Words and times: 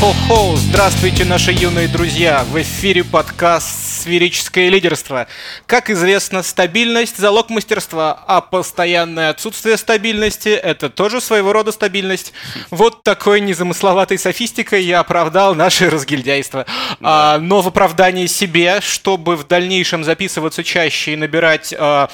Йо-хо-хо! 0.00 0.56
Здравствуйте, 0.56 1.26
наши 1.26 1.52
юные 1.52 1.86
друзья! 1.86 2.42
В 2.50 2.58
эфире 2.62 3.04
подкаст 3.04 4.00
«Сферическое 4.00 4.70
лидерство». 4.70 5.26
Как 5.66 5.90
известно, 5.90 6.42
стабильность– 6.42 7.16
залог 7.18 7.50
мастерства, 7.50 8.18
а 8.26 8.40
постоянное 8.40 9.28
отсутствие 9.28 9.76
стабильности– 9.76 10.48
это 10.48 10.88
тоже 10.88 11.20
своего 11.20 11.52
рода 11.52 11.70
стабильность. 11.70 12.32
Вот 12.70 13.02
такой 13.02 13.42
незамысловатой 13.42 14.16
софистикой 14.16 14.84
я 14.84 15.00
оправдал 15.00 15.54
наше 15.54 15.90
разгильдяйство. 15.90 16.64
А, 17.02 17.36
но 17.38 17.60
в 17.60 17.68
оправдании 17.68 18.26
себе, 18.26 18.80
чтобы 18.80 19.36
в 19.36 19.46
дальнейшем 19.46 20.02
записываться 20.02 20.64
чаще 20.64 21.12
и 21.12 21.16
набирать 21.16 21.74
а, 21.76 22.08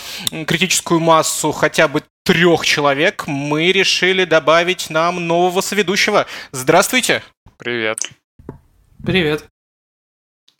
критическую 0.45 0.99
массу 0.99 1.53
хотя 1.53 1.87
бы 1.87 2.03
трех 2.25 2.66
человек, 2.66 3.29
мы 3.29 3.71
решили 3.71 4.25
добавить 4.25 4.91
нам 4.91 5.29
нового 5.29 5.61
соведущего. 5.61 6.27
Здравствуйте! 6.51 7.23
Привет. 7.59 7.98
Привет. 9.02 9.48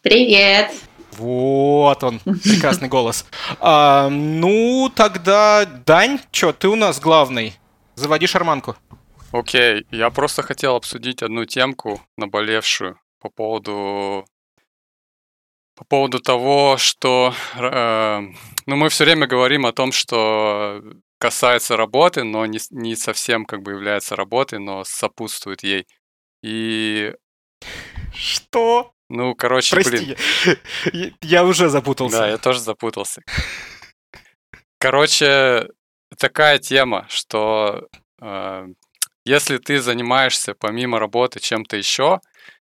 Привет. 0.01 0.73
Вот 1.13 2.03
он, 2.03 2.21
прекрасный 2.21 2.89
голос. 2.89 3.27
А, 3.61 4.09
ну, 4.09 4.91
тогда, 4.95 5.67
Дань, 5.67 6.21
чё, 6.31 6.55
ты 6.55 6.69
у 6.69 6.75
нас 6.75 6.99
главный. 6.99 7.55
Заводи 7.97 8.27
шарманку. 8.27 8.77
Окей, 9.31 9.87
я 9.91 10.09
просто 10.09 10.43
хотел 10.43 10.75
обсудить 10.75 11.23
одну 11.23 11.45
темку, 11.45 12.01
наболевшую 12.17 12.99
по 13.21 13.29
поводу 13.29 14.25
по 15.75 15.85
поводу 15.85 16.21
того, 16.21 16.79
что 16.79 17.35
э, 17.57 18.21
ну, 18.65 18.77
мы 18.77 18.89
все 18.89 19.05
время 19.05 19.27
говорим 19.27 19.67
о 19.67 19.73
том, 19.73 19.93
что 19.93 20.83
касается 21.19 21.77
работы, 21.77 22.25
но 22.25 22.47
не, 22.47 22.59
не 22.71 22.97
совсем 22.97 23.45
как 23.45 23.63
бы 23.63 23.73
является 23.73 24.17
работой, 24.17 24.59
но 24.59 24.85
сопутствует 24.85 25.63
ей. 25.63 25.87
И... 26.43 27.15
Что? 28.13 28.93
Ну, 29.09 29.35
короче, 29.35 29.77
Прости, 29.77 30.17
блин. 30.45 31.15
Я, 31.23 31.45
уже 31.45 31.69
запутался. 31.69 32.19
Да, 32.19 32.29
я 32.29 32.39
тоже 32.39 32.61
запутался. 32.61 33.23
Короче, 34.79 35.69
такая 36.19 36.59
тема, 36.59 37.07
что 37.09 37.87
э, 38.21 38.67
если 39.25 39.59
ты 39.59 39.81
занимаешься 39.81 40.55
помимо 40.55 40.99
работы 40.99 41.41
чем-то 41.41 41.77
еще, 41.77 42.21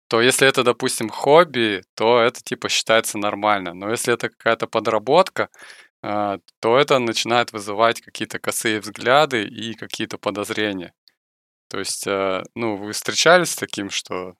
то 0.09 0.21
если 0.21 0.47
это, 0.47 0.62
допустим, 0.62 1.09
хобби, 1.09 1.83
то 1.95 2.21
это 2.21 2.41
типа 2.43 2.69
считается 2.69 3.19
нормально. 3.19 3.75
Но 3.75 3.91
если 3.91 4.12
это 4.12 4.28
какая-то 4.28 4.67
подработка, 4.67 5.49
э, 6.03 6.39
то 6.61 6.78
это 6.78 6.99
начинает 6.99 7.53
вызывать 7.53 8.01
какие-то 8.01 8.39
косые 8.39 8.81
взгляды 8.81 9.45
и 9.45 9.75
какие-то 9.75 10.19
подозрения. 10.19 10.93
То 11.75 11.80
есть, 11.80 12.06
э, 12.06 12.44
ну, 12.55 12.77
вы 12.77 12.92
встречались 12.92 13.50
с 13.50 13.56
таким, 13.56 13.91
что, 13.91 14.36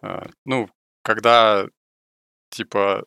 э, 0.00 0.22
ну, 0.46 0.70
когда, 1.02 1.66
типа, 2.48 3.04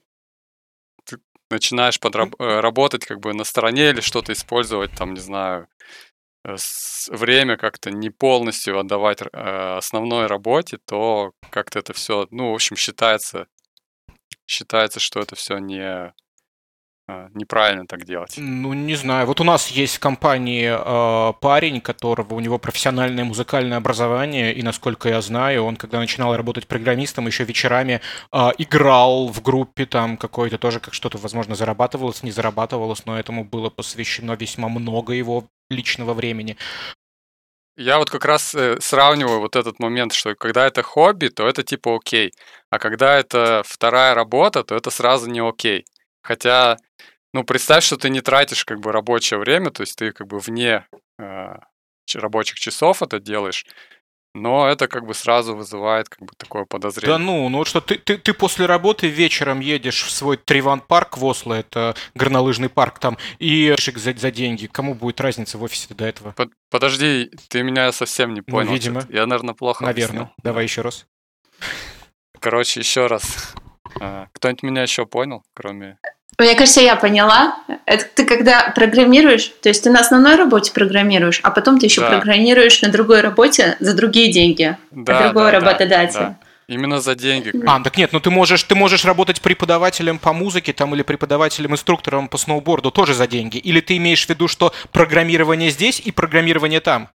ты 1.04 1.18
начинаешь 1.50 2.00
подраб- 2.00 2.36
э, 2.38 2.60
работать 2.60 3.06
как 3.06 3.20
бы 3.20 3.34
на 3.34 3.44
стороне 3.44 3.90
или 3.90 4.02
что-то 4.02 4.34
использовать, 4.34 4.92
там, 4.96 5.16
не 5.16 5.20
знаю, 5.20 5.68
время 7.10 7.58
как-то 7.58 7.90
не 7.90 8.12
полностью 8.12 8.78
отдавать 8.78 9.22
основной 9.34 10.28
работе, 10.28 10.78
то 10.86 11.32
как-то 11.50 11.80
это 11.80 11.94
все, 11.94 12.28
ну, 12.30 12.52
в 12.52 12.54
общем, 12.54 12.76
считается, 12.76 13.48
считается, 14.46 15.00
что 15.00 15.22
это 15.22 15.36
все 15.36 15.58
не 15.58 16.14
неправильно 17.34 17.86
так 17.86 18.06
делать? 18.06 18.36
Ну, 18.38 18.74
не 18.74 18.96
знаю. 18.96 19.28
Вот 19.28 19.42
у 19.42 19.44
нас 19.44 19.68
есть 19.70 19.98
в 19.98 20.00
компании 20.00 20.70
э, 20.70 21.34
парень, 21.40 21.82
которого 21.82 22.36
у 22.36 22.40
него 22.40 22.58
профессиональное 22.60 23.24
музыкальное 23.24 23.78
образование, 23.78 24.54
и 24.54 24.64
насколько 24.64 25.10
я 25.10 25.22
знаю, 25.22 25.64
он, 25.66 25.76
когда 25.76 26.00
начинал 26.00 26.36
работать 26.36 26.68
программистом, 26.68 27.28
еще 27.28 27.44
вечерами 27.44 28.02
э, 28.32 28.50
играл 28.58 29.28
в 29.28 29.42
группе 29.42 29.86
там 29.86 30.18
какой-то 30.18 30.58
тоже, 30.58 30.80
как 30.80 30.94
что-то, 30.94 31.18
возможно, 31.18 31.56
зарабатывалось, 31.56 32.24
не 32.24 32.32
зарабатывалось, 32.32 33.06
но 33.06 33.20
этому 33.20 33.44
было 33.44 33.70
посвящено 33.70 34.34
весьма 34.34 34.70
много 34.70 35.14
его 35.14 35.46
личного 35.70 36.14
времени. 36.14 36.58
Я 37.78 37.98
вот 37.98 38.10
как 38.10 38.26
раз 38.26 38.54
э, 38.56 38.78
сравниваю 38.82 39.40
вот 39.40 39.56
этот 39.56 39.80
момент, 39.80 40.12
что 40.12 40.36
когда 40.36 40.68
это 40.68 40.84
хобби, 40.84 41.30
то 41.30 41.48
это 41.48 41.64
типа 41.64 41.96
окей, 41.96 42.34
а 42.70 42.78
когда 42.78 43.18
это 43.18 43.64
вторая 43.66 44.14
работа, 44.14 44.66
то 44.66 44.76
это 44.76 44.90
сразу 44.90 45.30
не 45.30 45.40
окей. 45.40 45.86
Хотя 46.22 46.78
ну, 47.34 47.44
представь, 47.44 47.84
что 47.84 47.98
ты 47.98 48.10
не 48.10 48.22
тратишь 48.22 48.66
как 48.66 48.80
бы 48.80 48.92
рабочее 48.92 49.40
время, 49.40 49.72
то 49.72 49.82
есть 49.82 49.96
ты 49.96 50.12
как 50.12 50.28
бы 50.28 50.40
вне 50.40 50.88
э, 51.20 51.56
рабочих 52.16 52.60
часов 52.60 53.04
это 53.04 53.20
делаешь, 53.20 53.66
но 54.34 54.68
это 54.68 54.88
как 54.88 55.06
бы 55.06 55.14
сразу 55.14 55.56
вызывает 55.56 56.10
как 56.10 56.22
бы 56.22 56.34
такое 56.38 56.66
подозрение. 56.66 57.18
Да 57.18 57.24
ну, 57.24 57.50
ну 57.50 57.60
вот 57.60 57.68
что 57.68 57.82
ты, 57.82 57.96
ты, 57.96 58.18
ты 58.18 58.34
после 58.34 58.66
работы 58.66 59.08
вечером 59.08 59.60
едешь 59.60 60.04
в 60.04 60.12
свой 60.12 60.38
Триван 60.38 60.82
парк 60.82 61.18
в 61.18 61.26
Осло, 61.26 61.54
это 61.54 61.96
горнолыжный 62.16 62.70
парк 62.70 62.98
там, 63.00 63.18
и 63.38 63.76
за, 63.78 64.14
за 64.14 64.32
деньги. 64.32 64.68
Кому 64.68 64.96
будет 64.96 65.22
разница 65.22 65.58
в 65.58 65.64
офисе 65.64 65.94
до 65.94 66.06
этого? 66.06 66.32
Под, 66.32 66.52
подожди, 66.72 67.32
ты 67.50 67.62
меня 67.62 67.92
совсем 67.92 68.34
не 68.34 68.42
ну, 68.46 68.52
понял. 68.52 68.70
Ну, 68.70 68.74
видимо. 68.74 69.04
Я, 69.10 69.26
наверное, 69.28 69.54
плохо 69.54 69.84
Наверное. 69.84 70.22
Объяснил. 70.22 70.36
Давай 70.44 70.64
еще 70.64 70.82
раз. 70.82 71.06
Короче, 72.40 72.80
еще 72.80 73.08
раз. 73.08 73.54
А, 74.00 74.28
кто-нибудь 74.34 74.64
меня 74.64 74.82
еще 74.84 75.06
понял, 75.06 75.44
кроме 75.54 75.98
мне 76.38 76.56
кажется, 76.56 76.80
я 76.80 76.96
поняла. 76.96 77.58
Это 77.86 78.06
ты 78.16 78.26
когда 78.26 78.72
программируешь, 78.74 79.52
то 79.62 79.68
есть 79.68 79.84
ты 79.84 79.90
на 79.90 80.00
основной 80.00 80.36
работе 80.36 80.72
программируешь, 80.72 81.42
а 81.44 81.52
потом 81.52 81.80
ты 81.80 81.88
еще 81.88 82.02
да. 82.02 82.12
программируешь 82.12 82.82
на 82.82 82.90
другой 82.90 83.22
работе 83.22 83.76
за 83.80 83.94
другие 83.94 84.32
деньги 84.32 84.78
да, 84.92 85.24
другого 85.24 85.52
да, 85.52 85.60
работодателя. 85.60 86.20
Да, 86.20 86.30
да. 86.30 86.40
Именно 86.70 87.02
за 87.02 87.16
деньги. 87.16 87.52
А, 87.66 87.82
так 87.82 87.98
нет, 87.98 88.14
ну 88.14 88.20
ты 88.20 88.30
можешь, 88.30 88.64
ты 88.64 88.76
можешь 88.76 89.04
работать 89.04 89.42
преподавателем 89.42 90.20
по 90.20 90.34
музыке 90.34 90.72
там 90.72 90.94
или 90.94 91.02
преподавателем-инструктором 91.02 92.30
по 92.30 92.38
сноуборду 92.38 92.92
тоже 92.92 93.16
за 93.16 93.28
деньги. 93.28 93.58
Или 93.58 93.82
ты 93.82 93.98
имеешь 93.98 94.26
в 94.26 94.30
виду, 94.30 94.48
что 94.48 94.72
программирование 94.92 95.72
здесь 95.72 96.00
и 96.00 96.12
программирование 96.12 96.80
там? 96.80 97.10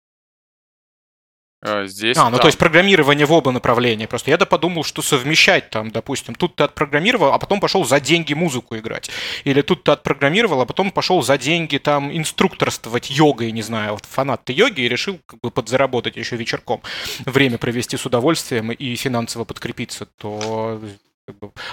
Э, 1.62 1.86
здесь. 1.86 2.16
А, 2.16 2.28
ну 2.28 2.38
то 2.38 2.48
есть 2.48 2.58
программирование 2.58 3.24
в 3.24 3.32
оба 3.32 3.52
направления. 3.52 4.08
Просто 4.08 4.30
я-то 4.30 4.46
подумал, 4.46 4.82
что 4.82 5.00
совмещать 5.00 5.70
там, 5.70 5.90
допустим, 5.90 6.34
тут 6.34 6.56
ты 6.56 6.64
отпрограммировал, 6.64 7.32
а 7.32 7.38
потом 7.38 7.60
пошел 7.60 7.84
за 7.84 8.00
деньги 8.00 8.34
музыку 8.34 8.76
играть. 8.76 9.10
Или 9.44 9.62
тут 9.62 9.84
ты 9.84 9.92
отпрограммировал, 9.92 10.60
а 10.60 10.66
потом 10.66 10.90
пошел 10.90 11.22
за 11.22 11.38
деньги 11.38 11.78
там 11.78 12.14
инструкторствовать 12.16 13.10
йогой, 13.10 13.52
не 13.52 13.62
знаю, 13.62 13.92
вот 13.92 14.04
фанат 14.06 14.44
ты 14.44 14.52
йоги 14.52 14.80
и 14.80 14.88
решил 14.88 15.20
как 15.24 15.40
бы 15.40 15.50
подзаработать 15.52 16.16
еще 16.16 16.36
вечерком. 16.36 16.82
Время 17.26 17.58
провести 17.58 17.96
с 17.96 18.04
удовольствием 18.04 18.72
и 18.72 18.96
финансово 18.96 19.44
подкрепиться, 19.44 20.06
то 20.18 20.80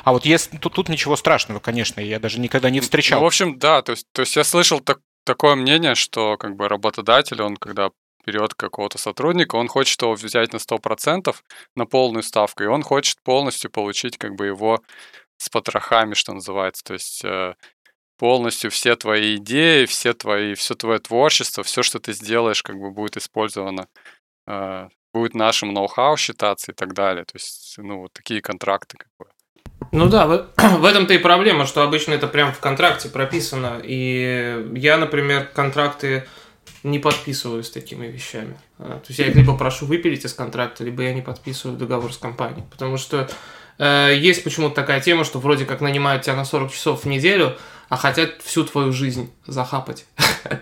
а 0.03 0.13
вот 0.13 0.25
если 0.25 0.57
тут, 0.57 0.73
тут 0.73 0.89
ничего 0.89 1.15
страшного, 1.15 1.59
конечно, 1.59 1.99
я 1.99 2.19
даже 2.19 2.39
никогда 2.39 2.69
не 2.69 2.81
встречал. 2.81 3.19
Ну, 3.19 3.25
в 3.25 3.27
общем, 3.27 3.57
да, 3.57 3.81
то 3.81 3.93
есть, 3.93 4.05
то 4.13 4.21
есть 4.21 4.35
я 4.35 4.43
слышал 4.43 4.79
так, 4.79 4.99
такое 5.25 5.55
мнение, 5.55 5.95
что 5.95 6.37
как 6.37 6.55
бы 6.55 6.67
работодатель, 6.67 7.41
он 7.41 7.57
когда 7.57 7.89
берет 8.25 8.53
какого-то 8.53 8.97
сотрудника, 8.97 9.55
он 9.55 9.67
хочет 9.67 10.01
его 10.01 10.13
взять 10.13 10.53
на 10.53 10.57
100% 10.57 11.35
на 11.75 11.85
полную 11.85 12.23
ставку, 12.23 12.63
и 12.63 12.67
он 12.67 12.83
хочет 12.83 13.21
полностью 13.23 13.71
получить 13.71 14.17
как 14.17 14.35
бы 14.35 14.47
его 14.47 14.81
с 15.37 15.49
потрохами, 15.49 16.13
что 16.13 16.33
называется. 16.33 16.83
То 16.83 16.93
есть 16.93 17.23
э, 17.23 17.55
полностью 18.17 18.69
все 18.69 18.95
твои 18.95 19.37
идеи, 19.37 19.85
все 19.85 20.13
твои, 20.13 20.53
все 20.53 20.75
твое 20.75 20.99
творчество, 20.99 21.63
все, 21.63 21.81
что 21.81 21.99
ты 21.99 22.13
сделаешь, 22.13 22.61
как 22.61 22.77
бы 22.77 22.91
будет 22.91 23.17
использовано, 23.17 23.87
э, 24.47 24.89
будет 25.13 25.33
нашим 25.33 25.73
ноу-хау 25.73 26.17
считаться 26.17 26.71
и 26.71 26.75
так 26.75 26.93
далее. 26.93 27.25
То 27.25 27.35
есть, 27.35 27.75
ну, 27.77 28.01
вот 28.01 28.13
такие 28.13 28.41
контракты 28.41 28.97
как 28.97 29.09
бы. 29.17 29.25
Ну 29.91 30.07
да, 30.07 30.27
в, 30.27 30.49
в 30.57 30.85
этом-то 30.85 31.13
и 31.13 31.17
проблема, 31.17 31.65
что 31.65 31.81
обычно 31.81 32.13
это 32.13 32.27
прям 32.27 32.53
в 32.53 32.59
контракте 32.59 33.09
прописано. 33.09 33.79
И 33.83 34.71
я, 34.75 34.97
например, 34.97 35.47
контракты 35.53 36.27
не 36.83 36.99
подписываю 36.99 37.63
с 37.63 37.69
такими 37.69 38.07
вещами. 38.07 38.57
А, 38.77 38.99
то 38.99 39.05
есть 39.09 39.19
я 39.19 39.27
их 39.27 39.35
либо 39.35 39.57
прошу 39.57 39.85
выпилить 39.85 40.25
из 40.25 40.33
контракта, 40.33 40.83
либо 40.83 41.03
я 41.03 41.13
не 41.13 41.21
подписываю 41.21 41.77
договор 41.77 42.13
с 42.13 42.17
компанией. 42.17 42.65
Потому 42.69 42.97
что 42.97 43.29
э, 43.77 44.13
есть 44.15 44.43
почему-то 44.43 44.75
такая 44.75 45.01
тема, 45.01 45.23
что 45.23 45.39
вроде 45.39 45.65
как 45.65 45.81
нанимают 45.81 46.23
тебя 46.23 46.35
на 46.35 46.45
40 46.45 46.71
часов 46.71 47.03
в 47.03 47.05
неделю, 47.07 47.57
а 47.89 47.97
хотят 47.97 48.41
всю 48.41 48.63
твою 48.63 48.91
жизнь 48.91 49.31
захапать. 49.45 50.05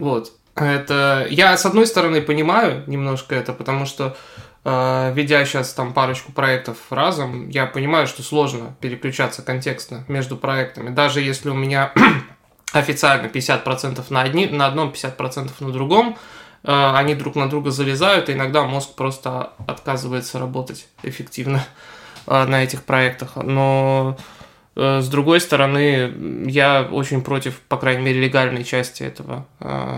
Вот. 0.00 0.32
Это 0.54 1.26
я 1.30 1.56
с 1.56 1.64
одной 1.66 1.86
стороны 1.86 2.20
понимаю 2.20 2.82
немножко 2.88 3.34
это, 3.36 3.52
потому 3.52 3.86
что 3.86 4.16
э, 4.64 5.12
ведя 5.14 5.44
сейчас 5.44 5.72
там 5.72 5.92
парочку 5.92 6.32
проектов 6.32 6.78
разом, 6.90 7.48
я 7.48 7.66
понимаю, 7.66 8.06
что 8.06 8.22
сложно 8.22 8.76
переключаться 8.80 9.42
контекстно 9.42 10.04
между 10.08 10.36
проектами. 10.36 10.90
Даже 10.90 11.20
если 11.20 11.50
у 11.50 11.54
меня 11.54 11.92
официально 12.72 13.26
50% 13.26 14.04
на, 14.10 14.22
одни, 14.22 14.46
на 14.46 14.66
одном, 14.66 14.90
50% 14.90 15.50
на 15.60 15.72
другом, 15.72 16.18
э, 16.64 16.92
они 16.94 17.14
друг 17.14 17.36
на 17.36 17.48
друга 17.48 17.70
залезают, 17.70 18.28
и 18.28 18.32
иногда 18.32 18.64
мозг 18.64 18.94
просто 18.94 19.52
отказывается 19.66 20.38
работать 20.38 20.88
эффективно 21.02 21.64
э, 22.26 22.44
на 22.44 22.62
этих 22.62 22.84
проектах. 22.84 23.36
Но 23.36 24.16
Э, 24.78 25.00
с 25.00 25.08
другой 25.08 25.40
стороны, 25.40 26.12
я 26.46 26.82
очень 26.82 27.20
против, 27.20 27.60
по 27.68 27.76
крайней 27.76 28.02
мере, 28.02 28.20
легальной 28.20 28.62
части 28.62 29.02
этого, 29.02 29.44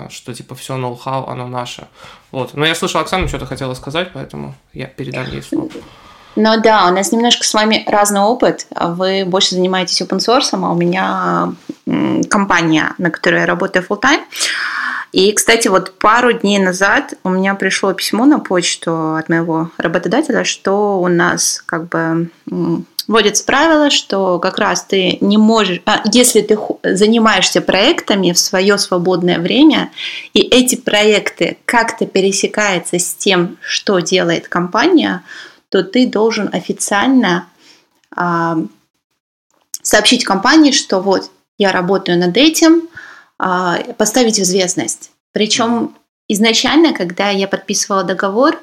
что 0.08 0.32
типа 0.32 0.54
все 0.54 0.78
ноу-хау, 0.78 1.26
оно 1.28 1.46
наше. 1.46 1.86
Вот. 2.30 2.54
Но 2.54 2.64
я 2.64 2.74
слышал, 2.74 3.00
Оксана 3.00 3.28
что-то 3.28 3.44
хотела 3.44 3.74
сказать, 3.74 4.10
поэтому 4.14 4.54
я 4.72 4.86
передам 4.86 5.26
ей 5.30 5.42
слово. 5.42 5.70
Ну 6.36 6.60
да, 6.60 6.86
у 6.88 6.94
нас 6.94 7.12
немножко 7.12 7.44
с 7.44 7.52
вами 7.54 7.84
разный 7.86 8.20
опыт. 8.20 8.66
Вы 8.74 9.24
больше 9.26 9.56
занимаетесь 9.56 10.00
open 10.00 10.18
source, 10.18 10.50
а 10.52 10.70
у 10.70 10.74
меня 10.74 11.52
компания, 12.28 12.94
на 12.98 13.10
которой 13.10 13.40
я 13.40 13.46
работаю 13.46 13.84
full 13.88 14.00
time. 14.00 14.20
И, 15.12 15.32
кстати, 15.32 15.66
вот 15.66 15.98
пару 15.98 16.32
дней 16.32 16.60
назад 16.60 17.14
у 17.24 17.30
меня 17.30 17.54
пришло 17.54 17.92
письмо 17.92 18.26
на 18.26 18.38
почту 18.38 19.16
от 19.16 19.28
моего 19.28 19.70
работодателя, 19.76 20.44
что 20.44 21.00
у 21.00 21.08
нас 21.08 21.62
как 21.66 21.88
бы 21.88 22.30
вводится 23.08 23.44
правило, 23.44 23.90
что 23.90 24.38
как 24.38 24.58
раз 24.58 24.84
ты 24.84 25.18
не 25.20 25.36
можешь, 25.36 25.80
а, 25.84 26.00
если 26.12 26.42
ты 26.42 26.56
занимаешься 26.84 27.60
проектами 27.60 28.30
в 28.30 28.38
свое 28.38 28.78
свободное 28.78 29.40
время, 29.40 29.90
и 30.32 30.40
эти 30.40 30.76
проекты 30.76 31.56
как-то 31.64 32.06
пересекаются 32.06 33.00
с 33.00 33.12
тем, 33.14 33.56
что 33.62 33.98
делает 33.98 34.46
компания, 34.46 35.24
то 35.70 35.82
ты 35.82 36.06
должен 36.06 36.50
официально 36.52 37.48
а, 38.14 38.58
сообщить 39.82 40.24
компании, 40.24 40.72
что 40.72 41.00
вот 41.00 41.30
я 41.56 41.72
работаю 41.72 42.18
над 42.18 42.36
этим, 42.36 42.88
а, 43.38 43.78
поставить 43.96 44.38
в 44.38 44.42
известность. 44.42 45.12
Причем 45.32 45.96
изначально, 46.28 46.92
когда 46.92 47.30
я 47.30 47.48
подписывала 47.48 48.04
договор, 48.04 48.58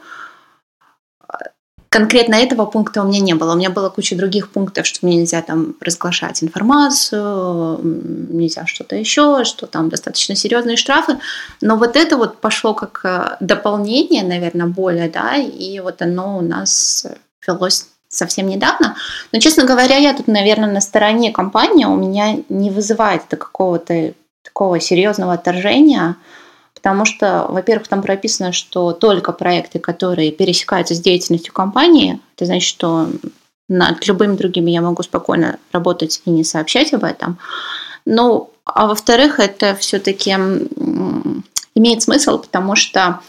конкретно 1.98 2.36
этого 2.36 2.66
пункта 2.68 3.02
у 3.02 3.08
меня 3.08 3.20
не 3.20 3.34
было. 3.34 3.54
У 3.54 3.56
меня 3.56 3.72
была 3.72 3.90
куча 3.90 4.16
других 4.16 4.52
пунктов, 4.52 4.86
что 4.86 5.04
мне 5.06 5.18
нельзя 5.18 5.42
там 5.42 5.74
разглашать 5.82 6.44
информацию, 6.44 7.80
нельзя 7.82 8.68
что-то 8.68 8.96
еще, 8.96 9.44
что 9.46 9.66
там 9.66 9.90
достаточно 9.90 10.36
серьезные 10.36 10.78
штрафы. 10.78 11.18
Но 11.60 11.76
вот 11.76 11.96
это 11.96 12.18
вот 12.18 12.40
пошло 12.40 12.76
как 12.76 13.02
э, 13.04 13.38
дополнение, 13.40 14.24
наверное, 14.24 14.68
более, 14.68 15.10
да, 15.10 15.38
и 15.38 15.80
вот 15.80 16.04
оно 16.04 16.38
у 16.38 16.42
нас 16.42 17.08
велось 17.48 17.88
совсем 18.10 18.48
недавно. 18.48 18.96
Но, 19.32 19.40
честно 19.40 19.66
говоря, 19.66 19.98
я 19.98 20.14
тут, 20.14 20.28
наверное, 20.28 20.72
на 20.72 20.82
стороне 20.82 21.32
компании 21.32 21.86
у 21.86 21.96
меня 21.96 22.38
не 22.48 22.70
вызывает 22.70 23.24
это 23.28 23.38
какого-то 23.38 24.14
такого 24.44 24.80
серьезного 24.80 25.34
отторжения, 25.34 26.16
потому 26.88 27.04
что, 27.04 27.48
во-первых, 27.50 27.90
там 27.90 28.02
прописано, 28.02 28.54
что 28.54 28.94
только 28.94 29.34
проекты, 29.34 29.78
которые 29.78 30.32
пересекаются 30.32 30.96
с 30.96 31.02
деятельностью 31.02 31.54
компании, 31.54 32.22
это 32.34 32.46
значит, 32.46 32.70
что 32.70 33.10
над 33.68 34.08
любыми 34.08 34.38
другими 34.38 34.72
я 34.72 34.82
могу 34.82 35.04
спокойно 35.04 35.60
работать 35.74 36.22
и 36.24 36.30
не 36.30 36.46
сообщать 36.46 36.94
об 36.94 37.04
этом. 37.04 37.40
Ну, 38.06 38.52
а 38.64 38.88
во-вторых, 38.88 39.42
это 39.42 39.76
все-таки 39.76 40.30
имеет 41.76 42.02
смысл, 42.02 42.40
потому 42.40 42.78
что 42.78 43.20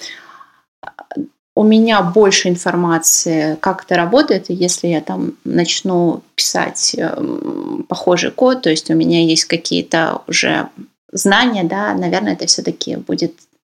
у 1.56 1.64
меня 1.64 2.00
больше 2.02 2.50
информации, 2.50 3.56
как 3.58 3.82
это 3.82 3.96
работает, 3.96 4.50
и 4.50 4.54
если 4.54 4.86
я 4.86 5.00
там 5.00 5.32
начну 5.42 6.22
писать 6.36 6.94
похожий 7.88 8.30
код, 8.30 8.62
то 8.62 8.70
есть 8.70 8.88
у 8.88 8.94
меня 8.94 9.24
есть 9.24 9.46
какие-то 9.46 10.22
уже 10.28 10.68
знания, 11.10 11.64
да, 11.64 11.94
наверное, 11.94 12.34
это 12.34 12.46
все-таки 12.46 12.94
будет 12.96 13.34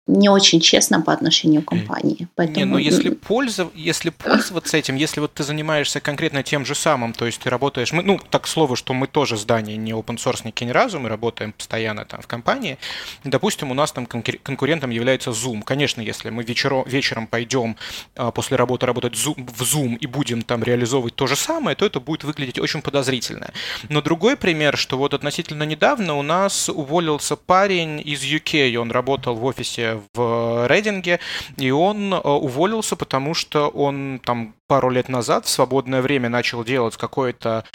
не 0.09 0.27
очень 0.27 0.59
честно 0.59 1.01
по 1.01 1.13
отношению 1.13 1.61
к 1.61 1.65
компании. 1.65 2.27
Поэтому... 2.35 2.57
Не, 2.57 2.65
ну 2.65 2.77
если, 2.77 3.09
пользов... 3.11 3.69
если 3.75 4.09
пользоваться 4.09 4.75
этим, 4.75 4.95
если 4.95 5.19
вот 5.19 5.33
ты 5.33 5.43
занимаешься 5.43 5.99
конкретно 5.99 6.41
тем 6.41 6.65
же 6.65 6.73
самым, 6.73 7.13
то 7.13 7.27
есть 7.27 7.39
ты 7.39 7.49
работаешь, 7.49 7.91
мы, 7.91 8.01
ну, 8.01 8.19
так 8.29 8.47
слово, 8.47 8.75
что 8.75 8.93
мы 8.93 9.05
тоже 9.05 9.37
здание 9.37 9.77
не 9.77 9.91
open 9.91 10.17
source 10.17 10.51
ни 10.65 10.71
разу, 10.71 10.99
мы 10.99 11.09
работаем 11.09 11.53
постоянно 11.53 12.05
там 12.05 12.21
в 12.21 12.27
компании. 12.27 12.79
Допустим, 13.23 13.69
у 13.69 13.73
нас 13.75 13.91
там 13.91 14.07
конкурентом 14.07 14.89
является 14.89 15.29
Zoom. 15.29 15.61
Конечно, 15.63 16.01
если 16.01 16.31
мы 16.31 16.43
вечером, 16.43 16.83
вечером 16.87 17.27
пойдем 17.27 17.75
а, 18.15 18.31
после 18.31 18.57
работы 18.57 18.87
работать 18.87 19.15
в 19.15 19.61
Zoom 19.61 19.95
и 19.97 20.07
будем 20.07 20.41
там 20.41 20.63
реализовывать 20.63 21.15
то 21.15 21.27
же 21.27 21.35
самое, 21.35 21.75
то 21.75 21.85
это 21.85 21.99
будет 21.99 22.23
выглядеть 22.23 22.57
очень 22.57 22.81
подозрительно. 22.81 23.51
Но 23.89 24.01
другой 24.01 24.35
пример, 24.37 24.75
что 24.75 24.97
вот 24.97 25.13
относительно 25.13 25.63
недавно 25.63 26.15
у 26.15 26.23
нас 26.23 26.67
уволился 26.69 27.35
парень 27.35 28.01
из 28.03 28.23
UK, 28.23 28.75
он 28.77 28.91
работал 28.91 29.35
в 29.35 29.45
офисе 29.45 29.98
в 30.13 30.67
Рейдинге, 30.67 31.19
и 31.57 31.71
он 31.71 32.13
э, 32.13 32.17
уволился, 32.17 32.95
потому 32.95 33.33
что 33.33 33.67
он 33.69 34.19
там 34.23 34.55
пару 34.69 34.91
лет 34.91 35.09
назад 35.09 35.45
в 35.45 35.49
свободное 35.49 36.01
время 36.01 36.29
начал 36.29 36.63
делать 36.63 36.95
какой-то 36.95 37.65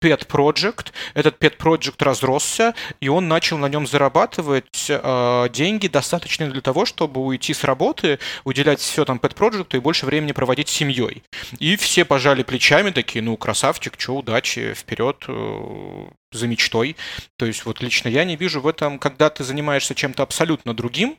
pet 0.00 0.26
project. 0.26 0.86
Этот 1.14 1.38
pet 1.38 1.58
project 1.58 2.02
разросся, 2.02 2.74
и 3.00 3.08
он 3.08 3.28
начал 3.28 3.58
на 3.58 3.68
нем 3.68 3.86
зарабатывать 3.86 4.86
э, 4.88 5.48
деньги, 5.52 5.86
достаточные 5.86 6.50
для 6.50 6.62
того, 6.62 6.86
чтобы 6.86 7.20
уйти 7.20 7.52
с 7.52 7.62
работы, 7.62 8.18
уделять 8.44 8.80
все 8.80 9.04
там 9.04 9.18
pet 9.18 9.34
project 9.34 9.76
и 9.76 9.80
больше 9.80 10.06
времени 10.06 10.32
проводить 10.32 10.68
с 10.68 10.72
семьей. 10.72 11.22
И 11.58 11.76
все 11.76 12.06
пожали 12.06 12.42
плечами, 12.42 12.90
такие, 12.90 13.22
ну, 13.22 13.36
красавчик, 13.36 13.94
что, 13.98 14.16
удачи, 14.16 14.72
вперед, 14.74 15.24
э, 15.28 16.06
за 16.32 16.46
мечтой. 16.46 16.96
То 17.36 17.46
есть 17.46 17.64
вот 17.64 17.82
лично 17.82 18.08
я 18.08 18.24
не 18.24 18.36
вижу 18.36 18.60
в 18.60 18.66
этом, 18.66 18.98
когда 18.98 19.30
ты 19.30 19.44
занимаешься 19.44 19.94
чем-то 19.94 20.22
абсолютно 20.22 20.74
другим, 20.74 21.18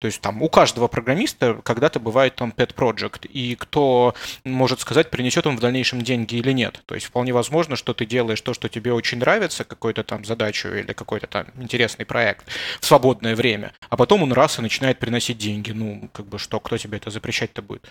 то 0.00 0.06
есть 0.06 0.20
там 0.22 0.42
у 0.42 0.48
каждого 0.48 0.88
программиста 0.88 1.60
когда-то 1.62 2.00
бывает 2.00 2.34
там 2.34 2.54
pet 2.56 2.74
project, 2.74 3.26
и 3.28 3.54
кто 3.54 4.14
может 4.44 4.80
сказать, 4.80 5.10
принесет 5.10 5.46
он 5.46 5.56
в 5.56 5.60
дальнейшем 5.60 6.00
деньги 6.00 6.36
или 6.36 6.52
нет. 6.52 6.82
То 6.86 6.94
есть 6.94 7.06
вполне 7.06 7.34
возможно, 7.34 7.76
что 7.76 7.92
ты 7.92 8.06
делаешь 8.06 8.40
то, 8.40 8.54
что 8.54 8.70
тебе 8.70 8.94
очень 8.94 9.18
нравится, 9.18 9.64
какую-то 9.64 10.02
там 10.02 10.24
задачу 10.24 10.68
или 10.68 10.94
какой-то 10.94 11.26
там 11.26 11.46
интересный 11.58 12.06
проект 12.06 12.46
в 12.80 12.86
свободное 12.86 13.36
время, 13.36 13.72
а 13.90 13.96
потом 13.98 14.22
он 14.22 14.32
раз 14.32 14.58
и 14.58 14.62
начинает 14.62 14.98
приносить 14.98 15.36
деньги. 15.36 15.72
Ну, 15.72 16.08
как 16.12 16.26
бы 16.26 16.38
что, 16.38 16.60
кто 16.60 16.78
тебе 16.78 16.96
это 16.96 17.10
запрещать-то 17.10 17.60
будет? 17.60 17.90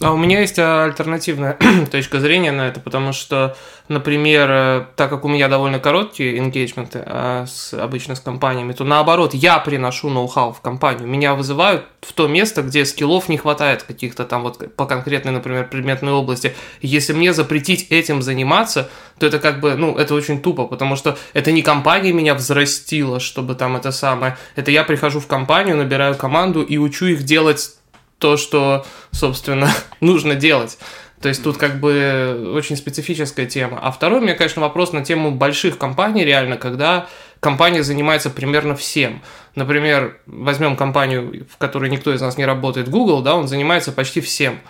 А 0.00 0.12
у 0.12 0.16
меня 0.16 0.40
есть 0.40 0.58
альтернативная 0.58 1.58
точка 1.90 2.20
зрения 2.20 2.52
на 2.52 2.68
это, 2.68 2.80
потому 2.80 3.12
что, 3.12 3.56
например, 3.88 4.48
э, 4.50 4.86
так 4.96 5.10
как 5.10 5.24
у 5.24 5.28
меня 5.28 5.48
довольно 5.48 5.78
короткие 5.78 6.38
engagement 6.38 6.90
а 6.94 7.46
с, 7.46 7.74
обычно 7.74 8.14
с 8.14 8.20
компаниями, 8.20 8.72
то 8.72 8.84
наоборот, 8.84 9.34
я 9.34 9.58
приношу 9.58 10.08
ноу-хау 10.10 10.52
в 10.52 10.60
компанию. 10.60 11.06
Меня 11.06 11.34
вызывают 11.34 11.84
в 12.00 12.12
то 12.12 12.26
место, 12.26 12.62
где 12.62 12.84
скиллов 12.84 13.28
не 13.28 13.36
хватает 13.36 13.82
каких-то 13.82 14.24
там 14.24 14.42
вот 14.42 14.74
по 14.74 14.86
конкретной, 14.86 15.32
например, 15.32 15.68
предметной 15.68 16.12
области. 16.12 16.54
Если 16.80 17.12
мне 17.12 17.32
запретить 17.32 17.88
этим 17.90 18.22
заниматься, 18.22 18.90
то 19.18 19.26
это 19.26 19.38
как 19.38 19.60
бы, 19.60 19.74
ну, 19.74 19.96
это 19.96 20.14
очень 20.14 20.40
тупо, 20.40 20.66
потому 20.66 20.96
что 20.96 21.16
это 21.32 21.52
не 21.52 21.62
компания 21.62 22.12
меня 22.12 22.34
взрастила, 22.34 23.20
чтобы 23.20 23.54
там 23.54 23.76
это 23.76 23.92
самое. 23.92 24.36
Это 24.56 24.70
я 24.70 24.84
прихожу 24.84 25.20
в 25.20 25.26
компанию, 25.26 25.76
набираю 25.76 26.16
команду 26.16 26.62
и 26.62 26.78
учу 26.78 27.06
их 27.06 27.22
делать 27.22 27.76
то, 28.22 28.36
что, 28.36 28.86
собственно, 29.10 29.68
нужно 30.00 30.36
делать. 30.36 30.78
То 31.20 31.28
есть 31.28 31.42
тут 31.42 31.56
как 31.56 31.78
бы 31.78 32.52
очень 32.54 32.76
специфическая 32.76 33.46
тема. 33.46 33.78
А 33.82 33.90
второй 33.92 34.20
у 34.20 34.22
меня, 34.22 34.34
конечно, 34.34 34.62
вопрос 34.62 34.92
на 34.92 35.04
тему 35.04 35.30
больших 35.32 35.76
компаний 35.76 36.24
реально, 36.24 36.56
когда 36.56 37.08
компания 37.40 37.82
занимается 37.82 38.30
примерно 38.30 38.74
всем. 38.74 39.22
Например, 39.54 40.18
возьмем 40.26 40.76
компанию, 40.76 41.46
в 41.52 41.58
которой 41.58 41.90
никто 41.90 42.12
из 42.14 42.20
нас 42.20 42.38
не 42.38 42.46
работает, 42.46 42.88
Google, 42.88 43.22
да, 43.22 43.34
он 43.34 43.46
занимается 43.48 43.92
почти 43.92 44.20
всем. 44.20 44.60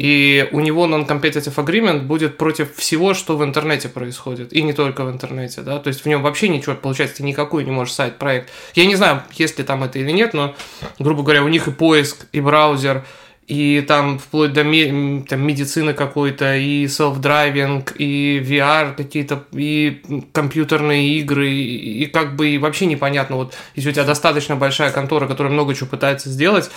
И 0.00 0.48
у 0.52 0.60
него 0.60 0.86
non-competitive 0.86 1.54
agreement 1.56 2.04
будет 2.04 2.38
против 2.38 2.74
всего, 2.76 3.12
что 3.12 3.36
в 3.36 3.44
интернете 3.44 3.90
происходит. 3.90 4.50
И 4.50 4.62
не 4.62 4.72
только 4.72 5.04
в 5.04 5.10
интернете, 5.10 5.60
да. 5.60 5.78
То 5.78 5.88
есть 5.88 6.06
в 6.06 6.06
нем 6.06 6.22
вообще 6.22 6.48
ничего, 6.48 6.74
получается, 6.74 7.18
ты 7.18 7.22
никакой 7.22 7.66
не 7.66 7.70
можешь 7.70 7.92
сайт-проект. 7.92 8.48
Я 8.74 8.86
не 8.86 8.96
знаю, 8.96 9.22
есть 9.32 9.58
ли 9.58 9.64
там 9.64 9.84
это 9.84 9.98
или 9.98 10.10
нет, 10.10 10.32
но, 10.32 10.54
грубо 10.98 11.22
говоря, 11.22 11.44
у 11.44 11.48
них 11.48 11.68
и 11.68 11.70
поиск, 11.70 12.24
и 12.32 12.40
браузер, 12.40 13.04
и 13.46 13.84
там 13.86 14.18
вплоть 14.18 14.54
до 14.54 14.62
там, 14.62 15.46
медицины 15.46 15.92
какой-то, 15.92 16.56
и 16.56 16.86
self-driving, 16.86 17.94
и 17.98 18.42
VR 18.42 18.94
какие-то, 18.94 19.44
и 19.52 20.00
компьютерные 20.32 21.18
игры, 21.18 21.50
и, 21.50 22.04
и 22.04 22.06
как 22.06 22.36
бы 22.36 22.48
и 22.48 22.56
вообще 22.56 22.86
непонятно, 22.86 23.36
вот 23.36 23.54
если 23.74 23.90
у 23.90 23.92
тебя 23.92 24.04
достаточно 24.04 24.56
большая 24.56 24.92
контора, 24.92 25.26
которая 25.26 25.52
много 25.52 25.74
чего 25.74 25.90
пытается 25.90 26.30
сделать, 26.30 26.70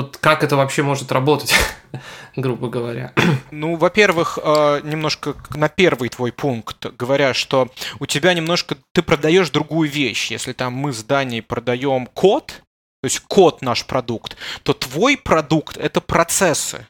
вот 0.00 0.16
как 0.16 0.42
это 0.42 0.56
вообще 0.56 0.82
может 0.82 1.12
работать, 1.12 1.54
грубо 2.36 2.68
говоря? 2.68 3.12
Ну, 3.50 3.76
во-первых, 3.76 4.38
э, 4.42 4.80
немножко 4.82 5.34
на 5.50 5.68
первый 5.68 6.08
твой 6.08 6.32
пункт, 6.32 6.86
говоря, 6.96 7.34
что 7.34 7.68
у 7.98 8.06
тебя 8.06 8.32
немножко 8.32 8.76
ты 8.92 9.02
продаешь 9.02 9.50
другую 9.50 9.90
вещь. 9.90 10.30
Если 10.30 10.52
там 10.52 10.72
мы 10.72 10.92
с 10.92 11.04
Даней 11.04 11.42
продаем 11.42 12.06
код, 12.06 12.62
то 13.02 13.06
есть 13.06 13.20
код 13.20 13.62
наш 13.62 13.84
продукт, 13.84 14.36
то 14.62 14.72
твой 14.72 15.16
продукт 15.16 15.76
это 15.76 16.00
процессы. 16.00 16.86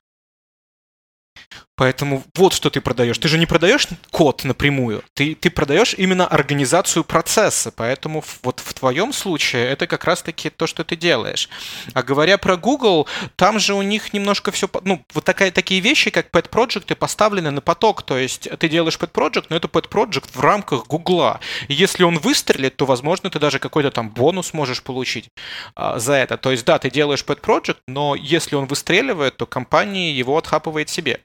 Поэтому 1.81 2.23
вот 2.35 2.53
что 2.53 2.69
ты 2.69 2.83
продаешь. 2.83 3.17
Ты 3.17 3.29
же 3.29 3.39
не 3.39 3.47
продаешь 3.47 3.89
код 4.11 4.45
напрямую, 4.45 5.03
ты, 5.15 5.35
ты 5.35 5.49
продаешь 5.49 5.95
именно 5.97 6.27
организацию 6.27 7.05
процесса. 7.05 7.73
Поэтому 7.75 8.23
вот 8.43 8.61
в 8.61 8.75
твоем 8.75 9.15
случае 9.15 9.67
это 9.67 9.87
как 9.87 10.05
раз-таки 10.05 10.51
то, 10.51 10.67
что 10.67 10.85
ты 10.85 10.95
делаешь. 10.95 11.49
А 11.95 12.03
говоря 12.03 12.37
про 12.37 12.59
Google, 12.59 13.09
там 13.35 13.59
же 13.59 13.73
у 13.73 13.81
них 13.81 14.13
немножко 14.13 14.53
все... 14.53 14.69
Ну, 14.83 15.03
вот 15.15 15.25
такая, 15.25 15.51
такие 15.53 15.81
вещи, 15.81 16.11
как 16.11 16.29
pet 16.29 16.51
project 16.51 16.95
поставлены 16.97 17.51
на 17.51 17.63
поток. 17.63 18.03
То 18.03 18.19
есть 18.19 18.47
ты 18.59 18.69
делаешь 18.69 18.99
pet 19.01 19.13
project, 19.13 19.47
но 19.49 19.57
это 19.57 19.67
pet 19.67 19.89
project 19.89 20.29
в 20.35 20.41
рамках 20.41 20.87
Google. 20.87 21.39
Если 21.69 22.03
он 22.03 22.19
выстрелит, 22.19 22.77
то, 22.77 22.85
возможно, 22.85 23.31
ты 23.31 23.39
даже 23.39 23.59
какой-то 23.59 23.91
там 23.91 24.11
бонус 24.11 24.53
можешь 24.53 24.83
получить 24.83 25.31
а, 25.75 25.99
за 25.99 26.13
это. 26.13 26.37
То 26.37 26.51
есть, 26.51 26.67
да, 26.67 26.79
ты 26.79 26.91
делаешь 26.91 27.25
pet 27.27 27.41
project, 27.41 27.79
но 27.87 28.15
если 28.15 28.55
он 28.55 28.67
выстреливает, 28.67 29.39
то 29.39 29.47
компания 29.47 30.13
его 30.13 30.37
отхапывает 30.37 30.91
себе. 30.91 31.21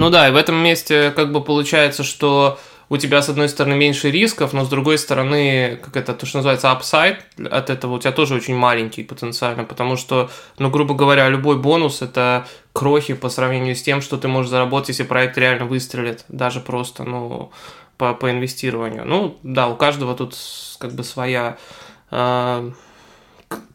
Ну 0.00 0.08
да, 0.08 0.28
и 0.28 0.32
в 0.32 0.36
этом 0.36 0.56
месте 0.56 1.12
как 1.14 1.30
бы 1.30 1.44
получается, 1.44 2.04
что 2.04 2.58
у 2.88 2.96
тебя, 2.96 3.20
с 3.20 3.28
одной 3.28 3.50
стороны, 3.50 3.74
меньше 3.74 4.10
рисков, 4.10 4.54
но 4.54 4.64
с 4.64 4.68
другой 4.70 4.96
стороны, 4.96 5.78
как 5.84 5.94
это, 5.94 6.14
то, 6.14 6.24
что 6.24 6.38
называется, 6.38 6.68
upside 6.68 7.18
от 7.50 7.68
этого 7.68 7.96
у 7.96 7.98
тебя 7.98 8.10
тоже 8.10 8.34
очень 8.34 8.56
маленький 8.56 9.02
потенциально, 9.04 9.64
потому 9.64 9.96
что, 9.96 10.30
ну, 10.58 10.70
грубо 10.70 10.94
говоря, 10.94 11.28
любой 11.28 11.58
бонус– 11.58 12.00
это 12.00 12.46
крохи 12.72 13.12
по 13.12 13.28
сравнению 13.28 13.76
с 13.76 13.82
тем, 13.82 14.00
что 14.00 14.16
ты 14.16 14.26
можешь 14.26 14.50
заработать, 14.50 14.88
если 14.88 15.02
проект 15.02 15.36
реально 15.36 15.66
выстрелит, 15.66 16.24
даже 16.28 16.60
просто, 16.60 17.04
ну, 17.04 17.52
по, 17.98 18.14
по 18.14 18.30
инвестированию. 18.30 19.04
Ну, 19.04 19.36
да, 19.42 19.68
у 19.68 19.76
каждого 19.76 20.16
тут 20.16 20.34
как 20.78 20.94
бы 20.94 21.04
своя 21.04 21.58
э, 22.10 22.70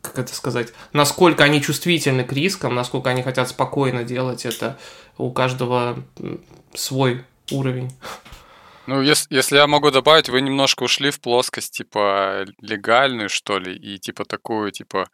как 0.01 0.19
это 0.19 0.33
сказать, 0.33 0.69
насколько 0.93 1.43
они 1.43 1.61
чувствительны 1.61 2.23
к 2.23 2.31
рискам, 2.31 2.75
насколько 2.75 3.09
они 3.09 3.23
хотят 3.23 3.49
спокойно 3.49 4.03
делать 4.03 4.45
это, 4.45 4.77
у 5.17 5.31
каждого 5.31 5.97
свой 6.73 7.23
уровень. 7.51 7.91
Ну, 8.87 9.01
если, 9.01 9.33
если 9.33 9.57
я 9.57 9.65
могу 9.65 9.89
добавить, 9.89 10.29
вы 10.29 10.41
немножко 10.41 10.83
ушли 10.83 11.09
в 11.09 11.19
плоскость, 11.19 11.77
типа, 11.77 12.45
легальную, 12.61 13.29
что 13.29 13.57
ли, 13.57 13.75
и, 13.75 13.97
типа, 13.97 14.25
такую, 14.25 14.71
типа, 14.71 15.09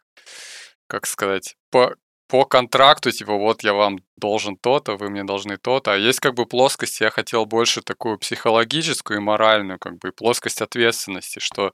как 0.88 1.06
сказать, 1.06 1.56
по, 1.70 1.94
по 2.28 2.44
контракту, 2.44 3.10
типа, 3.10 3.34
вот 3.34 3.62
я 3.62 3.72
вам 3.72 4.00
должен 4.18 4.56
то-то, 4.56 4.96
вы 4.96 5.08
мне 5.08 5.24
должны 5.24 5.56
то-то. 5.56 5.94
А 5.94 5.96
есть, 5.96 6.20
как 6.20 6.34
бы, 6.34 6.44
плоскость, 6.44 7.00
я 7.00 7.10
хотел 7.10 7.46
больше 7.46 7.80
такую 7.80 8.18
психологическую 8.18 9.18
и 9.20 9.22
моральную, 9.22 9.78
как 9.78 9.98
бы, 9.98 10.12
плоскость 10.12 10.60
ответственности, 10.60 11.38
что 11.38 11.72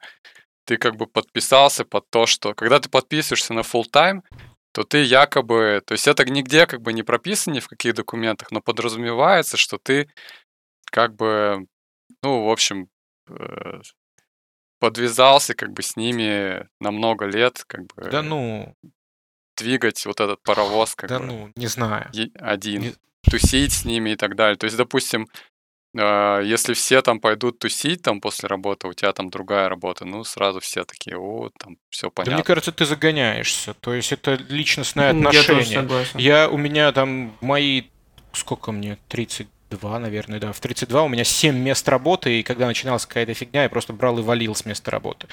ты, 0.66 0.76
как 0.76 0.96
бы, 0.96 1.06
подписался 1.06 1.84
под 1.84 2.08
то, 2.10 2.26
что... 2.26 2.54
Когда 2.54 2.78
ты 2.78 2.88
подписываешься 2.88 3.54
на 3.54 3.60
full 3.60 3.86
time, 3.92 4.20
то 4.72 4.84
ты 4.84 5.02
якобы, 5.02 5.82
то 5.84 5.92
есть 5.92 6.06
это 6.06 6.24
нигде 6.24 6.66
как 6.66 6.82
бы 6.82 6.92
не 6.92 7.02
прописано 7.02 7.54
ни 7.54 7.60
в 7.60 7.68
каких 7.68 7.94
документах, 7.94 8.50
но 8.50 8.60
подразумевается, 8.60 9.56
что 9.56 9.78
ты 9.78 10.08
как 10.90 11.14
бы, 11.16 11.66
ну, 12.22 12.44
в 12.44 12.50
общем, 12.50 12.88
э, 13.28 13.80
подвязался 14.78 15.54
как 15.54 15.72
бы 15.72 15.82
с 15.82 15.96
ними 15.96 16.68
на 16.80 16.90
много 16.90 17.26
лет, 17.26 17.64
как 17.66 17.82
бы. 17.86 18.10
Да 18.10 18.22
ну. 18.22 18.74
Двигать 19.56 20.06
вот 20.06 20.20
этот 20.20 20.40
паровоз 20.42 20.94
как 20.94 21.10
да 21.10 21.18
бы. 21.18 21.26
ну, 21.26 21.52
не 21.56 21.66
знаю. 21.66 22.10
Один. 22.34 22.82
Не... 22.82 22.94
Тусить 23.28 23.72
с 23.72 23.84
ними 23.84 24.10
и 24.10 24.16
так 24.16 24.36
далее. 24.36 24.56
То 24.56 24.64
есть, 24.66 24.76
допустим, 24.76 25.26
если 25.94 26.74
все 26.74 27.02
там 27.02 27.18
пойдут 27.18 27.58
тусить 27.58 28.02
там 28.02 28.20
после 28.20 28.48
работы, 28.48 28.88
у 28.88 28.92
тебя 28.92 29.12
там 29.12 29.30
другая 29.30 29.68
работа, 29.68 30.04
ну, 30.04 30.22
сразу 30.22 30.60
все 30.60 30.84
такие, 30.84 31.16
о, 31.16 31.50
там 31.58 31.76
все 31.88 32.10
понятно. 32.10 32.32
Да 32.32 32.36
мне 32.36 32.44
кажется, 32.44 32.72
ты 32.72 32.84
загоняешься. 32.84 33.74
То 33.74 33.94
есть 33.94 34.12
это 34.12 34.34
личностное 34.34 35.10
отношение. 35.10 35.64
Я, 35.72 35.82
тоже 35.82 36.10
Я 36.16 36.48
у 36.48 36.56
меня 36.56 36.92
там 36.92 37.36
мои, 37.40 37.84
сколько 38.32 38.70
мне, 38.70 38.98
30 39.08 39.48
32, 39.68 39.98
наверное, 39.98 40.40
да. 40.40 40.52
В 40.52 40.60
32 40.60 41.02
у 41.02 41.08
меня 41.08 41.24
7 41.24 41.56
мест 41.56 41.88
работы, 41.88 42.40
и 42.40 42.42
когда 42.42 42.66
начиналась 42.66 43.06
какая-то 43.06 43.34
фигня, 43.34 43.62
я 43.62 43.68
просто 43.68 43.92
брал 43.92 44.18
и 44.18 44.22
валил 44.22 44.54
с 44.54 44.64
места 44.64 44.90
работы. 44.90 45.26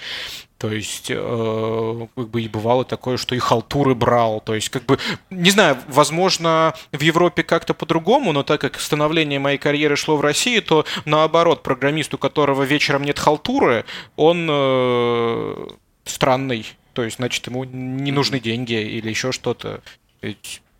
То 0.58 0.72
есть, 0.72 1.08
э, 1.10 2.08
как 2.16 2.30
бы 2.30 2.42
и 2.42 2.48
бывало 2.48 2.86
такое, 2.86 3.18
что 3.18 3.36
и 3.36 3.40
халтуры 3.40 3.96
брал. 3.96 4.42
То 4.42 4.56
есть, 4.56 4.70
как 4.70 4.86
бы, 4.86 5.00
не 5.30 5.52
знаю, 5.52 5.78
возможно, 5.88 6.74
в 6.92 7.02
Европе 7.02 7.44
как-то 7.44 7.74
по-другому, 7.74 8.32
но 8.34 8.44
так 8.44 8.62
как 8.62 8.80
становление 8.80 9.40
моей 9.40 9.58
карьеры 9.58 9.96
шло 9.96 10.18
в 10.18 10.22
России, 10.22 10.60
то 10.60 10.86
наоборот, 11.06 11.64
программист, 11.64 12.14
у 12.14 12.18
которого 12.18 12.64
вечером 12.64 13.04
нет 13.04 13.20
халтуры, 13.20 13.86
он 14.16 14.48
э, 14.50 15.68
странный. 16.06 16.66
То 16.94 17.04
есть, 17.04 17.18
значит, 17.18 17.48
ему 17.48 17.64
не 17.64 18.12
нужны 18.12 18.40
деньги 18.40 18.74
или 18.74 19.10
еще 19.10 19.32
что-то 19.32 19.82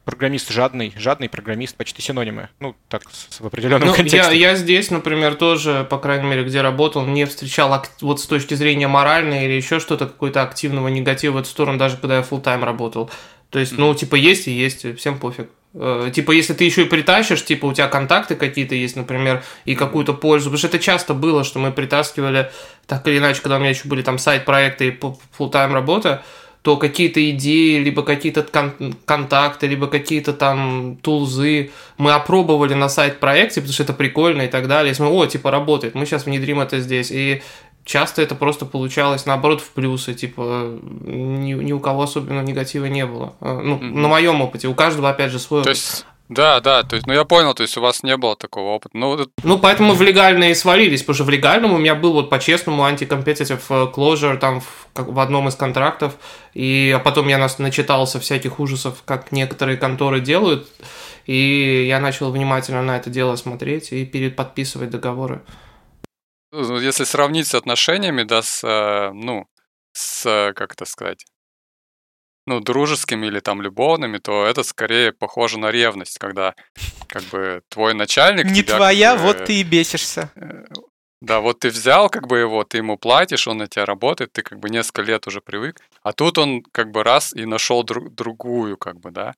программист 0.06 0.52
жадный, 0.52 0.94
жадный 0.96 1.28
программист, 1.28 1.76
почти 1.76 2.02
синонимы. 2.02 2.50
Ну, 2.60 2.76
так, 2.88 3.04
в 3.40 3.46
определенном 3.46 3.90
ну, 3.90 3.94
контексте. 3.94 4.18
Я, 4.18 4.52
я 4.52 4.56
здесь, 4.56 4.92
например, 4.92 5.36
тоже, 5.36 5.86
по 5.90 5.98
крайней 5.98 6.30
мере, 6.30 6.44
где 6.44 6.62
работал, 6.62 7.06
не 7.06 7.26
встречал 7.26 7.84
вот 8.02 8.22
с 8.22 8.26
точки 8.26 8.54
зрения 8.54 8.88
моральной 8.88 9.46
или 9.46 9.54
еще 9.54 9.80
что-то, 9.80 10.06
какой-то 10.06 10.44
активного 10.44 10.88
негатива 10.88 11.34
в 11.34 11.38
эту 11.38 11.50
сторону, 11.50 11.78
даже 11.78 11.98
когда 11.98 12.18
я 12.18 12.22
full 12.22 12.42
тайм 12.42 12.64
работал. 12.64 13.10
То 13.50 13.60
есть, 13.60 13.78
ну, 13.78 13.94
типа, 13.94 14.16
есть 14.16 14.48
и 14.48 14.52
есть, 14.52 14.98
всем 14.98 15.18
пофиг. 15.18 15.50
Э, 15.74 16.10
типа, 16.14 16.32
если 16.32 16.54
ты 16.54 16.64
еще 16.64 16.84
и 16.84 16.90
притащишь, 16.90 17.44
типа, 17.44 17.66
у 17.66 17.74
тебя 17.74 17.88
контакты 17.88 18.36
какие-то 18.36 18.76
есть, 18.76 18.96
например, 18.96 19.44
и 19.66 19.76
какую-то 19.76 20.14
пользу. 20.14 20.46
Потому 20.46 20.58
что 20.58 20.68
это 20.68 20.80
часто 20.80 21.14
было, 21.14 21.44
что 21.44 21.60
мы 21.60 21.72
притаскивали, 21.72 22.52
так 22.88 23.08
или 23.08 23.18
иначе, 23.18 23.42
когда 23.42 23.58
у 23.58 23.60
меня 23.60 23.70
еще 23.70 23.88
были 23.88 24.02
там 24.02 24.18
сайт-проекты 24.18 24.88
и 24.88 24.92
full 24.92 25.50
тайм 25.50 25.74
работа, 25.74 26.24
то 26.66 26.78
какие-то 26.78 27.30
идеи, 27.30 27.78
либо 27.78 28.02
какие-то 28.02 28.42
кон- 28.42 28.96
контакты, 29.06 29.68
либо 29.68 29.86
какие-то 29.86 30.34
там 30.34 30.98
тулзы 31.04 31.70
мы 32.00 32.12
опробовали 32.12 32.74
на 32.74 32.90
сайт-проекте, 32.90 33.62
потому 33.62 33.72
что 33.72 33.84
это 33.84 33.94
прикольно 33.94 34.42
и 34.42 34.48
так 34.48 34.68
далее. 34.68 34.92
И 34.92 35.00
мы, 35.00 35.10
о, 35.10 35.28
типа, 35.28 35.52
работает, 35.52 35.94
мы 35.94 36.08
сейчас 36.08 36.26
внедрим 36.26 36.60
это 36.60 36.80
здесь. 36.80 37.12
И 37.12 37.44
часто 37.84 38.24
это 38.24 38.34
просто 38.34 38.66
получалось, 38.66 39.28
наоборот, 39.28 39.62
в 39.62 39.70
плюсы, 39.74 40.16
типа, 40.16 40.80
ни, 41.04 41.54
ни 41.54 41.72
у 41.72 41.80
кого 41.80 42.02
особенно 42.02 42.42
негатива 42.42 42.86
не 42.86 43.06
было. 43.06 43.36
Э, 43.42 43.60
ну, 43.64 43.76
mm-hmm. 43.76 44.00
на 44.00 44.08
моем 44.08 44.42
опыте, 44.42 44.68
у 44.68 44.74
каждого, 44.74 45.08
опять 45.08 45.32
же, 45.32 45.38
свой 45.38 45.62
То 45.62 45.70
есть 45.70 46.04
да, 46.28 46.60
да, 46.60 46.82
то 46.82 46.96
есть, 46.96 47.06
ну 47.06 47.14
я 47.14 47.24
понял, 47.24 47.54
то 47.54 47.62
есть 47.62 47.78
у 47.78 47.82
вас 47.82 48.02
не 48.02 48.18
было 48.18 48.36
такого 48.36 48.72
опыта. 48.72 48.98
Ну, 48.98 49.28
ну 49.44 49.60
поэтому 49.60 49.94
в 49.94 50.02
легальные 50.02 50.56
свалились, 50.56 51.02
потому 51.02 51.16
что 51.16 51.24
в 51.24 51.30
легальном 51.30 51.74
у 51.74 51.78
меня 51.78 51.94
был 51.94 52.14
вот 52.14 52.32
по-честному 52.32 52.84
антикомпетитив 52.84 53.64
э, 53.70 53.74
closure 53.94 54.38
там 54.38 54.62
в, 54.62 54.88
как, 54.94 55.08
в 55.08 55.20
одном 55.20 55.48
из 55.50 55.56
контрактов, 55.56 56.16
и 56.56 56.92
а 56.96 57.00
потом 57.00 57.28
я 57.28 57.38
нас 57.38 57.60
начитался 57.60 58.20
всяких 58.20 58.60
ужасов, 58.60 59.04
как 59.06 59.32
некоторые 59.32 59.78
конторы 59.78 60.20
делают, 60.20 60.68
и 61.28 61.86
я 61.88 62.00
начал 62.00 62.32
внимательно 62.32 62.82
на 62.82 62.98
это 62.98 63.12
дело 63.12 63.36
смотреть 63.36 63.92
и 63.92 64.04
переподписывать 64.04 64.90
договоры. 64.90 65.42
Ну, 66.52 66.80
если 66.80 67.04
сравнить 67.04 67.48
с 67.48 67.54
отношениями, 67.54 68.24
да, 68.24 68.42
с, 68.42 68.64
э, 68.64 69.12
ну, 69.14 69.46
с, 69.92 70.54
как 70.56 70.74
это 70.74 70.86
сказать, 70.86 71.26
ну, 72.46 72.60
дружескими 72.60 73.28
или 73.28 73.40
там 73.40 73.62
любовными, 73.62 74.18
то 74.18 74.46
это 74.46 74.64
скорее 74.64 75.12
похоже 75.12 75.60
на 75.60 75.72
ревность, 75.72 76.18
когда 76.18 76.54
как 77.08 77.24
бы 77.24 77.62
твой 77.70 77.94
начальник... 77.94 78.46
Не 78.46 78.64
тебя, 78.64 78.78
твоя, 78.78 79.14
как 79.14 79.22
бы, 79.22 79.28
вот 79.28 79.46
ты 79.46 79.62
и 79.62 79.64
бесишься. 79.64 80.32
Э, 80.36 80.66
да, 81.22 81.40
вот 81.40 81.60
ты 81.60 81.70
взял 81.70 82.10
как 82.10 82.28
бы 82.28 82.38
его, 82.38 82.64
ты 82.64 82.78
ему 82.78 82.98
платишь, 82.98 83.48
он 83.48 83.58
на 83.58 83.68
тебя 83.68 83.86
работает, 83.86 84.32
ты 84.32 84.44
как 84.44 84.60
бы 84.60 84.70
несколько 84.70 85.02
лет 85.02 85.26
уже 85.28 85.42
привык, 85.42 85.80
а 86.04 86.14
тут 86.14 86.38
он 86.38 86.62
как 86.72 86.92
бы 86.92 87.04
раз 87.04 87.34
и 87.34 87.46
нашел 87.46 87.84
друг, 87.84 88.14
другую 88.14 88.78
как 88.78 89.00
бы, 89.00 89.12
да. 89.12 89.34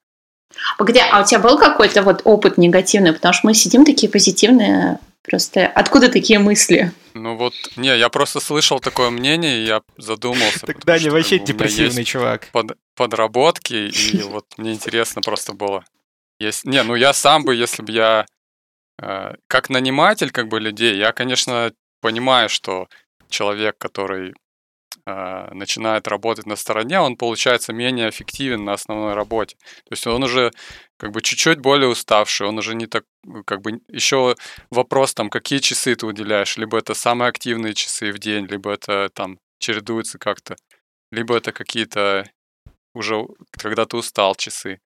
Погоди, 0.78 1.00
а 1.00 1.22
у 1.22 1.26
тебя 1.26 1.40
был 1.40 1.58
какой-то 1.58 2.02
вот 2.04 2.22
опыт 2.24 2.58
негативный? 2.58 3.14
Потому 3.14 3.34
что 3.34 3.48
мы 3.48 3.54
сидим 3.54 3.86
такие 3.86 4.12
позитивные, 4.12 5.00
просто 5.27 5.67
откуда 5.67 6.10
такие 6.10 6.39
мысли? 6.39 6.91
Ну 7.13 7.36
вот, 7.36 7.53
не, 7.75 7.96
я 7.96 8.10
просто 8.10 8.39
слышал 8.39 8.79
такое 8.79 9.10
мнение, 9.10 9.60
и 9.60 9.65
я 9.65 9.81
задумался. 9.98 10.65
Тогда 10.65 10.98
не 10.98 11.10
вообще 11.10 11.38
депрессивный 11.39 12.03
чувак. 12.03 12.48
Под, 12.51 12.77
подработки, 12.96 13.74
и 13.74 14.22
вот 14.24 14.46
мне 14.57 14.74
интересно 14.74 15.22
просто 15.22 15.53
было. 15.53 15.86
Есть, 16.39 16.65
не, 16.65 16.81
ну 16.84 16.96
я 16.96 17.13
сам 17.13 17.43
бы, 17.43 17.55
если 17.55 17.84
бы 17.84 17.91
я 17.91 18.25
э, 19.01 19.36
как 19.48 19.69
наниматель 19.69 20.31
как 20.31 20.48
бы 20.48 20.60
людей, 20.60 20.98
я, 20.98 21.12
конечно, 21.12 21.72
понимаю, 22.01 22.50
что 22.50 22.88
человек, 23.29 23.77
который 23.77 24.34
начинает 25.54 26.08
работать 26.08 26.46
на 26.46 26.56
стороне, 26.56 27.00
он 27.00 27.16
получается 27.16 27.74
менее 27.74 28.10
эффективен 28.10 28.66
на 28.66 28.74
основной 28.74 29.14
работе. 29.14 29.56
То 29.86 29.92
есть 29.92 30.06
он 30.08 30.24
уже 30.24 30.52
как 30.98 31.12
бы 31.12 31.22
чуть-чуть 31.22 31.60
более 31.60 31.88
уставший, 31.88 32.48
он 32.48 32.58
уже 32.58 32.76
не 32.76 32.88
так, 32.88 33.04
как 33.46 33.62
бы 33.62 33.80
еще 33.88 34.36
вопрос 34.70 35.14
там, 35.14 35.30
какие 35.30 35.60
часы 35.60 35.96
ты 35.96 36.06
уделяешь, 36.06 36.58
либо 36.58 36.78
это 36.78 36.94
самые 36.94 37.30
активные 37.30 37.74
часы 37.74 38.12
в 38.12 38.20
день, 38.20 38.46
либо 38.48 38.72
это 38.72 39.10
там 39.14 39.40
чередуется 39.60 40.18
как-то, 40.18 40.56
либо 41.12 41.38
это 41.38 41.52
какие-то 41.52 42.30
уже, 42.94 43.26
когда 43.52 43.86
ты 43.86 43.98
устал 43.98 44.36
часы. 44.36 44.80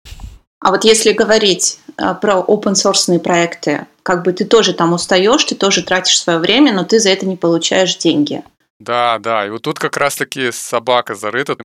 А 0.60 0.70
вот 0.70 0.84
если 0.84 1.12
говорить 1.12 1.78
э, 1.96 2.14
про 2.20 2.34
open 2.34 2.74
source 2.74 3.18
проекты, 3.18 3.86
как 4.02 4.24
бы 4.24 4.32
ты 4.32 4.44
тоже 4.44 4.74
там 4.74 4.92
устаешь, 4.92 5.44
ты 5.44 5.54
тоже 5.54 5.82
тратишь 5.82 6.20
свое 6.20 6.38
время, 6.38 6.72
но 6.74 6.84
ты 6.84 7.00
за 7.00 7.10
это 7.10 7.24
не 7.24 7.36
получаешь 7.36 7.96
деньги. 7.96 8.42
Да, 8.80 9.18
да, 9.18 9.46
и 9.46 9.50
вот 9.50 9.62
тут 9.62 9.78
как 9.78 9.96
раз-таки 9.98 10.50
собака 10.50 11.14
зарыта. 11.14 11.56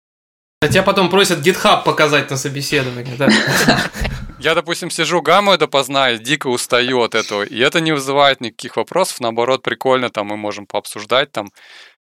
А 0.62 0.67
тебя 0.67 0.84
потом 0.84 1.10
просят 1.10 1.39
GitHub 1.39 1.84
показать 1.84 2.29
на 2.29 2.38
собеседовании, 2.38 3.15
да? 3.15 3.29
Я, 4.39 4.53
допустим, 4.53 4.89
сижу 4.89 5.22
гамму 5.22 5.57
допоздна 5.57 6.12
и 6.12 6.19
дико 6.19 6.48
устаю 6.48 7.01
от 7.01 7.15
этого, 7.15 7.43
и 7.43 7.57
это 7.57 7.79
не 7.79 7.93
вызывает 7.93 8.41
никаких 8.41 8.75
вопросов, 8.75 9.22
наоборот, 9.22 9.63
прикольно, 9.63 10.10
там 10.10 10.27
мы 10.27 10.38
можем 10.38 10.67
пообсуждать 10.67 11.31
там 11.31 11.48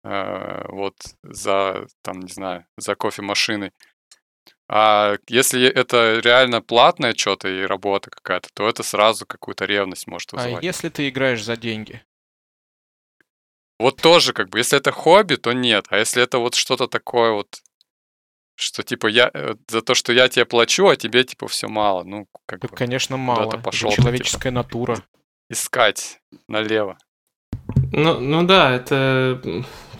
э, 0.05 0.65
вот 0.69 0.95
за, 1.23 1.87
там, 2.03 2.21
не 2.21 2.33
знаю, 2.33 2.67
за 2.77 2.95
кофемашиной. 2.95 3.73
А 4.71 5.17
если 5.29 5.67
это 5.67 6.21
реально 6.23 6.61
платное 6.61 7.15
что-то 7.15 7.49
и 7.49 7.63
работа 7.63 8.11
какая-то, 8.11 8.51
то 8.53 8.69
это 8.69 8.83
сразу 8.83 9.25
какую-то 9.25 9.65
ревность 9.65 10.07
может 10.07 10.35
А 10.35 10.37
вызывать. 10.37 10.63
если 10.63 10.91
ты 10.91 11.09
играешь 11.09 11.43
за 11.43 11.57
деньги? 11.57 12.03
Вот 13.79 13.97
тоже 14.03 14.33
как 14.33 14.49
бы, 14.51 14.59
если 14.59 14.79
это 14.79 14.91
хобби, 14.93 15.37
то 15.37 15.53
нет. 15.53 15.87
А 15.91 15.99
если 15.99 16.23
это 16.23 16.39
вот 16.39 16.55
что-то 16.55 16.89
такое 16.89 17.33
вот, 17.33 17.61
что 18.57 18.83
типа 18.83 19.07
я 19.07 19.31
э, 19.33 19.55
за 19.69 19.83
то, 19.83 19.95
что 19.95 20.13
я 20.13 20.29
тебе 20.29 20.45
плачу, 20.45 20.89
а 20.89 20.97
тебе 20.97 21.23
типа 21.25 21.47
все 21.49 21.69
мало, 21.69 22.03
ну 22.03 22.27
как 22.47 22.61
Так, 22.61 22.71
бы 22.73 22.77
конечно, 22.77 23.17
мало. 23.17 23.49
Это 23.55 23.71
ты, 23.71 23.77
человеческая 23.77 24.51
натура. 24.51 25.03
искать 25.49 26.21
налево. 26.49 26.99
Ну, 27.93 28.19
ну 28.21 28.43
да, 28.45 28.75
это 28.75 29.41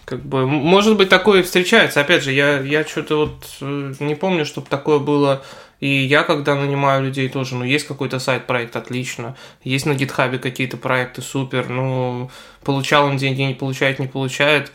как 0.05 0.25
бы, 0.25 0.47
может 0.47 0.97
быть, 0.97 1.09
такое 1.11 1.41
и 1.41 1.43
встречается. 1.43 2.01
Опять 2.01 2.23
же, 2.23 2.33
я, 2.33 2.61
я 2.61 2.85
что-то 2.85 3.17
вот 3.27 3.47
э, 3.61 3.95
не 4.01 4.15
помню, 4.15 4.45
чтобы 4.47 4.67
такое 4.69 4.99
было. 4.99 5.45
И 5.81 5.89
я, 5.89 6.25
когда 6.25 6.57
нанимаю 6.57 7.05
людей 7.05 7.29
тоже, 7.29 7.55
ну, 7.55 7.65
есть 7.65 7.87
какой-то 7.87 8.19
сайт-проект, 8.19 8.75
отлично. 8.75 9.37
Есть 9.63 9.87
на 9.87 9.95
гитхабе 9.95 10.39
какие-то 10.39 10.77
проекты, 10.77 11.23
супер. 11.23 11.69
Ну, 11.69 12.31
получал 12.65 13.07
он 13.07 13.17
деньги, 13.17 13.43
не 13.43 13.55
получает, 13.55 13.99
не 14.01 14.09
получает. 14.09 14.73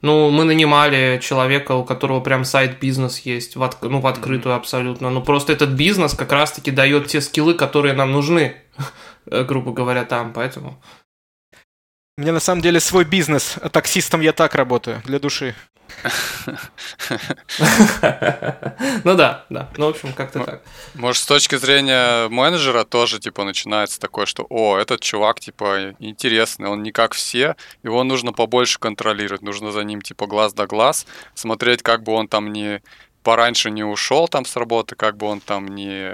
Ну, 0.00 0.30
мы 0.30 0.44
нанимали 0.44 1.18
человека, 1.22 1.72
у 1.72 1.84
которого 1.84 2.20
прям 2.20 2.44
сайт-бизнес 2.44 3.20
есть, 3.20 3.56
в 3.56 3.62
от- 3.62 3.82
ну, 3.82 4.00
в 4.00 4.06
открытую 4.06 4.54
абсолютно. 4.54 5.10
Ну, 5.10 5.22
просто 5.22 5.52
этот 5.52 5.70
бизнес 5.70 6.14
как 6.14 6.30
раз-таки 6.30 6.70
дает 6.70 7.08
те 7.08 7.20
скиллы, 7.20 7.54
которые 7.54 7.94
нам 7.94 8.12
нужны, 8.12 8.54
грубо 9.26 9.72
говоря, 9.72 10.04
там, 10.04 10.32
поэтому... 10.32 10.80
У 12.16 12.20
меня 12.20 12.32
на 12.32 12.40
самом 12.40 12.62
деле 12.62 12.78
свой 12.78 13.04
бизнес. 13.04 13.56
Таксистом 13.72 14.20
я 14.20 14.32
так 14.32 14.54
работаю, 14.54 15.02
для 15.04 15.18
души. 15.18 15.56
Ну 19.04 19.14
да, 19.14 19.44
да. 19.50 19.68
Ну, 19.76 19.86
в 19.86 19.90
общем, 19.90 20.12
как-то 20.12 20.44
так. 20.44 20.62
Может, 20.94 21.22
с 21.22 21.26
точки 21.26 21.56
зрения 21.56 22.28
менеджера 22.28 22.84
тоже, 22.84 23.18
типа, 23.18 23.44
начинается 23.44 24.00
такое, 24.00 24.26
что, 24.26 24.46
о, 24.48 24.76
этот 24.78 25.00
чувак, 25.00 25.40
типа, 25.40 25.94
интересный, 25.98 26.68
он 26.68 26.82
не 26.82 26.92
как 26.92 27.14
все, 27.14 27.56
его 27.82 28.04
нужно 28.04 28.32
побольше 28.32 28.78
контролировать, 28.78 29.42
нужно 29.42 29.72
за 29.72 29.84
ним, 29.84 30.02
типа, 30.02 30.26
глаз 30.26 30.52
да 30.52 30.66
глаз, 30.66 31.06
смотреть, 31.34 31.82
как 31.82 32.02
бы 32.02 32.12
он 32.12 32.28
там 32.28 32.52
не 32.52 32.82
пораньше 33.22 33.70
не 33.70 33.82
ушел 33.82 34.28
там 34.28 34.44
с 34.44 34.56
работы, 34.56 34.94
как 34.96 35.16
бы 35.16 35.26
он 35.26 35.40
там 35.40 35.66
не 35.66 36.12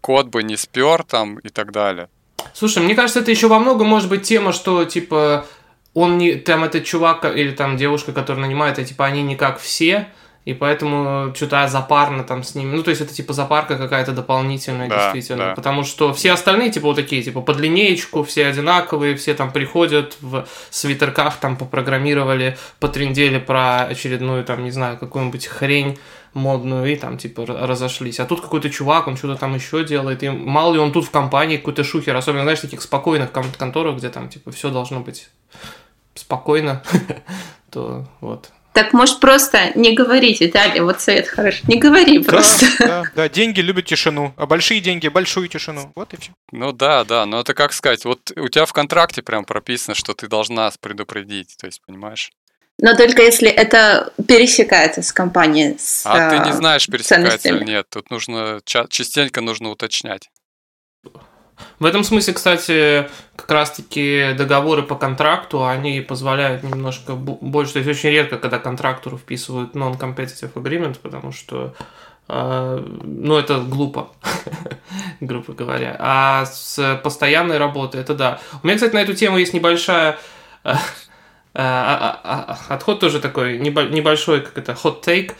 код 0.00 0.28
бы 0.28 0.42
не 0.42 0.56
спер 0.56 1.02
там 1.02 1.38
и 1.38 1.48
так 1.48 1.72
далее. 1.72 2.08
Слушай, 2.54 2.82
мне 2.82 2.94
кажется, 2.94 3.20
это 3.20 3.30
еще 3.30 3.48
во 3.48 3.58
многом 3.58 3.86
может 3.86 4.08
быть 4.08 4.22
тема, 4.22 4.52
что, 4.52 4.84
типа, 4.84 5.46
он 5.94 6.18
не... 6.18 6.34
Там 6.34 6.64
этот 6.64 6.84
чувак 6.84 7.24
или 7.24 7.50
там 7.52 7.76
девушка, 7.76 8.12
которая 8.12 8.42
нанимает, 8.46 8.78
а, 8.78 8.84
типа, 8.84 9.06
они 9.06 9.22
не 9.22 9.36
как 9.36 9.58
все, 9.58 10.08
и 10.46 10.54
поэтому 10.54 11.34
что-то 11.34 11.68
запарно 11.68 12.24
там 12.24 12.42
с 12.42 12.54
ними. 12.54 12.74
Ну, 12.74 12.82
то 12.82 12.90
есть 12.90 13.02
это 13.02 13.12
типа 13.12 13.32
запарка 13.34 13.76
какая-то 13.76 14.12
дополнительная, 14.12 14.88
Да, 14.88 15.12
действительно. 15.12 15.48
да. 15.50 15.54
Потому 15.54 15.84
что 15.84 16.14
все 16.14 16.32
остальные, 16.32 16.70
типа, 16.70 16.86
вот 16.86 16.96
такие, 16.96 17.22
типа, 17.22 17.42
под 17.42 17.58
линеечку, 17.60 18.22
все 18.22 18.46
одинаковые, 18.46 19.16
все 19.16 19.34
там 19.34 19.52
приходят 19.52 20.16
в 20.20 20.46
свитерках, 20.70 21.36
там 21.36 21.56
попрограммировали, 21.56 22.56
потрендели 22.78 23.38
про 23.38 23.82
очередную, 23.82 24.44
там, 24.44 24.64
не 24.64 24.70
знаю, 24.70 24.96
какую-нибудь 24.96 25.46
хрень 25.46 25.98
модную 26.32 26.90
и 26.92 26.94
там 26.96 27.18
типа 27.18 27.40
ра- 27.40 27.66
разошлись. 27.66 28.20
А 28.20 28.24
тут 28.24 28.40
какой-то 28.40 28.70
чувак, 28.70 29.08
он 29.08 29.16
что-то 29.16 29.34
там 29.38 29.54
еще 29.56 29.84
делает. 29.84 30.22
И 30.22 30.28
мало 30.30 30.74
ли 30.74 30.78
он 30.78 30.92
тут 30.92 31.04
в 31.04 31.10
компании 31.10 31.56
какой-то 31.56 31.82
шухер, 31.82 32.14
особенно, 32.16 32.44
знаешь, 32.44 32.60
таких 32.60 32.82
спокойных 32.82 33.32
кон- 33.32 33.50
конторах, 33.58 33.96
где 33.96 34.08
там 34.10 34.28
типа 34.28 34.52
все 34.52 34.70
должно 34.70 35.00
быть 35.00 35.28
спокойно, 36.14 36.82
то 37.70 38.06
вот. 38.20 38.50
Так, 38.72 38.92
может, 38.92 39.18
просто 39.18 39.72
не 39.74 39.94
говорить, 39.94 40.40
Виталий, 40.40 40.80
вот 40.80 41.00
совет 41.00 41.26
хороший. 41.26 41.62
Не 41.66 41.76
говори 41.76 42.20
просто. 42.20 42.66
Да, 42.78 43.02
да, 43.16 43.28
деньги 43.28 43.60
любят 43.60 43.86
тишину, 43.86 44.32
а 44.36 44.46
большие 44.46 44.80
деньги 44.80 45.08
большую 45.08 45.48
тишину. 45.48 45.90
Вот 45.96 46.14
и 46.14 46.16
все. 46.16 46.30
Ну 46.52 46.72
да, 46.72 47.04
да, 47.04 47.26
но 47.26 47.40
это 47.40 47.52
как 47.54 47.72
сказать, 47.72 48.04
вот 48.04 48.30
у 48.36 48.48
тебя 48.48 48.66
в 48.66 48.72
контракте 48.72 49.22
прям 49.22 49.44
прописано, 49.44 49.96
что 49.96 50.14
ты 50.14 50.28
должна 50.28 50.70
предупредить, 50.80 51.56
то 51.58 51.66
есть, 51.66 51.80
понимаешь? 51.84 52.30
Но 52.78 52.96
только 52.96 53.22
если 53.22 53.50
это 53.50 54.12
пересекается 54.26 55.02
с 55.02 55.12
компанией. 55.12 55.76
С, 55.78 56.06
А 56.06 56.30
ты 56.30 56.38
не 56.38 56.50
а, 56.50 56.52
знаешь, 56.54 56.86
пересекается 56.86 57.42
ценностями. 57.42 57.56
или 57.58 57.64
нет. 57.64 57.86
Тут 57.90 58.10
нужно 58.10 58.60
ча- 58.64 58.86
частенько 58.88 59.40
нужно 59.42 59.68
уточнять. 59.68 60.30
В 61.78 61.84
этом 61.84 62.04
смысле, 62.04 62.34
кстати, 62.34 63.08
как 63.36 63.50
раз-таки 63.50 64.34
договоры 64.36 64.82
по 64.82 64.96
контракту, 64.96 65.66
они 65.66 66.00
позволяют 66.00 66.62
немножко 66.62 67.14
больше. 67.14 67.74
То 67.74 67.78
есть 67.80 67.90
очень 67.90 68.10
редко, 68.10 68.38
когда 68.38 68.58
контрактору 68.58 69.16
вписывают 69.16 69.74
non-competitive 69.74 70.52
agreement, 70.54 70.98
потому 71.00 71.32
что 71.32 71.74
э, 72.28 72.84
ну, 73.02 73.36
это 73.36 73.60
глупо, 73.60 74.10
грубо 75.20 75.52
говоря. 75.52 75.96
А 75.98 76.44
с 76.46 77.00
постоянной 77.02 77.58
работой, 77.58 78.00
это 78.00 78.14
да. 78.14 78.40
У 78.62 78.66
меня, 78.66 78.76
кстати, 78.76 78.94
на 78.94 79.02
эту 79.02 79.14
тему 79.14 79.38
есть 79.38 79.54
небольшая 79.54 80.18
э, 80.64 80.74
а- 81.54 82.58
отход 82.68 83.00
тоже 83.00 83.20
такой 83.20 83.58
небо- 83.58 83.88
небольшой, 83.88 84.40
как 84.40 84.58
это, 84.58 84.72
hot 84.72 85.02
take 85.02 85.32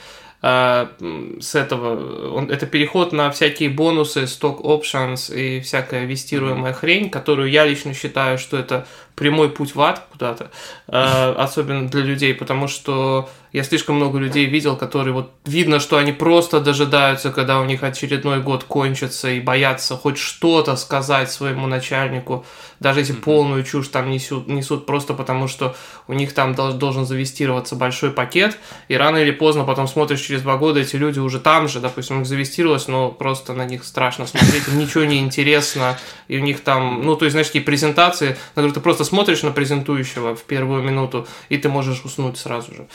с 0.43 1.55
этого. 1.55 2.33
Он, 2.33 2.51
это 2.51 2.67
переход 2.67 3.13
на 3.13 3.31
всякие 3.31 3.69
бонусы, 3.69 4.23
stock 4.23 4.63
options 4.63 5.35
и 5.35 5.61
всякая 5.61 6.07
вестируемая 6.07 6.73
хрень, 6.73 7.11
которую 7.11 7.51
я 7.51 7.67
лично 7.67 7.93
считаю, 7.93 8.39
что 8.39 8.57
это 8.57 8.87
прямой 9.21 9.51
путь 9.51 9.75
в 9.75 9.81
ад 9.83 10.07
куда-то, 10.11 10.51
а, 10.89 11.35
особенно 11.37 11.87
для 11.89 12.01
людей, 12.01 12.35
потому 12.35 12.69
что 12.69 13.29
я 13.53 13.65
слишком 13.65 13.97
много 13.97 14.19
людей 14.19 14.47
видел, 14.47 14.77
которые 14.77 15.13
вот 15.13 15.33
видно, 15.45 15.79
что 15.79 15.99
они 15.99 16.13
просто 16.13 16.61
дожидаются, 16.61 17.31
когда 17.31 17.61
у 17.61 17.65
них 17.65 17.83
очередной 17.83 18.41
год 18.41 18.65
кончится 18.65 19.29
и 19.29 19.41
боятся 19.41 19.97
хоть 19.97 20.17
что-то 20.19 20.77
сказать 20.77 21.31
своему 21.31 21.67
начальнику, 21.67 22.47
даже 22.79 23.01
если 23.01 23.13
полную 23.13 23.65
чушь 23.65 23.89
там 23.89 24.09
несут, 24.09 24.47
несут 24.49 24.87
просто 24.87 25.13
потому, 25.15 25.49
что 25.49 25.77
у 26.09 26.15
них 26.15 26.33
там 26.33 26.55
дол- 26.55 26.73
должен 26.73 27.05
завестироваться 27.05 27.77
большой 27.77 28.11
пакет, 28.11 28.57
и 28.89 28.95
рано 28.95 29.19
или 29.19 29.33
поздно 29.33 29.65
потом 29.65 29.87
смотришь 29.87 30.21
через 30.21 30.43
два 30.43 30.57
года, 30.57 30.81
эти 30.81 30.97
люди 30.97 31.19
уже 31.19 31.41
там 31.41 31.69
же, 31.69 31.81
допустим, 31.81 32.17
у 32.17 32.19
них 32.21 32.29
завестировалось, 32.29 32.89
но 32.89 33.11
просто 33.11 33.53
на 33.53 33.67
них 33.67 33.85
страшно 33.85 34.27
смотреть, 34.27 34.69
им 34.69 34.79
ничего 34.79 35.05
не 35.05 35.19
интересно, 35.19 35.99
и 36.29 36.39
у 36.39 36.41
них 36.41 36.61
там, 36.61 37.03
ну, 37.03 37.17
то 37.17 37.25
есть, 37.27 37.33
знаешь, 37.33 37.49
такие 37.49 37.65
презентации, 37.65 38.29
на 38.29 38.63
которые 38.63 38.73
ты 38.75 38.81
просто 38.81 39.05
смотришь 39.11 39.43
на 39.43 39.51
презентующего 39.51 40.35
в 40.35 40.43
первую 40.45 40.83
минуту, 40.83 41.27
и 41.49 41.59
ты 41.59 41.69
можешь 41.69 42.05
уснуть 42.05 42.39
сразу 42.39 42.73
же. 42.75 42.87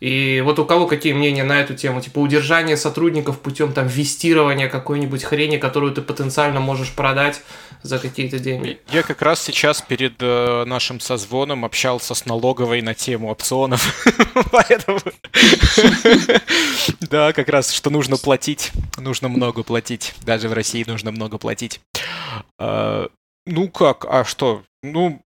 И 0.00 0.40
вот 0.44 0.58
у 0.58 0.64
кого 0.64 0.86
какие 0.86 1.12
мнения 1.12 1.44
на 1.44 1.60
эту 1.60 1.74
тему? 1.74 2.00
Типа 2.00 2.20
удержание 2.20 2.76
сотрудников 2.76 3.40
путем 3.40 3.72
там 3.72 3.88
вестирования 3.88 4.68
какой-нибудь 4.68 5.24
хрени, 5.24 5.58
которую 5.58 5.92
ты 5.92 6.00
потенциально 6.02 6.60
можешь 6.60 6.92
продать 6.92 7.42
за 7.82 7.98
какие-то 7.98 8.38
деньги. 8.38 8.80
Я 8.90 9.02
как 9.02 9.20
раз 9.20 9.42
сейчас 9.42 9.82
перед 9.82 10.14
э, 10.20 10.64
нашим 10.64 11.00
созвоном 11.00 11.64
общался 11.64 12.14
с 12.14 12.24
налоговой 12.24 12.80
на 12.80 12.94
тему 12.94 13.28
опционов. 13.30 14.06
Поэтому... 14.52 15.00
Да, 17.00 17.32
как 17.32 17.48
раз, 17.48 17.72
что 17.72 17.90
нужно 17.90 18.16
платить. 18.16 18.72
Нужно 18.98 19.28
много 19.28 19.62
платить. 19.62 20.14
Даже 20.24 20.48
в 20.48 20.52
России 20.52 20.84
нужно 20.86 21.10
много 21.10 21.38
платить. 21.38 21.80
А, 22.58 23.08
Ну 23.46 23.68
как, 23.68 24.04
а 24.08 24.24
что? 24.24 24.62
Ну, 24.82 25.22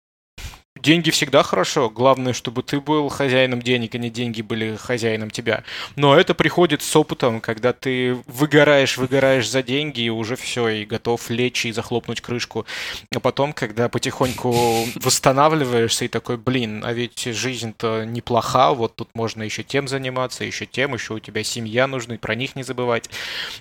деньги 0.88 1.10
всегда 1.10 1.44
хорошо. 1.44 1.90
Главное, 1.90 2.32
чтобы 2.32 2.64
ты 2.64 2.80
был 2.80 3.10
хозяином 3.10 3.62
денег, 3.62 3.94
а 3.96 3.98
не 3.98 4.10
деньги 4.10 4.42
были 4.42 4.78
хозяином 4.78 5.30
тебя. 5.30 5.66
Но 5.98 6.18
это 6.18 6.34
приходит 6.34 6.82
с 6.82 6.96
опытом, 6.96 7.42
когда 7.42 7.74
ты 7.74 8.14
выгораешь, 8.26 8.96
выгораешь 8.98 9.50
за 9.50 9.64
деньги, 9.64 10.00
и 10.00 10.10
уже 10.10 10.38
все, 10.38 10.70
и 10.70 10.86
готов 10.86 11.30
лечь 11.30 11.66
и 11.66 11.74
захлопнуть 11.74 12.22
крышку. 12.22 12.66
А 13.14 13.20
потом, 13.20 13.52
когда 13.52 13.90
потихоньку 13.90 14.88
восстанавливаешься 14.96 16.06
и 16.06 16.08
такой, 16.08 16.38
блин, 16.38 16.82
а 16.86 16.94
ведь 16.94 17.20
жизнь-то 17.20 18.06
неплоха, 18.06 18.74
вот 18.74 18.96
тут 18.96 19.10
можно 19.14 19.44
еще 19.44 19.64
тем 19.64 19.90
заниматься, 19.90 20.46
еще 20.46 20.66
тем, 20.66 20.94
еще 20.94 21.16
у 21.16 21.20
тебя 21.20 21.44
семья 21.44 21.88
нужна, 21.88 22.16
и 22.16 22.18
про 22.18 22.34
них 22.34 22.56
не 22.56 22.64
забывать. 22.64 23.10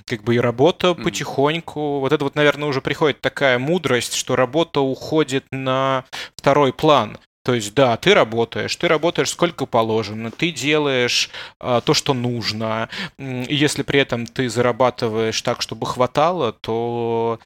Как 0.04 0.22
бы 0.22 0.36
и 0.36 0.38
работа 0.38 0.94
Мгм. 0.94 1.02
потихоньку, 1.02 1.98
вот 1.98 2.12
это 2.12 2.22
вот, 2.22 2.36
наверное, 2.36 2.68
уже 2.68 2.80
приходит 2.80 3.20
такая 3.20 3.58
мудрость, 3.58 4.14
что 4.14 4.36
работа 4.36 4.80
уходит 4.80 5.44
на 5.50 6.04
второй 6.46 6.72
план. 6.72 7.18
То 7.44 7.54
есть, 7.54 7.74
да, 7.74 7.96
ты 7.96 8.14
работаешь, 8.14 8.76
ты 8.76 8.86
работаешь 8.86 9.30
сколько 9.30 9.66
положено, 9.66 10.30
ты 10.30 10.52
делаешь 10.52 11.28
а, 11.58 11.80
то, 11.80 11.92
что 11.92 12.14
нужно. 12.14 12.88
И 13.18 13.54
Если 13.54 13.82
при 13.82 13.98
этом 13.98 14.26
ты 14.26 14.48
зарабатываешь 14.48 15.42
так, 15.42 15.60
чтобы 15.60 15.86
хватало, 15.86 16.52
то 16.52 17.40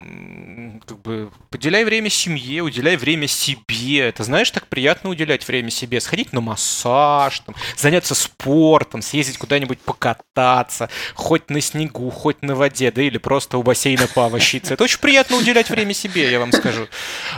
как 0.00 1.00
бы 1.00 1.30
поделяй 1.50 1.84
время 1.84 2.08
семье, 2.08 2.62
уделяй 2.62 2.96
время 2.96 3.26
себе. 3.26 4.08
Это 4.08 4.24
знаешь, 4.24 4.50
так 4.50 4.66
приятно 4.66 5.10
уделять 5.10 5.46
время 5.46 5.70
себе. 5.70 6.00
Сходить 6.00 6.32
на 6.32 6.40
массаж, 6.40 7.40
там, 7.40 7.54
заняться 7.76 8.14
спортом, 8.14 9.02
съездить 9.02 9.38
куда-нибудь 9.38 9.80
покататься, 9.80 10.88
хоть 11.14 11.50
на 11.50 11.60
снегу, 11.60 12.10
хоть 12.10 12.42
на 12.42 12.54
воде, 12.54 12.90
да 12.90 13.02
или 13.02 13.18
просто 13.18 13.58
у 13.58 13.62
бассейна 13.62 14.06
повощиться. 14.06 14.74
Это 14.74 14.84
очень 14.84 15.00
приятно 15.00 15.36
уделять 15.36 15.68
время 15.68 15.94
себе, 15.94 16.30
я 16.30 16.38
вам 16.38 16.52
скажу. 16.52 16.86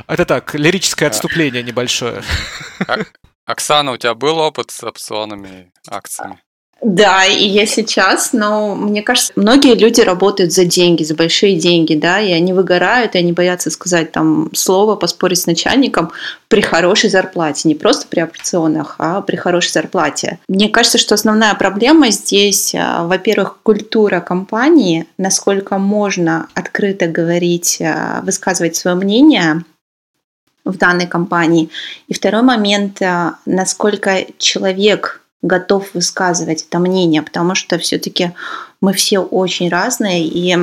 Это 0.07 0.25
так, 0.25 0.55
лирическое 0.55 1.09
отступление 1.09 1.63
небольшое. 1.63 2.23
Оксана, 3.47 3.93
у 3.93 3.97
тебя 3.97 4.15
был 4.15 4.39
опыт 4.39 4.71
с 4.71 4.85
опционами, 4.85 5.73
акциями? 5.89 6.41
Да, 6.83 7.27
и 7.27 7.47
я 7.47 7.67
сейчас, 7.67 8.33
но 8.33 8.75
мне 8.75 9.03
кажется, 9.03 9.33
многие 9.37 9.75
люди 9.75 10.01
работают 10.01 10.53
за 10.53 10.65
деньги, 10.65 11.03
за 11.03 11.15
большие 11.15 11.59
деньги, 11.59 11.95
да, 11.95 12.21
и 12.21 12.33
они 12.33 12.55
выгорают, 12.55 13.15
и 13.15 13.19
они 13.19 13.33
боятся 13.33 13.71
сказать 13.71 14.13
там 14.13 14.49
слово, 14.55 14.97
поспорить 14.97 15.41
с 15.41 15.47
начальником 15.47 16.11
при 16.49 16.63
хорошей 16.63 17.11
зарплате, 17.11 17.69
не 17.69 17.75
просто 17.75 18.07
при 18.09 18.23
опционах, 18.23 18.95
а 18.99 19.21
при 19.21 19.37
хорошей 19.37 19.73
зарплате. 19.73 20.39
Мне 20.49 20.71
кажется, 20.71 20.97
что 20.97 21.15
основная 21.15 21.55
проблема 21.55 22.11
здесь, 22.11 22.75
а, 22.75 23.07
во-первых, 23.07 23.59
культура 23.63 24.21
компании, 24.21 25.07
насколько 25.19 25.77
можно 25.77 26.49
открыто 26.55 27.07
говорить, 27.09 27.79
а, 27.83 28.23
высказывать 28.23 28.77
свое 28.77 28.97
мнение, 28.97 29.65
в 30.65 30.77
данной 30.77 31.07
компании. 31.07 31.71
И 32.09 32.15
второй 32.15 32.43
момент, 32.43 33.01
а, 33.03 33.37
насколько 33.47 34.27
человек 34.39 35.20
готов 35.43 35.95
высказывать 35.95 36.67
это 36.69 36.79
мнение, 36.79 37.23
потому 37.23 37.55
что 37.55 37.79
все-таки 37.79 38.33
мы 38.81 38.93
все 38.93 39.21
очень 39.21 39.69
разные, 39.71 40.27
и 40.27 40.57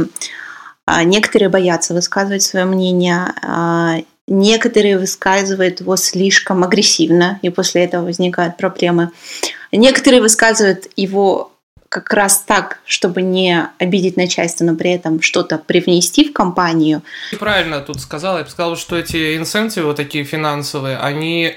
а, 0.85 1.03
некоторые 1.03 1.49
боятся 1.49 1.93
высказывать 1.93 2.43
свое 2.43 2.65
мнение, 2.65 3.33
а, 3.41 3.97
некоторые 4.27 4.99
высказывают 4.99 5.79
его 5.79 5.95
слишком 5.95 6.63
агрессивно, 6.63 7.39
и 7.41 7.49
после 7.49 7.85
этого 7.85 8.05
возникают 8.05 8.57
проблемы. 8.57 9.11
Некоторые 9.71 10.21
высказывают 10.21 10.87
его 10.95 11.51
как 11.89 12.13
раз 12.13 12.43
так, 12.45 12.79
чтобы 12.85 13.21
не 13.21 13.69
обидеть 13.79 14.17
начальство, 14.17 14.65
но 14.65 14.75
при 14.75 14.91
этом 14.91 15.21
что-то 15.21 15.57
привнести 15.57 16.29
в 16.29 16.33
компанию. 16.33 17.01
Правильно 17.39 17.79
тут 17.79 18.01
сказала. 18.01 18.39
Я 18.39 18.43
бы 18.43 18.49
сказала, 18.49 18.75
что 18.75 18.97
эти 18.97 19.37
инцентивы 19.37 19.87
вот 19.87 19.95
такие 19.95 20.23
финансовые, 20.23 20.97
они 20.97 21.55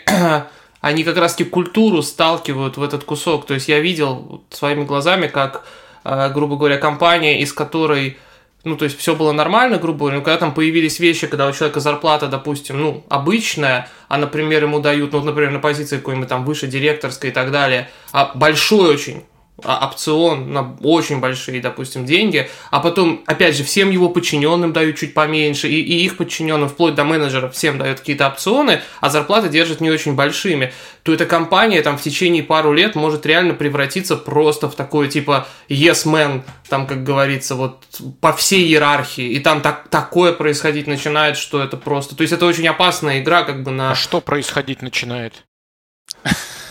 они 0.81 1.05
как 1.05 1.16
раз-таки 1.16 1.49
культуру 1.49 2.03
сталкивают 2.03 2.77
в 2.77 2.83
этот 2.83 3.05
кусок. 3.05 3.47
То 3.47 3.55
есть 3.55 3.69
я 3.69 3.81
видел 3.81 4.43
своими 4.51 4.85
глазами, 4.85 5.27
как, 5.27 5.64
э, 6.05 6.31
грубо 6.33 6.57
говоря, 6.57 6.79
компания, 6.79 7.40
из 7.40 7.53
которой 7.53 8.19
ну, 8.62 8.77
то 8.77 8.85
есть 8.85 8.99
все 8.99 9.16
было 9.16 9.33
нормально, 9.33 9.79
грубо 9.79 10.01
говоря, 10.01 10.19
но 10.19 10.23
когда 10.23 10.37
там 10.37 10.53
появились 10.53 11.01
вещи, 11.01 11.27
когда 11.27 11.49
у 11.49 11.53
человека 11.53 11.81
зарплата, 11.81 12.27
допустим, 12.27 12.79
ну, 12.79 13.05
обычная, 13.09 13.88
а, 14.09 14.19
например, 14.19 14.64
ему 14.64 14.81
дают, 14.81 15.12
ну, 15.12 15.23
например, 15.23 15.51
на 15.51 15.61
позиции 15.61 15.97
какой-нибудь 15.97 16.29
там 16.29 16.45
выше 16.45 16.66
директорской 16.66 17.31
и 17.31 17.33
так 17.33 17.53
далее, 17.53 17.88
а 18.12 18.33
большой 18.35 18.93
очень 18.93 19.25
опцион 19.64 20.53
на 20.53 20.77
очень 20.83 21.20
большие, 21.20 21.61
допустим, 21.61 22.05
деньги, 22.05 22.49
а 22.70 22.81
потом, 22.81 23.23
опять 23.27 23.57
же, 23.57 23.64
всем 23.64 23.90
его 23.90 24.09
подчиненным 24.09 24.73
дают 24.73 24.96
чуть 24.96 25.14
поменьше, 25.14 25.68
и, 25.68 25.81
и 25.81 26.05
их 26.05 26.16
подчиненным, 26.16 26.68
вплоть 26.68 26.94
до 26.94 27.05
менеджеров, 27.05 27.55
всем 27.55 27.79
дают 27.79 28.01
какие-то 28.01 28.29
опционы, 28.29 28.81
а 29.01 29.11
зарплаты 29.11 29.49
держат 29.49 29.81
не 29.81 29.90
очень 29.90 30.14
большими, 30.14 30.73
то 31.03 31.12
эта 31.12 31.27
компания 31.27 31.83
там 31.83 31.96
в 31.96 32.03
течение 32.03 32.42
пару 32.42 32.73
лет 32.73 32.94
может 32.94 33.27
реально 33.27 33.55
превратиться 33.55 34.16
просто 34.16 34.68
в 34.68 34.75
такой, 34.75 35.09
типа, 35.09 35.46
yes 35.68 36.07
man, 36.07 36.42
там, 36.68 36.87
как 36.87 37.05
говорится, 37.05 37.55
вот 37.55 37.85
по 38.20 38.33
всей 38.33 38.66
иерархии, 38.66 39.29
и 39.29 39.40
там 39.40 39.61
так, 39.61 39.88
такое 39.88 40.33
происходить 40.33 40.87
начинает, 40.87 41.37
что 41.37 41.62
это 41.62 41.77
просто... 41.77 42.16
То 42.16 42.23
есть 42.23 42.33
это 42.33 42.46
очень 42.46 42.66
опасная 42.68 43.20
игра, 43.20 43.42
как 43.42 43.62
бы 43.62 43.70
на... 43.70 43.92
А 43.92 43.94
что 43.94 44.20
происходить 44.20 44.83
начинает? 44.83 45.44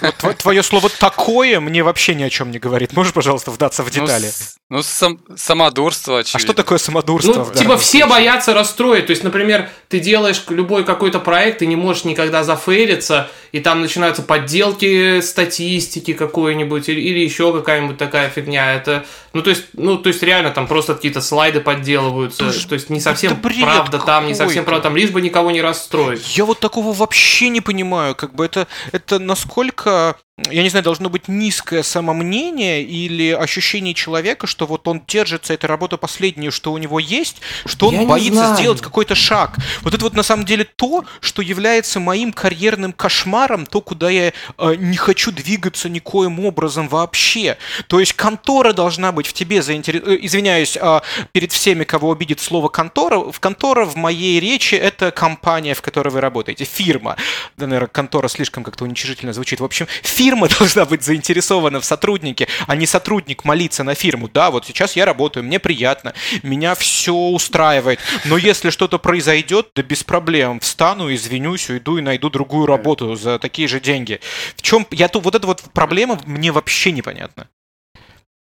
Вот 0.01 0.37
твое 0.37 0.63
слово 0.63 0.89
«такое» 0.89 1.59
мне 1.59 1.83
вообще 1.83 2.15
ни 2.15 2.23
о 2.23 2.29
чем 2.29 2.51
не 2.51 2.59
говорит. 2.59 2.93
Можешь, 2.93 3.13
пожалуйста, 3.13 3.51
вдаться 3.51 3.83
в 3.83 3.87
ну, 3.87 4.05
детали? 4.05 4.31
Ну, 4.69 4.77
ну 4.77 4.83
сам, 4.83 5.19
самодурство, 5.35 6.19
очевидно. 6.19 6.37
А 6.37 6.39
что 6.39 6.53
такое 6.53 6.77
самодурство? 6.77 7.47
Ну, 7.51 7.53
типа 7.53 7.77
все 7.77 8.05
боятся 8.05 8.53
расстроить. 8.53 9.07
То 9.07 9.11
есть, 9.11 9.23
например, 9.23 9.69
ты 9.87 9.99
делаешь 9.99 10.43
любой 10.49 10.83
какой-то 10.83 11.19
проект, 11.19 11.59
ты 11.59 11.65
не 11.65 11.75
можешь 11.75 12.03
никогда 12.03 12.43
зафейлиться, 12.43 13.29
и 13.51 13.59
там 13.59 13.81
начинаются 13.81 14.21
подделки 14.21 15.21
статистики 15.21 16.13
какой-нибудь 16.13 16.89
или, 16.89 17.01
или 17.01 17.19
еще 17.19 17.53
какая-нибудь 17.53 17.97
такая 17.97 18.29
фигня. 18.29 18.73
Это, 18.73 19.05
ну, 19.33 19.41
то 19.41 19.49
есть, 19.49 19.65
ну, 19.73 19.97
то 19.97 20.09
есть 20.09 20.23
реально 20.23 20.51
там 20.51 20.67
просто 20.67 20.95
какие-то 20.95 21.21
слайды 21.21 21.59
подделываются. 21.59 22.43
Слушай, 22.51 22.67
то 22.67 22.73
есть 22.73 22.89
не 22.89 22.99
совсем 22.99 23.39
правда 23.39 23.99
там, 23.99 24.27
не 24.27 24.35
совсем 24.35 24.65
правда 24.65 24.83
там, 24.83 24.97
лишь 24.97 25.11
бы 25.11 25.21
никого 25.21 25.51
не 25.51 25.61
расстроить. 25.61 26.37
Я 26.37 26.45
вот 26.45 26.59
такого 26.59 26.93
вообще 26.93 27.49
не 27.49 27.61
понимаю. 27.61 28.15
Как 28.15 28.33
бы 28.33 28.45
это, 28.45 28.67
это 28.91 29.19
насколько 29.19 30.15
я 30.51 30.63
не 30.63 30.69
знаю, 30.69 30.83
должно 30.83 31.09
быть 31.09 31.27
низкое 31.27 31.83
самомнение 31.83 32.83
или 32.83 33.31
ощущение 33.31 33.93
человека, 33.93 34.47
что 34.47 34.65
вот 34.65 34.87
он 34.87 35.01
держится 35.07 35.53
этой 35.53 35.65
работы 35.65 35.97
последнюю, 35.97 36.51
что 36.51 36.71
у 36.71 36.77
него 36.77 36.99
есть, 36.99 37.37
что 37.65 37.87
он 37.87 37.95
я 37.95 38.05
боится 38.05 38.55
сделать 38.55 38.81
какой-то 38.81 39.15
шаг. 39.15 39.57
Вот 39.81 39.93
это 39.93 40.03
вот 40.03 40.13
на 40.13 40.23
самом 40.23 40.45
деле 40.45 40.63
то, 40.63 41.05
что 41.19 41.41
является 41.41 41.99
моим 41.99 42.33
карьерным 42.33 42.93
кошмаром, 42.93 43.65
то, 43.65 43.81
куда 43.81 44.09
я 44.09 44.33
э, 44.57 44.75
не 44.77 44.97
хочу 44.97 45.31
двигаться 45.31 45.89
никоим 45.89 46.39
образом 46.39 46.87
вообще. 46.87 47.57
То 47.87 47.99
есть 47.99 48.13
контора 48.13 48.73
должна 48.73 49.11
быть 49.11 49.27
в 49.27 49.33
тебе 49.33 49.61
заинтересована. 49.61 50.13
Э, 50.13 50.19
извиняюсь 50.21 50.77
э, 50.79 51.01
перед 51.31 51.51
всеми, 51.51 51.83
кого 51.83 52.11
обидит 52.11 52.39
слово 52.39 52.69
контора. 52.69 53.19
В 53.19 53.39
контора 53.39 53.85
в 53.85 53.95
моей 53.95 54.39
речи 54.39 54.75
это 54.75 55.11
компания, 55.11 55.73
в 55.73 55.81
которой 55.81 56.09
вы 56.09 56.21
работаете, 56.21 56.65
фирма. 56.65 57.15
Да, 57.57 57.67
наверное, 57.67 57.87
контора 57.87 58.27
слишком 58.27 58.63
как-то 58.63 58.83
уничижительно 58.83 59.33
звучит. 59.33 59.59
В 59.59 59.65
общем, 59.65 59.87
фирма 60.03 60.28
фирма 60.29 60.47
должна 60.59 60.85
быть 60.85 61.03
заинтересована 61.03 61.79
в 61.79 61.85
сотруднике, 61.85 62.47
а 62.67 62.75
не 62.75 62.85
сотрудник 62.85 63.45
молиться 63.45 63.83
на 63.83 63.95
фирму. 63.95 64.29
Да, 64.29 64.51
вот 64.51 64.65
сейчас 64.65 64.95
я 64.95 65.05
работаю, 65.05 65.43
мне 65.43 65.59
приятно, 65.59 66.13
меня 66.43 66.75
все 66.75 67.13
устраивает. 67.13 67.99
Но 68.25 68.37
если 68.37 68.69
что-то 68.69 68.99
произойдет, 68.99 69.69
да 69.75 69.81
без 69.81 70.03
проблем. 70.03 70.59
Встану, 70.59 71.13
извинюсь, 71.13 71.69
уйду 71.69 71.97
и 71.97 72.01
найду 72.01 72.29
другую 72.29 72.67
работу 72.67 73.15
за 73.15 73.39
такие 73.39 73.67
же 73.67 73.79
деньги. 73.79 74.19
В 74.55 74.61
чем 74.61 74.85
я 74.91 75.07
тут 75.07 75.23
вот 75.23 75.35
эта 75.35 75.47
вот 75.47 75.63
проблема 75.73 76.19
мне 76.25 76.51
вообще 76.51 76.91
непонятна. 76.91 77.47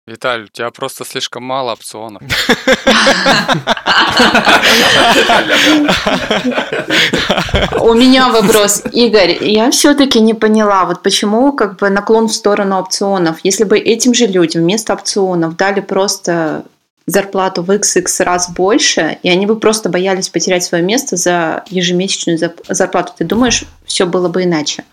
Виталь, 0.06 0.44
у 0.44 0.48
тебя 0.48 0.70
просто 0.70 1.02
слишком 1.06 1.44
мало 1.44 1.72
опционов. 1.72 2.22
У 7.80 7.94
меня 7.94 8.28
вопрос, 8.28 8.82
Игорь. 8.92 9.42
Я 9.42 9.70
все-таки 9.70 10.20
не 10.20 10.34
поняла, 10.34 10.84
вот 10.84 11.02
почему 11.02 11.54
как 11.54 11.78
бы 11.78 11.88
наклон 11.88 12.28
в 12.28 12.34
сторону 12.34 12.78
опционов. 12.78 13.38
Если 13.44 13.64
бы 13.64 13.78
этим 13.78 14.12
же 14.12 14.26
людям 14.26 14.64
вместо 14.64 14.92
опционов 14.92 15.56
дали 15.56 15.80
просто 15.80 16.66
зарплату 17.06 17.62
в 17.62 17.70
XX 17.70 18.24
раз 18.24 18.50
больше, 18.50 19.18
и 19.22 19.30
они 19.30 19.46
бы 19.46 19.56
просто 19.56 19.88
боялись 19.88 20.28
потерять 20.28 20.64
свое 20.64 20.84
место 20.84 21.16
за 21.16 21.64
ежемесячную 21.68 22.38
зарплату. 22.68 23.14
Ты 23.16 23.24
думаешь, 23.24 23.64
все 23.86 24.04
было 24.04 24.28
бы 24.28 24.42
иначе? 24.42 24.84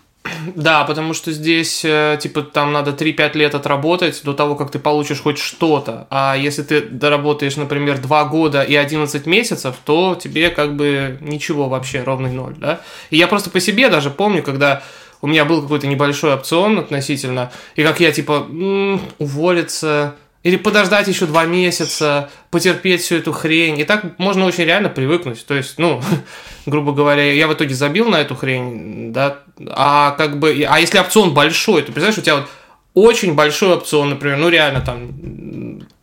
Да, 0.54 0.84
потому 0.84 1.14
что 1.14 1.32
здесь, 1.32 1.84
э, 1.84 2.18
типа, 2.20 2.42
там 2.42 2.72
надо 2.72 2.92
3-5 2.92 3.34
лет 3.36 3.54
отработать 3.54 4.22
до 4.24 4.32
того, 4.32 4.54
как 4.54 4.70
ты 4.70 4.78
получишь 4.78 5.20
хоть 5.20 5.38
что-то. 5.38 6.06
А 6.10 6.36
если 6.36 6.62
ты 6.62 6.80
доработаешь, 6.80 7.56
например, 7.56 7.98
2 7.98 8.24
года 8.24 8.62
и 8.62 8.74
11 8.74 9.26
месяцев, 9.26 9.76
то 9.84 10.14
тебе 10.20 10.50
как 10.50 10.76
бы 10.76 11.18
ничего 11.20 11.68
вообще, 11.68 12.02
ровный 12.02 12.32
ноль, 12.32 12.54
да? 12.56 12.80
И 13.10 13.16
я 13.16 13.26
просто 13.26 13.50
по 13.50 13.60
себе 13.60 13.88
даже 13.88 14.10
помню, 14.10 14.42
когда 14.42 14.82
у 15.22 15.26
меня 15.26 15.44
был 15.44 15.62
какой-то 15.62 15.86
небольшой 15.86 16.34
опцион 16.34 16.78
относительно, 16.78 17.52
и 17.76 17.82
как 17.82 18.00
я, 18.00 18.10
типа, 18.12 18.46
м-м, 18.48 19.00
уволиться, 19.18 20.16
или 20.42 20.56
подождать 20.56 21.06
еще 21.06 21.26
два 21.26 21.44
месяца, 21.44 22.30
потерпеть 22.50 23.02
всю 23.02 23.16
эту 23.16 23.32
хрень. 23.32 23.78
И 23.78 23.84
так 23.84 24.18
можно 24.18 24.44
очень 24.44 24.64
реально 24.64 24.88
привыкнуть. 24.88 25.44
То 25.46 25.54
есть, 25.54 25.78
ну, 25.78 26.02
грубо 26.66 26.92
говоря, 26.92 27.32
я 27.32 27.46
в 27.46 27.54
итоге 27.54 27.74
забил 27.74 28.08
на 28.08 28.20
эту 28.20 28.34
хрень, 28.34 29.12
да, 29.12 29.38
а 29.68 30.12
как 30.12 30.38
бы, 30.38 30.66
а 30.68 30.80
если 30.80 30.98
опцион 30.98 31.32
большой, 31.32 31.82
то 31.82 31.92
представляешь, 31.92 32.18
у 32.18 32.22
тебя 32.22 32.36
вот 32.36 32.48
очень 32.94 33.34
большой 33.34 33.74
опцион, 33.74 34.10
например, 34.10 34.38
ну 34.38 34.48
реально 34.48 34.80
там, 34.80 35.12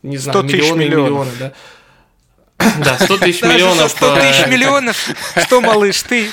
не 0.01 0.17
знаю, 0.17 0.43
миллионы 0.43 0.81
и 0.81 0.89
миллионы, 0.89 1.31
да. 1.39 1.53
Да, 2.83 2.97
100 2.97 3.17
тысяч 3.19 3.41
миллионов. 3.43 3.91
100 3.91 4.15
тысяч 4.15 4.47
миллионов. 4.47 5.09
Что, 5.45 5.61
малыш, 5.61 6.01
ты 6.03 6.29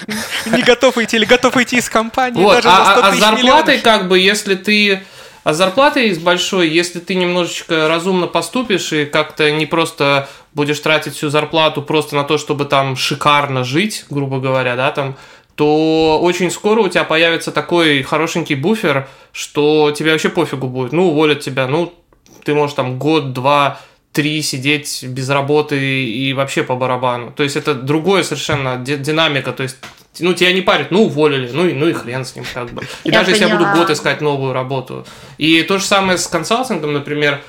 не 0.46 0.62
готов 0.62 0.98
идти 0.98 1.16
или 1.16 1.24
готов 1.24 1.56
идти 1.56 1.76
из 1.78 1.88
компании? 1.88 2.42
Вот, 2.42 2.64
а, 2.64 3.08
а 3.08 3.14
зарплатой, 3.14 3.78
как 3.78 4.08
бы, 4.08 4.18
если 4.18 4.54
ты 4.54 5.02
а 5.46 5.54
с 5.54 5.58
зарплатой 5.58 6.12
с 6.12 6.18
большой, 6.18 6.68
если 6.68 6.98
ты 6.98 7.14
немножечко 7.14 7.86
разумно 7.86 8.26
поступишь 8.26 8.92
и 8.92 9.04
как-то 9.04 9.48
не 9.52 9.64
просто 9.64 10.28
будешь 10.54 10.80
тратить 10.80 11.14
всю 11.14 11.28
зарплату 11.28 11.82
просто 11.82 12.16
на 12.16 12.24
то, 12.24 12.36
чтобы 12.36 12.64
там 12.64 12.96
шикарно 12.96 13.62
жить, 13.62 14.06
грубо 14.10 14.40
говоря, 14.40 14.74
да, 14.74 14.90
там, 14.90 15.16
то 15.54 16.18
очень 16.20 16.50
скоро 16.50 16.80
у 16.80 16.88
тебя 16.88 17.04
появится 17.04 17.52
такой 17.52 18.02
хорошенький 18.02 18.56
буфер, 18.56 19.08
что 19.30 19.92
тебе 19.96 20.10
вообще 20.10 20.30
пофигу 20.30 20.66
будет. 20.66 20.90
Ну, 20.90 21.10
уволят 21.10 21.38
тебя, 21.38 21.68
ну, 21.68 21.94
ты 22.42 22.52
можешь 22.52 22.74
там 22.74 22.98
год, 22.98 23.32
два, 23.32 23.78
три 24.10 24.42
сидеть 24.42 25.04
без 25.04 25.30
работы 25.30 26.06
и 26.06 26.32
вообще 26.32 26.64
по 26.64 26.74
барабану. 26.74 27.30
То 27.30 27.44
есть 27.44 27.54
это 27.54 27.74
другое 27.74 28.24
совершенно 28.24 28.78
динамика. 28.78 29.52
То 29.52 29.62
есть 29.62 29.76
ну, 30.20 30.34
тебя 30.34 30.52
не 30.52 30.62
парят, 30.62 30.90
ну, 30.90 31.04
уволили, 31.04 31.50
ну 31.52 31.66
и, 31.66 31.72
ну 31.72 31.88
и 31.88 31.92
хрен 31.92 32.24
с 32.24 32.34
ним, 32.34 32.44
как 32.52 32.70
бы. 32.70 32.82
И 33.04 33.10
я 33.10 33.20
даже 33.20 33.26
поняла. 33.26 33.30
если 33.30 33.44
я 33.44 33.56
буду 33.56 33.78
год 33.78 33.90
искать 33.90 34.20
новую 34.20 34.52
работу. 34.52 35.06
И 35.38 35.62
то 35.62 35.78
же 35.78 35.84
самое 35.84 36.18
с 36.18 36.26
консалтингом, 36.26 36.92
например, 36.92 37.42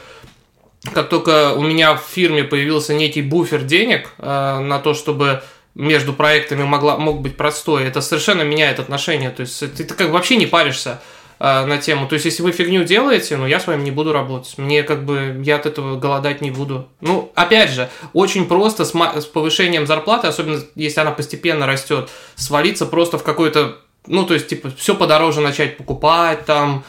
как 0.94 1.10
только 1.10 1.54
у 1.54 1.62
меня 1.62 1.96
в 1.96 2.02
фирме 2.02 2.44
появился 2.44 2.94
некий 2.94 3.22
буфер 3.22 3.64
денег 3.64 4.14
э, 4.18 4.60
на 4.60 4.80
то, 4.80 4.94
чтобы 4.94 5.44
между 5.76 6.14
проектами 6.14 6.64
могла, 6.64 6.98
мог 6.98 7.22
быть 7.22 7.38
простой, 7.38 7.86
это 7.86 8.02
совершенно 8.02 8.42
меняет 8.42 8.80
отношения. 8.80 9.30
То 9.30 9.42
есть 9.42 9.60
ты, 9.60 9.84
ты 9.84 9.94
как 9.94 10.08
бы 10.08 10.14
вообще 10.14 10.36
не 10.36 10.48
паришься 10.48 11.02
на 11.40 11.78
тему. 11.78 12.08
То 12.08 12.14
есть, 12.14 12.26
если 12.26 12.44
вы 12.44 12.52
фигню 12.52 12.84
делаете, 12.84 13.38
ну, 13.38 13.46
я 13.46 13.60
с 13.60 13.68
вами 13.68 13.84
не 13.84 13.92
буду 13.92 14.14
работать. 14.14 14.58
Мне 14.58 14.84
как 14.84 15.06
бы, 15.06 15.42
я 15.44 15.58
от 15.58 15.66
этого 15.66 16.00
голодать 16.00 16.42
не 16.42 16.52
буду. 16.52 16.88
Ну, 17.02 17.32
опять 17.36 17.72
же, 17.72 17.90
очень 18.14 18.48
просто 18.48 18.86
с, 18.86 18.94
с 18.94 19.26
повышением 19.26 19.86
зарплаты, 19.86 20.28
особенно 20.28 20.62
если 20.76 21.00
она 21.02 21.12
постепенно 21.12 21.68
растет, 21.68 22.10
свалиться 22.36 22.86
просто 22.86 23.18
в 23.18 23.24
какой-то 23.24 23.78
ну, 24.08 24.26
то 24.26 24.34
есть, 24.34 24.48
типа, 24.48 24.72
все 24.78 24.96
подороже 24.96 25.42
начать 25.42 25.78
покупать, 25.78 26.46
там, 26.46 26.84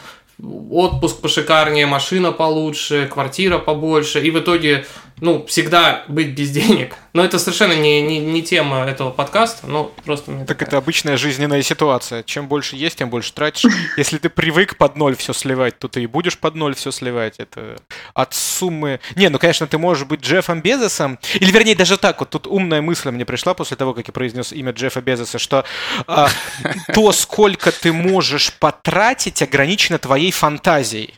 отпуск 0.71 1.19
пошикарнее, 1.19 1.85
машина 1.85 2.31
получше, 2.31 3.09
квартира 3.11 3.57
побольше, 3.57 4.21
и 4.21 4.31
в 4.31 4.39
итоге 4.39 4.85
ну, 5.21 5.45
всегда 5.45 6.03
быть 6.07 6.29
без 6.29 6.51
денег. 6.51 6.95
Но 7.13 7.23
это 7.23 7.39
совершенно 7.39 7.73
не, 7.73 8.01
не, 8.01 8.19
не 8.19 8.41
тема 8.41 8.85
этого 8.85 9.09
подкаста, 9.09 9.67
но 9.67 9.85
просто 10.05 10.31
мне 10.31 10.45
Так 10.45 10.59
такая... 10.59 10.67
это 10.67 10.77
обычная 10.77 11.17
жизненная 11.17 11.61
ситуация. 11.61 12.23
Чем 12.23 12.47
больше 12.47 12.75
есть, 12.75 12.97
тем 12.97 13.09
больше 13.09 13.33
тратишь. 13.33 13.69
Если 13.97 14.17
ты 14.17 14.29
привык 14.29 14.77
под 14.77 14.95
ноль 14.95 15.15
все 15.15 15.33
сливать, 15.33 15.79
то 15.79 15.87
ты 15.87 16.03
и 16.03 16.07
будешь 16.07 16.37
под 16.37 16.55
ноль 16.55 16.75
все 16.75 16.91
сливать. 16.91 17.35
Это 17.39 17.77
от 18.13 18.33
суммы... 18.33 18.99
Не, 19.15 19.29
ну, 19.29 19.39
конечно, 19.39 19.67
ты 19.67 19.77
можешь 19.77 20.05
быть 20.05 20.21
Джеффом 20.21 20.61
Безосом, 20.61 21.19
или, 21.33 21.51
вернее, 21.51 21.75
даже 21.75 21.97
так, 21.97 22.19
вот 22.19 22.29
тут 22.29 22.47
умная 22.47 22.81
мысль 22.81 23.09
мне 23.09 23.25
пришла 23.25 23.53
после 23.53 23.77
того, 23.77 23.93
как 23.93 24.07
я 24.07 24.13
произнес 24.13 24.53
имя 24.53 24.71
Джеффа 24.71 25.01
Безоса, 25.01 25.39
что 25.39 25.65
а, 26.07 26.29
то, 26.93 27.11
сколько 27.11 27.71
ты 27.71 27.91
можешь 27.91 28.53
потратить, 28.53 29.41
ограничено 29.41 29.97
твоей 29.97 30.31
фантазией. 30.31 31.15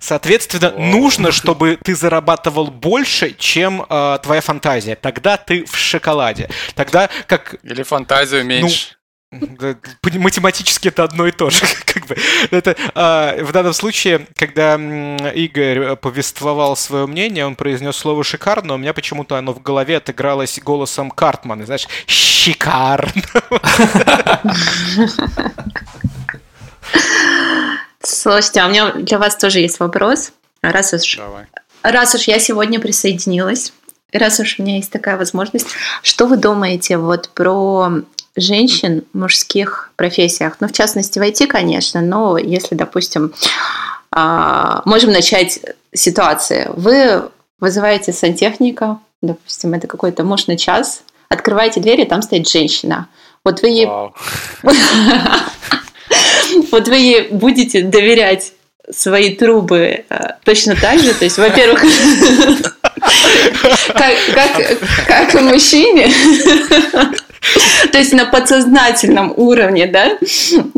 Соответственно, 0.00 0.68
О. 0.68 0.78
нужно, 0.78 1.32
чтобы 1.32 1.78
ты 1.82 1.94
зарабатывал 1.94 2.68
больше, 2.68 3.34
чем 3.38 3.84
э, 3.88 4.18
твоя 4.22 4.40
фантазия. 4.40 4.96
Тогда 4.96 5.36
ты 5.36 5.64
в 5.64 5.76
шоколаде. 5.76 6.48
Тогда 6.74 7.08
как... 7.26 7.56
Или 7.62 7.82
фантазию 7.82 8.44
меньше. 8.44 8.96
Ну, 9.40 10.20
математически 10.20 10.88
это 10.88 11.04
одно 11.04 11.26
и 11.26 11.32
то 11.32 11.50
же. 11.50 11.64
Как 11.86 12.06
бы. 12.06 12.16
это, 12.50 12.76
а, 12.94 13.36
в 13.42 13.52
данном 13.52 13.72
случае, 13.72 14.26
когда 14.36 14.76
Игорь 14.76 15.96
повествовал 15.96 16.76
свое 16.76 17.06
мнение, 17.06 17.46
он 17.46 17.56
произнес 17.56 17.96
слово 17.96 18.24
«шикарно», 18.24 18.74
у 18.74 18.78
меня 18.78 18.92
почему-то 18.92 19.36
оно 19.36 19.52
в 19.52 19.62
голове 19.62 19.96
отыгралось 19.96 20.58
голосом 20.60 21.10
Картмана, 21.10 21.66
знаешь, 21.66 21.88
«шикарно». 22.06 23.22
Слушайте, 28.04 28.60
а 28.60 28.66
у 28.66 28.70
меня 28.70 28.92
для 28.92 29.18
вас 29.18 29.36
тоже 29.36 29.60
есть 29.60 29.80
вопрос. 29.80 30.32
Раз 30.62 30.92
уж, 30.92 31.16
Давай. 31.16 31.46
раз 31.82 32.14
уж 32.14 32.22
я 32.22 32.38
сегодня 32.38 32.80
присоединилась, 32.80 33.72
раз 34.12 34.40
уж 34.40 34.58
у 34.58 34.62
меня 34.62 34.76
есть 34.76 34.90
такая 34.90 35.16
возможность, 35.16 35.66
что 36.02 36.26
вы 36.26 36.36
думаете 36.36 36.98
вот 36.98 37.30
про 37.30 37.90
женщин 38.36 39.04
в 39.12 39.18
мужских 39.18 39.90
профессиях? 39.96 40.56
Ну, 40.60 40.68
в 40.68 40.72
частности, 40.72 41.18
в 41.18 41.22
IT, 41.22 41.46
конечно, 41.46 42.00
но 42.00 42.38
если, 42.38 42.74
допустим, 42.74 43.32
а, 44.10 44.82
можем 44.84 45.10
начать 45.12 45.60
ситуации. 45.92 46.70
Вы 46.74 47.30
вызываете 47.58 48.12
сантехника, 48.12 48.98
допустим, 49.22 49.74
это 49.74 49.86
какой-то 49.86 50.24
муж 50.24 50.46
на 50.46 50.56
час, 50.56 51.02
открываете 51.28 51.80
дверь, 51.80 52.02
и 52.02 52.04
там 52.04 52.22
стоит 52.22 52.48
женщина. 52.48 53.08
Вот 53.44 53.62
вы 53.62 53.68
ей... 53.68 53.88
Вот 56.70 56.88
вы 56.88 56.96
ей 56.96 57.28
будете 57.28 57.82
доверять 57.82 58.52
свои 58.90 59.34
трубы 59.34 60.04
э, 60.08 60.28
точно 60.44 60.76
так 60.76 61.00
же, 61.00 61.14
то 61.14 61.24
есть, 61.24 61.38
во-первых, 61.38 61.82
как, 63.88 64.14
как, 64.34 64.78
как 65.06 65.34
и 65.34 65.38
мужчине, 65.38 66.12
то 67.92 67.98
есть 67.98 68.12
на 68.12 68.26
подсознательном 68.26 69.32
уровне, 69.36 69.86
да? 69.86 70.18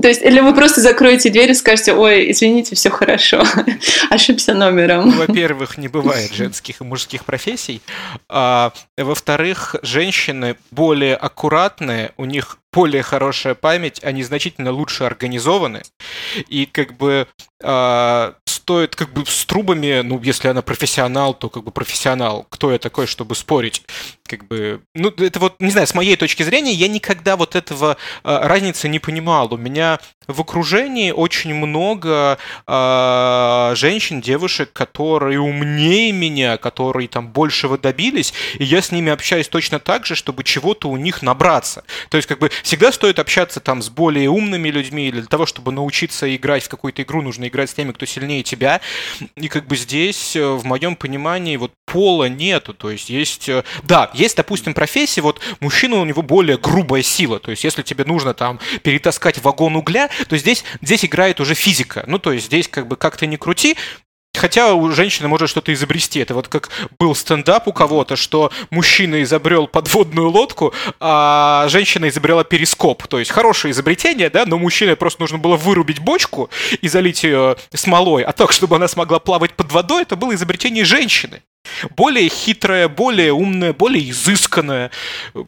То 0.00 0.08
есть, 0.08 0.22
или 0.22 0.40
вы 0.40 0.54
просто 0.54 0.80
закроете 0.80 1.30
дверь 1.30 1.50
и 1.50 1.54
скажете, 1.54 1.94
ой, 1.94 2.30
извините, 2.30 2.76
все 2.76 2.90
хорошо, 2.90 3.44
ошибся 4.10 4.54
номером. 4.54 5.10
Во-первых, 5.10 5.78
не 5.78 5.88
бывает 5.88 6.32
женских 6.32 6.80
и 6.80 6.84
мужских 6.84 7.24
профессий. 7.24 7.82
А, 8.28 8.72
во-вторых, 8.96 9.76
женщины 9.82 10.56
более 10.70 11.16
аккуратные, 11.16 12.12
у 12.16 12.24
них 12.24 12.58
более 12.76 13.02
хорошая 13.02 13.54
память, 13.54 14.04
они 14.04 14.22
значительно 14.22 14.70
лучше 14.70 15.04
организованы. 15.04 15.82
И 16.48 16.66
как 16.66 16.94
бы 16.98 17.26
э, 17.62 18.32
стоит 18.44 18.94
как 18.96 19.12
бы 19.14 19.24
с 19.24 19.46
трубами, 19.46 20.02
ну, 20.02 20.20
если 20.22 20.48
она 20.48 20.60
профессионал, 20.60 21.32
то 21.32 21.48
как 21.48 21.64
бы 21.64 21.70
профессионал. 21.70 22.46
Кто 22.50 22.70
я 22.72 22.78
такой, 22.78 23.06
чтобы 23.06 23.34
спорить? 23.34 23.82
Как 24.26 24.46
бы, 24.46 24.82
ну, 24.94 25.08
это 25.08 25.38
вот, 25.38 25.60
не 25.60 25.70
знаю, 25.70 25.86
с 25.86 25.94
моей 25.94 26.16
точки 26.16 26.42
зрения, 26.42 26.72
я 26.72 26.88
никогда 26.88 27.36
вот 27.36 27.54
этого 27.54 27.96
э, 28.24 28.38
разницы 28.42 28.88
не 28.88 28.98
понимал. 28.98 29.54
У 29.54 29.56
меня 29.56 30.00
в 30.26 30.40
окружении 30.40 31.12
очень 31.12 31.54
много 31.54 32.38
э, 32.66 33.72
женщин, 33.76 34.20
девушек, 34.20 34.72
которые 34.72 35.40
умнее 35.40 36.12
меня, 36.12 36.56
которые 36.56 37.08
там 37.08 37.28
большего 37.28 37.78
добились, 37.78 38.34
и 38.58 38.64
я 38.64 38.82
с 38.82 38.90
ними 38.90 39.12
общаюсь 39.12 39.48
точно 39.48 39.78
так 39.78 40.04
же, 40.04 40.16
чтобы 40.16 40.42
чего-то 40.42 40.88
у 40.88 40.96
них 40.96 41.22
набраться. 41.22 41.84
То 42.10 42.16
есть, 42.16 42.26
как 42.26 42.40
бы, 42.40 42.50
всегда 42.66 42.90
стоит 42.90 43.20
общаться 43.20 43.60
там 43.60 43.80
с 43.80 43.88
более 43.88 44.28
умными 44.28 44.68
людьми, 44.70 45.06
или 45.06 45.20
для 45.20 45.28
того, 45.28 45.46
чтобы 45.46 45.70
научиться 45.70 46.34
играть 46.34 46.64
в 46.64 46.68
какую-то 46.68 47.02
игру, 47.02 47.22
нужно 47.22 47.46
играть 47.46 47.70
с 47.70 47.74
теми, 47.74 47.92
кто 47.92 48.06
сильнее 48.06 48.42
тебя. 48.42 48.80
И 49.36 49.46
как 49.46 49.68
бы 49.68 49.76
здесь, 49.76 50.34
э, 50.34 50.44
в 50.44 50.64
моем 50.64 50.96
понимании, 50.96 51.56
вот 51.56 51.72
пола 51.86 52.28
нету. 52.28 52.74
То 52.74 52.90
есть 52.90 53.08
есть, 53.08 53.48
э, 53.48 53.62
да, 53.84 54.10
есть, 54.14 54.36
допустим, 54.36 54.74
профессии, 54.74 55.20
вот 55.20 55.40
мужчина 55.60 55.96
у 55.96 56.04
него 56.04 56.22
более 56.22 56.58
грубая 56.58 57.02
сила. 57.02 57.38
То 57.38 57.52
есть 57.52 57.62
если 57.62 57.82
тебе 57.82 58.04
нужно 58.04 58.34
там 58.34 58.58
перетаскать 58.82 59.38
вагон 59.38 59.76
угля, 59.76 60.10
то 60.28 60.36
здесь, 60.36 60.64
здесь 60.82 61.04
играет 61.04 61.38
уже 61.38 61.54
физика. 61.54 62.02
Ну, 62.08 62.18
то 62.18 62.32
есть 62.32 62.46
здесь 62.46 62.66
как 62.66 62.88
бы 62.88 62.96
как 62.96 63.16
ты 63.16 63.28
ни 63.28 63.36
крути, 63.36 63.76
Хотя 64.36 64.74
у 64.74 64.90
женщины 64.92 65.28
может 65.28 65.48
что-то 65.48 65.72
изобрести. 65.72 66.20
Это 66.20 66.34
вот 66.34 66.48
как 66.48 66.70
был 66.98 67.14
стендап 67.14 67.68
у 67.68 67.72
кого-то, 67.72 68.16
что 68.16 68.52
мужчина 68.70 69.22
изобрел 69.22 69.66
подводную 69.66 70.30
лодку, 70.30 70.74
а 71.00 71.66
женщина 71.68 72.08
изобрела 72.08 72.44
перископ. 72.44 73.06
То 73.06 73.18
есть 73.18 73.30
хорошее 73.30 73.72
изобретение, 73.72 74.30
да, 74.30 74.44
но 74.46 74.58
мужчине 74.58 74.96
просто 74.96 75.20
нужно 75.20 75.38
было 75.38 75.56
вырубить 75.56 76.00
бочку 76.00 76.50
и 76.80 76.88
залить 76.88 77.24
ее 77.24 77.56
смолой, 77.74 78.22
а 78.22 78.32
так, 78.32 78.52
чтобы 78.52 78.76
она 78.76 78.88
смогла 78.88 79.18
плавать 79.18 79.54
под 79.54 79.72
водой, 79.72 80.02
это 80.02 80.16
было 80.16 80.34
изобретение 80.34 80.84
женщины 80.84 81.42
более 81.96 82.28
хитрая, 82.28 82.88
более 82.88 83.32
умная, 83.32 83.72
более 83.72 84.10
изысканная. 84.10 84.90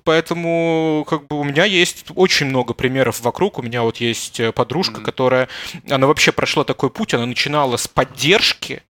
Поэтому 0.05 1.07
как 1.09 1.27
бы 1.27 1.41
у 1.41 1.45
меня 1.45 1.65
есть 1.65 2.07
очень 2.15 2.47
много 2.47 2.75
примеров 2.75 3.21
вокруг. 3.21 3.59
У 3.59 3.63
меня 3.63 3.83
вот 3.83 3.99
есть 3.99 4.41
э, 4.41 4.53
подружка, 4.53 5.01
mm-hmm. 5.01 5.05
которая, 5.05 5.49
она 5.91 6.07
вообще 6.07 6.33
прошла 6.33 6.65
такой 6.65 6.91
путь, 6.91 7.15
она 7.15 7.27
начинала 7.27 7.77
с 7.77 7.89
поддержки, 7.89 8.83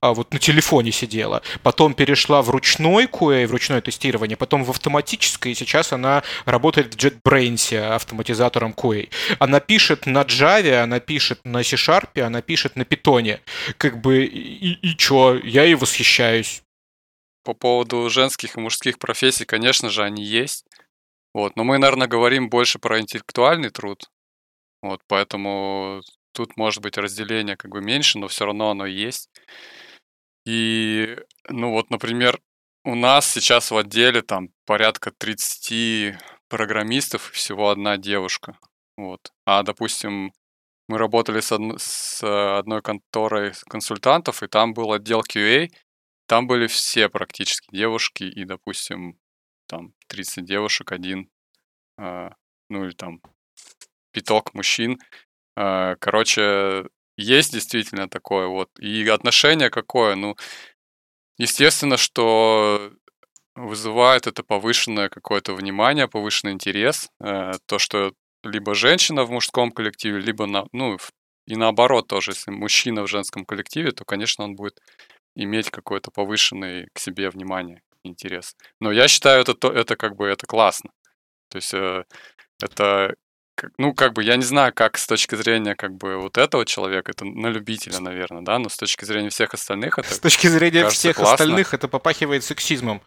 а 0.00 0.14
вот 0.14 0.32
на 0.32 0.38
телефоне 0.38 0.92
сидела, 0.92 1.42
потом 1.62 1.94
перешла 1.94 2.42
в 2.42 2.50
ручной 2.50 3.06
QA, 3.06 3.46
в 3.46 3.50
ручное 3.50 3.80
тестирование, 3.80 4.36
потом 4.36 4.64
в 4.64 4.70
автоматическое, 4.70 5.52
и 5.52 5.56
сейчас 5.56 5.92
она 5.92 6.22
работает 6.44 6.94
в 6.94 6.96
JetBrains 6.96 7.76
автоматизатором 7.76 8.72
QA. 8.72 9.08
Она 9.38 9.60
пишет 9.60 10.06
на 10.06 10.22
Java, 10.22 10.82
она 10.82 11.00
пишет 11.00 11.40
на 11.44 11.62
C-Sharp, 11.62 12.20
она 12.20 12.42
пишет 12.42 12.76
на 12.76 12.82
Python. 12.82 13.38
Как 13.78 14.00
бы, 14.00 14.24
и, 14.24 14.78
и 14.82 14.96
чё, 14.96 15.40
я 15.42 15.64
ей 15.64 15.74
восхищаюсь. 15.74 16.62
По 17.46 17.54
поводу 17.54 18.10
женских 18.10 18.56
и 18.56 18.60
мужских 18.60 18.98
профессий, 18.98 19.44
конечно 19.44 19.88
же, 19.88 20.02
они 20.02 20.24
есть. 20.24 20.66
Вот, 21.32 21.54
но 21.54 21.62
мы, 21.62 21.78
наверное, 21.78 22.08
говорим 22.08 22.50
больше 22.50 22.80
про 22.80 22.98
интеллектуальный 22.98 23.70
труд. 23.70 24.10
Вот, 24.82 25.00
поэтому 25.06 26.02
тут 26.32 26.56
может 26.56 26.82
быть 26.82 26.98
разделение 26.98 27.56
как 27.56 27.70
бы 27.70 27.80
меньше, 27.80 28.18
но 28.18 28.26
все 28.26 28.46
равно 28.46 28.70
оно 28.70 28.84
есть. 28.84 29.30
И, 30.44 31.16
ну 31.48 31.70
вот, 31.70 31.88
например, 31.90 32.40
у 32.84 32.96
нас 32.96 33.30
сейчас 33.30 33.70
в 33.70 33.76
отделе 33.76 34.22
там 34.22 34.48
порядка 34.64 35.12
30 35.16 36.16
программистов, 36.48 37.30
всего 37.30 37.70
одна 37.70 37.96
девушка. 37.96 38.58
Вот. 38.96 39.20
А, 39.44 39.62
допустим, 39.62 40.32
мы 40.88 40.98
работали 40.98 41.38
с, 41.38 41.52
од... 41.52 41.80
с 41.80 42.58
одной 42.58 42.82
конторой 42.82 43.52
консультантов, 43.68 44.42
и 44.42 44.48
там 44.48 44.74
был 44.74 44.92
отдел 44.92 45.20
QA, 45.20 45.70
там 46.26 46.46
были 46.46 46.66
все 46.66 47.08
практически 47.08 47.68
девушки, 47.72 48.24
и, 48.24 48.44
допустим, 48.44 49.18
там 49.68 49.94
30 50.08 50.44
девушек, 50.44 50.92
один, 50.92 51.30
э, 51.98 52.30
ну 52.68 52.84
или 52.84 52.92
там 52.92 53.20
пяток 54.12 54.54
мужчин. 54.54 54.98
Э, 55.56 55.96
короче, 56.00 56.86
есть 57.16 57.52
действительно 57.52 58.08
такое 58.08 58.46
вот. 58.48 58.70
И 58.78 59.06
отношение 59.08 59.70
какое, 59.70 60.16
ну, 60.16 60.36
естественно, 61.38 61.96
что 61.96 62.92
вызывает 63.54 64.26
это 64.26 64.42
повышенное 64.42 65.08
какое-то 65.08 65.54
внимание, 65.54 66.08
повышенный 66.08 66.52
интерес. 66.52 67.08
Э, 67.20 67.52
то, 67.66 67.78
что 67.78 68.12
либо 68.42 68.74
женщина 68.74 69.24
в 69.24 69.30
мужском 69.30 69.72
коллективе, 69.72 70.20
либо 70.20 70.46
на, 70.46 70.66
ну, 70.72 70.98
и 71.46 71.56
наоборот 71.56 72.08
тоже, 72.08 72.32
если 72.32 72.50
мужчина 72.50 73.02
в 73.02 73.08
женском 73.08 73.44
коллективе, 73.44 73.92
то, 73.92 74.04
конечно, 74.04 74.44
он 74.44 74.56
будет 74.56 74.80
иметь 75.36 75.70
какое-то 75.70 76.10
повышенное 76.10 76.88
к 76.92 76.98
себе 76.98 77.30
внимание, 77.30 77.82
интерес. 78.02 78.56
Но 78.80 78.90
я 78.90 79.06
считаю, 79.08 79.42
это, 79.42 79.68
это 79.68 79.96
как 79.96 80.16
бы 80.16 80.26
это 80.26 80.46
классно. 80.46 80.90
То 81.50 81.56
есть 81.56 81.72
э, 81.74 82.04
это 82.62 83.14
ну, 83.78 83.94
как 83.94 84.12
бы, 84.12 84.22
я 84.22 84.36
не 84.36 84.42
знаю, 84.42 84.72
как 84.74 84.98
с 84.98 85.06
точки 85.06 85.34
зрения, 85.34 85.74
как 85.74 85.94
бы, 85.94 86.18
вот 86.18 86.38
этого 86.38 86.64
человека, 86.66 87.12
это 87.12 87.24
на 87.24 87.48
любителя, 87.48 88.00
наверное, 88.00 88.42
да, 88.42 88.58
но 88.58 88.68
с 88.68 88.76
точки 88.76 89.04
зрения 89.04 89.30
всех 89.30 89.54
остальных 89.54 89.98
это 89.98 90.12
С 90.14 90.18
точки 90.18 90.46
зрения 90.46 90.82
кажется, 90.82 90.98
всех 90.98 91.16
классно. 91.16 91.32
остальных 91.32 91.74
это 91.74 91.88
попахивает 91.88 92.44
сексизмом. 92.44 93.02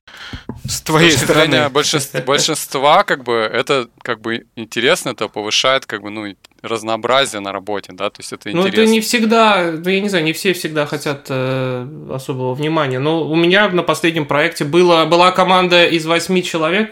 С 0.66 0.82
твоей 0.82 1.12
С 1.12 1.14
точки 1.16 1.26
стороны. 1.26 1.52
зрения 1.52 1.70
большинства, 1.70 2.22
большинства, 2.22 3.04
как 3.04 3.24
бы, 3.24 3.34
это, 3.34 3.90
как 4.02 4.22
бы, 4.22 4.48
интересно, 4.56 5.10
это 5.10 5.28
повышает, 5.28 5.86
как 5.86 6.02
бы, 6.02 6.10
ну, 6.10 6.34
разнообразие 6.62 7.40
на 7.42 7.52
работе, 7.52 7.92
да, 7.94 8.10
то 8.10 8.20
есть 8.20 8.34
это 8.34 8.50
Ну, 8.50 8.60
интересно. 8.62 8.82
это 8.82 8.92
не 8.92 9.02
всегда, 9.02 9.72
ну, 9.72 9.90
я 9.90 10.02
не 10.02 10.10
знаю, 10.10 10.24
не 10.26 10.34
все 10.34 10.54
всегда 10.54 10.86
хотят 10.86 11.26
э, 11.30 11.88
особого 12.14 12.54
внимания. 12.54 13.00
Но 13.00 13.24
у 13.28 13.36
меня 13.36 13.70
на 13.70 13.84
последнем 13.84 14.26
проекте 14.26 14.66
было, 14.66 15.06
была 15.06 15.32
команда 15.32 15.86
из 15.86 16.06
восьми 16.06 16.44
человек. 16.44 16.92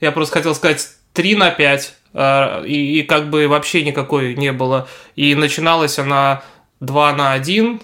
Я 0.00 0.12
просто 0.12 0.34
хотел 0.34 0.54
сказать 0.54 0.86
3 1.12 1.36
на 1.36 1.50
5. 1.50 1.94
э, 2.14 2.66
и, 2.66 3.00
и 3.00 3.02
как 3.02 3.30
бы 3.30 3.48
вообще 3.48 3.82
никакой 3.84 4.34
не 4.34 4.52
было. 4.52 4.88
И 5.16 5.34
начиналась 5.34 5.98
она 5.98 6.42
2 6.80 7.12
на 7.14 7.32
1, 7.32 7.80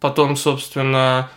потом, 0.00 0.36
собственно, 0.36 1.30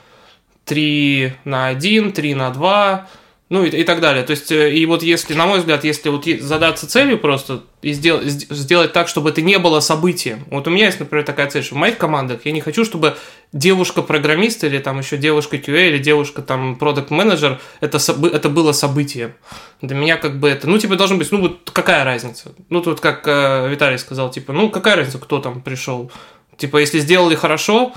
3 0.65 1.33
на 1.45 1.67
1, 1.67 2.11
3 2.13 2.33
на 2.35 2.49
2, 2.51 3.07
ну 3.55 3.63
и, 3.65 3.69
и 3.69 3.83
так 3.83 4.01
далее. 4.01 4.23
То 4.23 4.31
есть, 4.31 4.51
э, 4.51 4.73
и 4.73 4.85
вот 4.85 5.01
если, 5.01 5.33
на 5.33 5.45
мой 5.47 5.59
взгляд, 5.59 5.83
если 5.83 6.09
вот 6.09 6.25
задаться 6.25 6.87
целью 6.87 7.17
просто 7.17 7.63
и 7.81 7.91
сдел- 7.93 8.21
сд- 8.21 8.53
сделать 8.53 8.93
так, 8.93 9.07
чтобы 9.07 9.29
это 9.29 9.41
не 9.41 9.57
было 9.59 9.79
событием. 9.79 10.45
Вот 10.51 10.67
у 10.67 10.71
меня 10.71 10.85
есть, 10.87 10.99
например, 10.99 11.25
такая 11.25 11.49
цель, 11.49 11.63
что 11.63 11.75
в 11.75 11.77
моих 11.77 11.97
командах 11.97 12.41
я 12.45 12.51
не 12.51 12.61
хочу, 12.61 12.83
чтобы 12.85 13.15
девушка-программист 13.53 14.63
или 14.63 14.79
там 14.79 14.99
еще 14.99 15.17
девушка 15.17 15.57
QA 15.57 15.89
или 15.89 15.97
девушка 15.97 16.41
там 16.41 16.75
продукт 16.75 17.09
менеджер 17.11 17.59
это, 17.81 17.97
это 18.33 18.49
было 18.49 18.71
событием. 18.71 19.33
Для 19.81 19.95
меня 19.95 20.17
как 20.17 20.39
бы 20.39 20.49
это, 20.49 20.69
ну, 20.69 20.77
типа, 20.77 20.95
должно 20.95 21.17
быть, 21.17 21.31
ну, 21.31 21.39
вот 21.41 21.69
какая 21.71 22.03
разница? 22.03 22.53
Ну, 22.69 22.81
тут 22.81 22.99
как 22.99 23.27
э, 23.27 23.67
Виталий 23.69 23.97
сказал, 23.97 24.29
типа, 24.31 24.53
ну, 24.53 24.69
какая 24.69 24.95
разница, 24.95 25.17
кто 25.19 25.39
там 25.39 25.61
пришел? 25.61 26.11
Типа, 26.57 26.77
если 26.77 26.99
сделали 26.99 27.35
хорошо 27.35 27.93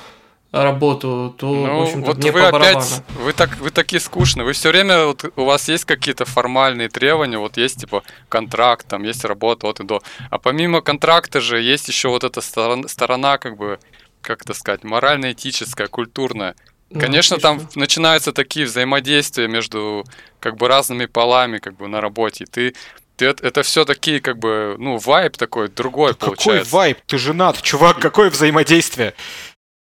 работу, 0.53 1.35
то, 1.37 1.47
в 1.51 1.67
Ну, 1.67 1.83
общем-то, 1.83 2.07
вот 2.07 2.17
мне 2.19 2.33
вы 2.33 2.41
по 2.41 2.57
опять, 2.57 3.03
вы, 3.21 3.33
так, 3.33 3.57
вы 3.59 3.71
такие 3.71 4.01
скучные. 4.01 4.45
Вы 4.45 4.53
все 4.53 4.71
время, 4.71 5.07
вот, 5.07 5.25
у 5.37 5.45
вас 5.45 5.69
есть 5.69 5.85
какие-то 5.85 6.25
формальные 6.25 6.89
требования, 6.89 7.39
вот 7.39 7.57
есть 7.59 7.81
типа 7.81 8.03
контракт, 8.29 8.87
там 8.89 9.03
есть 9.03 9.25
работа 9.25 9.67
от 9.69 9.81
и 9.81 9.85
до. 9.85 10.01
А 10.31 10.39
помимо 10.39 10.81
контракта 10.81 11.41
же 11.41 11.61
есть 11.61 11.89
еще 11.89 12.09
вот 12.09 12.25
эта 12.25 12.41
сторон- 12.41 12.89
сторона, 12.89 13.37
как 13.39 13.57
бы, 13.57 13.79
как 14.23 14.43
это 14.43 14.55
сказать, 14.55 14.85
морально-этическая, 14.85 15.89
культурная. 15.89 16.55
Ну, 16.91 17.01
Конечно, 17.01 17.37
там 17.37 17.57
отлично. 17.59 17.81
начинаются 17.81 18.33
такие 18.33 18.65
взаимодействия 18.65 19.47
между 19.49 20.07
как 20.41 20.57
бы 20.57 20.69
разными 20.69 21.05
полами 21.05 21.59
как 21.59 21.77
бы 21.77 21.87
на 21.89 22.01
работе. 22.01 22.47
Ты, 22.51 22.75
ты 23.17 23.27
это, 23.27 23.47
это 23.47 23.63
все 23.63 23.85
такие 23.85 24.21
как 24.23 24.39
бы 24.39 24.77
ну 24.79 24.97
вайб 24.97 25.37
такой 25.37 25.69
другой 25.69 26.15
Какой 26.15 26.29
получается. 26.37 26.75
вайб? 26.75 26.99
Ты 27.07 27.19
женат, 27.19 27.61
чувак, 27.61 27.99
какое 27.99 28.31
взаимодействие? 28.31 29.13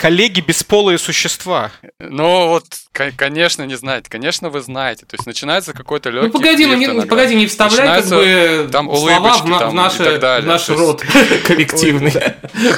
Коллеги 0.03 0.41
бесполые 0.41 0.99
существа. 0.99 1.71
Ну 2.01 2.49
вот, 2.49 2.65
ко- 2.91 3.13
конечно, 3.17 3.63
не 3.63 3.77
знаете, 3.77 4.11
конечно, 4.11 4.51
вы 4.51 4.61
знаете. 4.61 5.07
То 5.07 5.15
есть 5.15 5.27
начинается 5.27 5.73
какой-то 5.73 6.11
легкий. 6.11 6.27
Ну 6.27 6.33
погоди, 6.33 6.67
ну, 6.67 6.75
не, 6.75 6.87
иногда. 6.87 7.07
погоди, 7.07 7.37
не 7.37 7.47
вставляй 7.47 8.01
как 8.03 8.09
бы 8.09 8.69
там 8.73 8.97
слова 8.97 9.33
в, 9.39 9.45
на- 9.49 9.59
там 9.61 9.71
в 9.71 9.75
наши- 9.75 10.19
в 10.19 10.45
наш 10.45 10.69
есть- 10.69 10.81
рот 10.81 11.05
коллективный. 11.47 12.13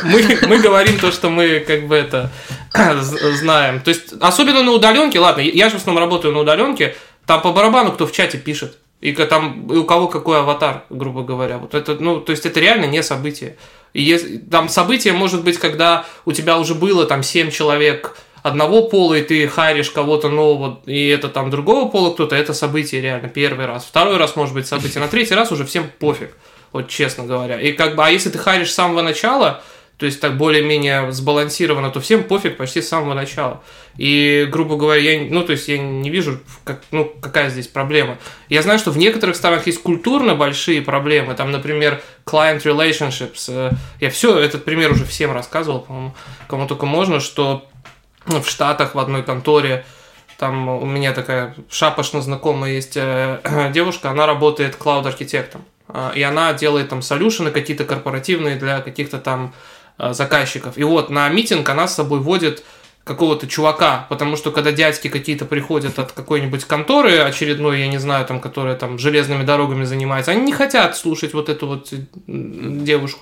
Мы, 0.02 0.38
мы 0.46 0.58
говорим 0.58 0.98
то, 0.98 1.10
что 1.12 1.30
мы 1.30 1.60
как 1.60 1.86
бы 1.86 1.96
это 1.96 2.30
знаем. 3.40 3.80
То 3.80 3.88
есть, 3.88 4.12
особенно 4.20 4.62
на 4.62 4.72
удаленке, 4.72 5.18
ладно, 5.18 5.40
я 5.40 5.70
же 5.70 5.76
в 5.76 5.80
основном 5.80 6.04
работаю 6.04 6.34
на 6.34 6.40
удаленке, 6.40 6.94
там 7.24 7.40
по 7.40 7.52
барабану 7.52 7.92
кто 7.92 8.06
в 8.06 8.12
чате 8.12 8.36
пишет. 8.36 8.76
И 9.04 9.12
там 9.12 9.70
и 9.70 9.76
у 9.76 9.84
кого 9.84 10.08
какой 10.08 10.38
аватар, 10.38 10.84
грубо 10.88 11.24
говоря. 11.24 11.58
Вот 11.58 11.74
это, 11.74 11.94
ну, 12.00 12.20
то 12.20 12.32
есть 12.32 12.46
это 12.46 12.58
реально 12.58 12.86
не 12.86 13.02
событие. 13.02 13.58
И 13.92 14.02
если, 14.02 14.38
там 14.38 14.70
событие 14.70 15.12
может 15.12 15.44
быть, 15.44 15.58
когда 15.58 16.06
у 16.24 16.32
тебя 16.32 16.56
уже 16.56 16.74
было 16.74 17.04
там 17.04 17.22
7 17.22 17.50
человек 17.50 18.16
одного 18.42 18.88
пола, 18.88 19.12
и 19.12 19.22
ты 19.22 19.46
харишь 19.46 19.90
кого-то 19.90 20.30
нового, 20.30 20.80
и 20.86 21.08
это 21.08 21.28
там 21.28 21.50
другого 21.50 21.90
пола 21.90 22.14
кто-то, 22.14 22.34
это 22.34 22.54
событие 22.54 23.02
реально 23.02 23.28
первый 23.28 23.66
раз. 23.66 23.84
Второй 23.84 24.16
раз 24.16 24.36
может 24.36 24.54
быть 24.54 24.66
событие, 24.66 25.02
на 25.02 25.08
третий 25.08 25.34
раз 25.34 25.52
уже 25.52 25.66
всем 25.66 25.90
пофиг, 25.98 26.34
вот 26.72 26.88
честно 26.88 27.24
говоря. 27.24 27.60
И 27.60 27.72
как 27.72 27.96
бы, 27.96 28.06
а 28.06 28.08
если 28.08 28.30
ты 28.30 28.38
харишь 28.38 28.70
с 28.70 28.74
самого 28.74 29.02
начала, 29.02 29.62
то 29.96 30.06
есть 30.06 30.20
так 30.20 30.36
более-менее 30.36 31.12
сбалансировано, 31.12 31.90
то 31.90 32.00
всем 32.00 32.24
пофиг 32.24 32.56
почти 32.56 32.82
с 32.82 32.88
самого 32.88 33.14
начала. 33.14 33.62
И, 33.96 34.48
грубо 34.50 34.76
говоря, 34.76 35.00
я, 35.00 35.26
ну, 35.30 35.44
то 35.44 35.52
есть 35.52 35.68
я 35.68 35.78
не 35.78 36.10
вижу, 36.10 36.40
как, 36.64 36.82
ну, 36.90 37.12
какая 37.20 37.48
здесь 37.48 37.68
проблема. 37.68 38.18
Я 38.48 38.62
знаю, 38.62 38.78
что 38.78 38.90
в 38.90 38.98
некоторых 38.98 39.36
странах 39.36 39.66
есть 39.66 39.80
культурно 39.82 40.34
большие 40.34 40.82
проблемы, 40.82 41.34
там, 41.34 41.52
например, 41.52 42.02
client 42.26 42.62
relationships. 42.62 43.46
Э, 43.48 43.70
Я 44.00 44.10
все, 44.10 44.36
этот 44.36 44.64
пример 44.64 44.90
уже 44.90 45.04
всем 45.04 45.32
рассказывал, 45.32 45.80
по-моему, 45.80 46.14
кому 46.48 46.66
только 46.66 46.86
можно, 46.86 47.20
что 47.20 47.68
в 48.26 48.44
Штатах 48.44 48.94
в 48.94 48.98
одной 48.98 49.22
конторе 49.22 49.84
там 50.38 50.68
у 50.68 50.86
меня 50.86 51.12
такая 51.12 51.54
шапошно 51.70 52.20
знакомая 52.20 52.72
есть 52.72 52.96
э, 52.96 53.70
девушка, 53.72 54.10
она 54.10 54.26
работает 54.26 54.74
клауд-архитектом. 54.74 55.64
А, 55.88 56.12
И 56.14 56.22
она 56.22 56.52
делает 56.52 56.88
там 56.88 57.02
солюшены 57.02 57.50
какие-то 57.50 57.84
корпоративные 57.84 58.56
для 58.56 58.80
каких-то 58.80 59.18
там 59.18 59.54
э, 59.54 59.83
заказчиков. 59.98 60.76
И 60.76 60.84
вот 60.84 61.10
на 61.10 61.28
митинг 61.28 61.68
она 61.68 61.86
с 61.86 61.94
собой 61.94 62.20
водит 62.20 62.64
какого-то 63.04 63.46
чувака, 63.46 64.06
потому 64.08 64.34
что 64.36 64.50
когда 64.50 64.72
дядьки 64.72 65.08
какие-то 65.08 65.44
приходят 65.44 65.98
от 65.98 66.12
какой-нибудь 66.12 66.64
конторы 66.64 67.18
очередной, 67.18 67.80
я 67.80 67.88
не 67.88 67.98
знаю, 67.98 68.24
там, 68.24 68.40
которая 68.40 68.76
там 68.76 68.98
железными 68.98 69.44
дорогами 69.44 69.84
занимается, 69.84 70.30
они 70.30 70.40
не 70.40 70.52
хотят 70.52 70.96
слушать 70.96 71.34
вот 71.34 71.50
эту 71.50 71.66
вот 71.66 71.92
м, 72.26 72.82
девушку, 72.82 73.20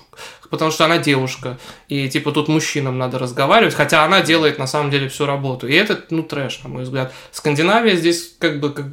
потому 0.49 0.71
что 0.71 0.85
она 0.85 0.99
девушка, 0.99 1.57
и 1.89 2.07
типа 2.09 2.31
тут 2.31 2.47
мужчинам 2.47 2.97
надо 2.97 3.19
разговаривать, 3.19 3.75
хотя 3.75 4.05
она 4.05 4.21
делает 4.21 4.57
на 4.57 4.67
самом 4.67 4.89
деле 4.89 5.09
всю 5.09 5.25
работу. 5.25 5.67
И 5.67 5.73
это, 5.73 5.99
ну, 6.09 6.23
трэш, 6.23 6.61
на 6.63 6.69
мой 6.69 6.83
взгляд. 6.83 7.13
Скандинавия 7.33 7.97
здесь 7.97 8.35
как 8.39 8.61
бы, 8.61 8.71
как, 8.71 8.85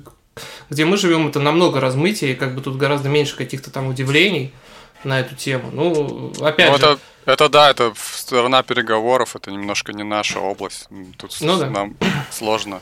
где 0.71 0.85
мы 0.85 0.97
живем, 0.97 1.29
это 1.29 1.39
намного 1.39 1.79
размытие, 1.79 2.33
и 2.33 2.35
как 2.35 2.57
бы 2.57 2.63
тут 2.63 2.77
гораздо 2.77 3.09
меньше 3.09 3.37
каких-то 3.37 3.71
там 3.71 3.87
удивлений 3.87 4.53
на 5.05 5.21
эту 5.21 5.35
тему. 5.35 5.71
Ну, 5.73 6.33
опять 6.45 6.71
Ну, 6.71 6.79
же, 6.79 6.85
это, 6.85 6.99
это 7.27 7.49
да, 7.49 7.71
это 7.71 7.93
сторона 7.97 8.63
переговоров, 8.63 9.37
это 9.37 9.51
немножко 9.51 9.93
не 9.93 10.03
наша 10.03 10.41
область. 10.41 10.89
Тут 11.19 11.33
с- 11.33 11.41
Ну 11.41 11.59
да. 11.59 11.71
нам 11.71 11.97
сложно. 12.31 12.81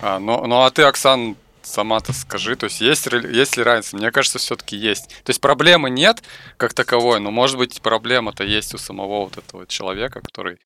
А, 0.00 0.18
но, 0.18 0.46
ну 0.46 0.62
а 0.62 0.70
ты, 0.70 0.82
Оксан, 0.82 1.36
сама-то 1.62 2.12
скажи, 2.12 2.56
то 2.56 2.64
есть 2.64 2.80
есть, 2.80 3.06
есть 3.06 3.56
ли 3.56 3.62
разница? 3.62 3.96
Мне 3.96 4.10
кажется, 4.10 4.38
все-таки 4.38 4.76
есть. 4.76 5.08
То 5.24 5.30
есть 5.30 5.40
проблемы 5.40 5.90
нет 5.90 6.22
как 6.56 6.72
таковой, 6.74 7.20
но 7.20 7.30
может 7.30 7.58
быть 7.58 7.80
проблема-то 7.82 8.44
есть 8.44 8.74
у 8.74 8.78
самого 8.78 9.24
вот 9.24 9.36
этого 9.38 9.66
человека, 9.66 10.20
который 10.20 10.58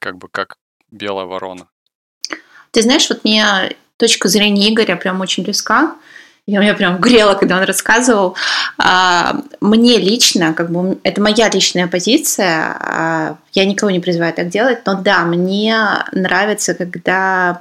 как 0.00 0.16
бы 0.18 0.28
как 0.28 0.56
белая 0.90 1.26
ворона. 1.26 1.68
Ты 2.72 2.82
знаешь, 2.82 3.08
вот 3.08 3.24
мне 3.24 3.76
точка 3.96 4.28
зрения 4.28 4.72
Игоря 4.72 4.96
прям 4.96 5.20
очень 5.20 5.44
близка. 5.44 5.96
Я 6.46 6.60
меня 6.60 6.74
прям 6.74 7.00
грела, 7.00 7.34
когда 7.34 7.56
он 7.56 7.64
рассказывал. 7.64 8.36
А, 8.76 9.40
Мне 9.60 9.98
лично, 9.98 10.52
как 10.52 10.70
бы, 10.70 10.98
это 11.02 11.20
моя 11.22 11.48
личная 11.48 11.86
позиция. 11.86 12.76
а, 12.78 13.36
Я 13.52 13.64
никого 13.64 13.90
не 13.90 14.00
призываю 14.00 14.34
так 14.34 14.48
делать, 14.50 14.80
но 14.84 14.94
да, 14.94 15.24
мне 15.24 15.76
нравится, 16.12 16.74
когда 16.74 17.58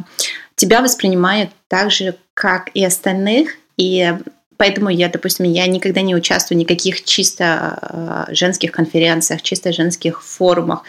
тебя 0.55 0.81
воспринимают 0.81 1.51
так 1.69 1.91
же, 1.91 2.15
как 2.33 2.69
и 2.73 2.83
остальных, 2.83 3.51
и 3.77 4.13
Поэтому 4.55 4.89
я, 4.89 5.09
допустим, 5.09 5.45
я 5.45 5.65
никогда 5.67 6.01
не 6.01 6.15
участвую 6.15 6.57
в 6.57 6.59
никаких 6.59 7.03
чисто 7.03 8.25
э, 8.29 8.33
женских 8.33 8.71
конференциях, 8.71 9.41
чисто 9.41 9.73
женских 9.73 10.23
форумах, 10.23 10.83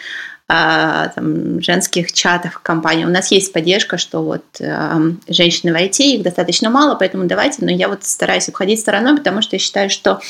там, 0.47 1.59
женских 1.59 2.13
чатах 2.13 2.61
компании. 2.61 3.05
У 3.05 3.09
нас 3.09 3.31
есть 3.31 3.51
поддержка, 3.51 3.97
что 3.97 4.21
вот 4.21 4.43
э, 4.59 4.99
женщины 5.27 5.73
в 5.73 5.75
IT, 5.75 6.03
их 6.03 6.21
достаточно 6.21 6.69
мало, 6.69 6.93
поэтому 6.93 7.25
давайте, 7.25 7.65
но 7.65 7.71
я 7.71 7.89
вот 7.89 8.03
стараюсь 8.03 8.47
обходить 8.47 8.79
стороной, 8.79 9.17
потому 9.17 9.41
что 9.41 9.55
я 9.55 9.59
считаю, 9.59 9.89
что 9.89 10.21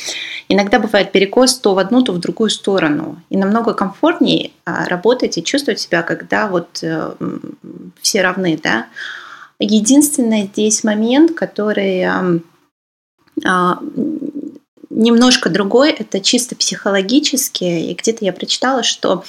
иногда 0.47 0.79
бывает 0.79 1.11
перекос 1.11 1.55
то 1.55 1.73
в 1.75 1.79
одну, 1.79 2.01
то 2.01 2.13
в 2.13 2.19
другую 2.19 2.49
сторону. 2.49 3.21
И 3.29 3.35
намного 3.35 3.73
комфортнее 3.73 4.51
э, 4.65 4.85
работать 4.87 5.37
и 5.37 5.43
чувствовать 5.43 5.81
себя, 5.81 6.01
когда 6.01 6.47
вот 6.47 6.79
э, 6.81 7.13
все 8.01 8.21
равны, 8.21 8.57
да. 8.63 8.87
Единственный 9.59 10.43
здесь 10.43 10.85
момент, 10.85 11.33
который 11.33 12.05
э, 12.05 12.39
немножко 14.89 15.49
другой, 15.49 15.91
это 15.91 16.21
чисто 16.21 16.55
психологически. 16.55 17.63
И 17.63 17.93
где-то 17.93 18.23
я 18.23 18.31
прочитала, 18.31 18.81
что 18.83 19.25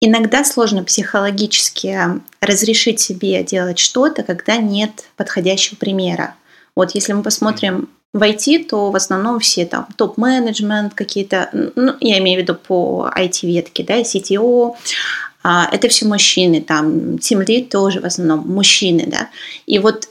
иногда 0.00 0.44
сложно 0.44 0.84
психологически 0.84 1.98
разрешить 2.40 3.00
себе 3.00 3.42
делать 3.42 3.78
что-то, 3.78 4.22
когда 4.22 4.56
нет 4.56 5.06
подходящего 5.16 5.76
примера. 5.76 6.34
Вот 6.76 6.94
если 6.94 7.12
мы 7.12 7.22
посмотрим 7.22 7.88
в 8.14 8.22
IT, 8.22 8.66
то 8.68 8.90
в 8.90 8.96
основном 8.96 9.40
все 9.40 9.66
там 9.66 9.86
топ-менеджмент 9.96 10.94
какие-то, 10.94 11.50
ну, 11.52 11.94
я 12.00 12.18
имею 12.18 12.40
в 12.40 12.42
виду 12.42 12.54
по 12.54 13.10
IT-ветке, 13.14 13.84
да, 13.84 14.00
CTO, 14.00 14.74
а, 15.42 15.68
это 15.70 15.88
все 15.88 16.06
мужчины, 16.06 16.60
там, 16.60 17.16
Lead 17.16 17.68
тоже 17.68 18.00
в 18.00 18.04
основном 18.04 18.48
мужчины, 18.48 19.04
да. 19.06 19.28
И 19.66 19.78
вот 19.78 20.08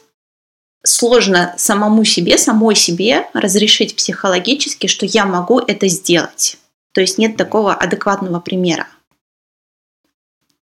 сложно 0.84 1.54
самому 1.58 2.04
себе, 2.04 2.38
самой 2.38 2.76
себе 2.76 3.28
разрешить 3.34 3.96
психологически, 3.96 4.88
что 4.88 5.06
я 5.06 5.26
могу 5.26 5.60
это 5.60 5.88
сделать. 5.88 6.58
То 6.94 7.02
есть 7.02 7.18
нет 7.18 7.36
такого 7.36 7.74
адекватного 7.74 8.40
примера. 8.40 8.88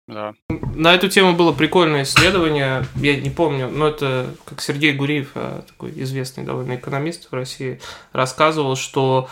Да. 0.06 0.34
На 0.48 0.94
эту 0.94 1.08
тему 1.08 1.32
было 1.34 1.52
прикольное 1.52 2.02
исследование, 2.02 2.84
я 2.96 3.16
не 3.16 3.30
помню, 3.30 3.68
но 3.68 3.88
это 3.88 4.34
как 4.44 4.60
Сергей 4.60 4.92
Гуриев, 4.92 5.30
а, 5.34 5.62
такой 5.62 5.92
известный 6.02 6.44
довольно 6.44 6.76
экономист 6.76 7.30
в 7.30 7.34
России, 7.34 7.80
рассказывал, 8.12 8.76
что 8.76 9.30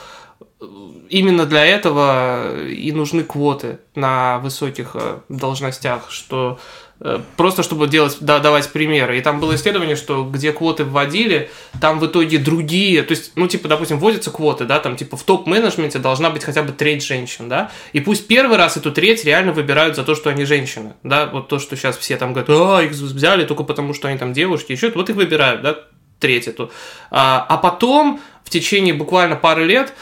именно 1.11 1.45
для 1.45 1.65
этого 1.67 2.67
и 2.67 2.91
нужны 2.93 3.23
квоты 3.23 3.81
на 3.95 4.39
высоких 4.39 4.93
а, 4.95 5.23
должностях, 5.29 6.11
что 6.11 6.59
Э, 6.92 6.92
просто 7.37 7.63
чтобы 7.63 7.89
делать, 7.89 8.19
да, 8.21 8.39
давать 8.39 8.71
примеры. 8.73 9.19
И 9.19 9.21
там 9.21 9.41
было 9.41 9.55
исследование, 9.55 9.97
что 9.97 10.25
где 10.25 10.53
квоты 10.53 10.85
вводили, 10.85 11.51
там 11.81 11.99
в 11.99 12.07
итоге 12.07 12.39
другие, 12.39 13.03
то 13.03 13.13
есть, 13.13 13.33
ну, 13.35 13.49
типа, 13.49 13.69
допустим, 13.69 13.99
вводятся 13.99 14.31
квоты, 14.31 14.65
да, 14.65 14.79
там, 14.79 14.97
типа, 14.97 15.17
в 15.17 15.23
топ-менеджменте 15.23 15.99
должна 15.99 16.31
быть 16.31 16.45
хотя 16.45 16.63
бы 16.63 16.73
треть 16.73 17.05
женщин, 17.05 17.49
да, 17.49 17.71
и 17.93 18.01
пусть 18.01 18.27
первый 18.27 18.57
раз 18.57 18.77
эту 18.77 18.93
треть 18.93 19.25
реально 19.25 19.53
выбирают 19.53 19.97
за 19.97 20.05
то, 20.05 20.15
что 20.15 20.31
они 20.31 20.45
женщины, 20.45 20.95
да, 21.03 21.27
вот 21.27 21.49
то, 21.49 21.59
что 21.59 21.77
сейчас 21.77 21.97
все 21.97 22.17
там 22.17 22.33
говорят, 22.33 22.51
а, 22.51 22.83
их 22.83 22.93
взяли 22.93 23.45
только 23.45 23.65
потому, 23.65 23.95
что 23.95 24.09
они 24.09 24.19
там 24.19 24.33
девушки, 24.33 24.73
еще, 24.73 24.91
вот 24.91 25.11
их 25.11 25.17
выбирают, 25.17 25.63
да, 25.63 25.77
треть 26.21 26.47
эту. 26.47 26.71
А, 27.11 27.45
а 27.49 27.57
потом, 27.57 28.21
в 28.45 28.51
течение 28.51 28.95
буквально 28.95 29.35
пары 29.35 29.65
лет, 29.65 29.93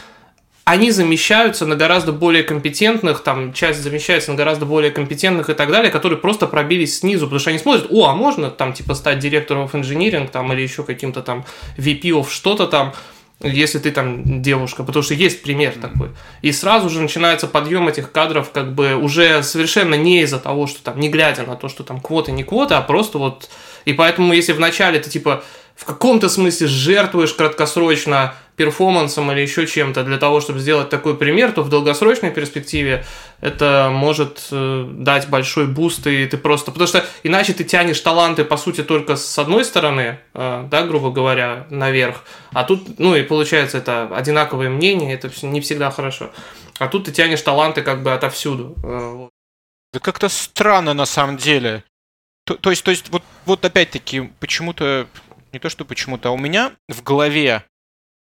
они 0.71 0.89
замещаются 0.91 1.65
на 1.65 1.75
гораздо 1.75 2.13
более 2.13 2.43
компетентных, 2.43 3.23
там 3.23 3.51
часть 3.51 3.81
замещается 3.81 4.31
на 4.31 4.37
гораздо 4.37 4.65
более 4.65 4.89
компетентных 4.89 5.49
и 5.49 5.53
так 5.53 5.69
далее, 5.69 5.91
которые 5.91 6.17
просто 6.17 6.47
пробились 6.47 6.99
снизу, 6.99 7.25
потому 7.25 7.41
что 7.41 7.49
они 7.49 7.59
смотрят, 7.59 7.87
о, 7.89 8.05
а 8.05 8.15
можно 8.15 8.49
там 8.49 8.71
типа 8.71 8.93
стать 8.95 9.19
директором 9.19 9.65
of 9.65 9.73
engineering 9.73 10.29
там 10.31 10.53
или 10.53 10.61
еще 10.61 10.83
каким-то 10.83 11.23
там 11.23 11.43
VP 11.77 12.03
of 12.03 12.29
что-то 12.29 12.67
там, 12.67 12.93
если 13.41 13.79
ты 13.79 13.91
там 13.91 14.41
девушка, 14.41 14.85
потому 14.85 15.03
что 15.03 15.13
есть 15.13 15.43
пример 15.43 15.73
такой. 15.73 16.11
И 16.41 16.53
сразу 16.53 16.89
же 16.89 17.01
начинается 17.01 17.47
подъем 17.47 17.89
этих 17.89 18.13
кадров, 18.13 18.51
как 18.51 18.73
бы 18.73 18.95
уже 18.95 19.43
совершенно 19.43 19.95
не 19.95 20.21
из-за 20.21 20.39
того, 20.39 20.67
что 20.67 20.81
там, 20.81 20.97
не 21.01 21.09
глядя 21.09 21.43
на 21.43 21.57
то, 21.57 21.67
что 21.67 21.83
там 21.83 21.99
квоты, 21.99 22.31
не 22.31 22.45
квоты, 22.45 22.75
а 22.75 22.81
просто 22.81 23.17
вот... 23.17 23.49
И 23.83 23.91
поэтому, 23.91 24.31
если 24.31 24.53
вначале 24.53 25.01
ты 25.01 25.09
типа 25.09 25.43
в 25.75 25.83
каком-то 25.83 26.29
смысле 26.29 26.67
жертвуешь 26.67 27.33
краткосрочно 27.33 28.35
перформансом 28.61 29.31
или 29.31 29.41
еще 29.41 29.65
чем-то 29.65 30.03
для 30.03 30.19
того, 30.19 30.39
чтобы 30.39 30.59
сделать 30.59 30.89
такой 30.89 31.17
пример, 31.17 31.51
то 31.51 31.63
в 31.63 31.69
долгосрочной 31.69 32.29
перспективе 32.29 33.03
это 33.39 33.89
может 33.91 34.49
э, 34.51 34.87
дать 34.87 35.29
большой 35.29 35.65
boost, 35.65 36.05
и 36.05 36.27
ты 36.27 36.37
просто... 36.37 36.71
Потому 36.71 36.87
что 36.87 37.03
иначе 37.23 37.53
ты 37.53 37.63
тянешь 37.63 37.99
таланты, 38.01 38.45
по 38.45 38.57
сути, 38.57 38.83
только 38.83 39.15
с 39.15 39.39
одной 39.39 39.65
стороны, 39.65 40.19
э, 40.35 40.67
да, 40.69 40.83
грубо 40.83 41.09
говоря, 41.09 41.65
наверх, 41.71 42.23
а 42.53 42.63
тут, 42.63 42.99
ну 42.99 43.15
и 43.15 43.23
получается, 43.23 43.79
это 43.79 44.15
одинаковое 44.15 44.69
мнение, 44.69 45.15
это 45.15 45.31
не 45.41 45.59
всегда 45.59 45.89
хорошо. 45.89 46.29
А 46.77 46.87
тут 46.87 47.05
ты 47.05 47.11
тянешь 47.11 47.41
таланты 47.41 47.81
как 47.81 48.03
бы 48.03 48.13
отовсюду. 48.13 48.75
Э, 48.83 49.27
да 49.91 49.99
как-то 49.99 50.29
странно 50.29 50.93
на 50.93 51.07
самом 51.07 51.37
деле. 51.37 51.83
То, 52.45 52.53
то 52.53 52.69
есть, 52.69 52.83
то 52.83 52.91
есть 52.91 53.09
вот, 53.09 53.23
вот 53.45 53.65
опять-таки, 53.65 54.29
почему-то 54.39 55.07
не 55.51 55.57
то 55.57 55.69
что 55.69 55.83
почему-то, 55.83 56.29
а 56.29 56.31
у 56.31 56.37
меня 56.37 56.73
в 56.87 57.01
голове, 57.01 57.63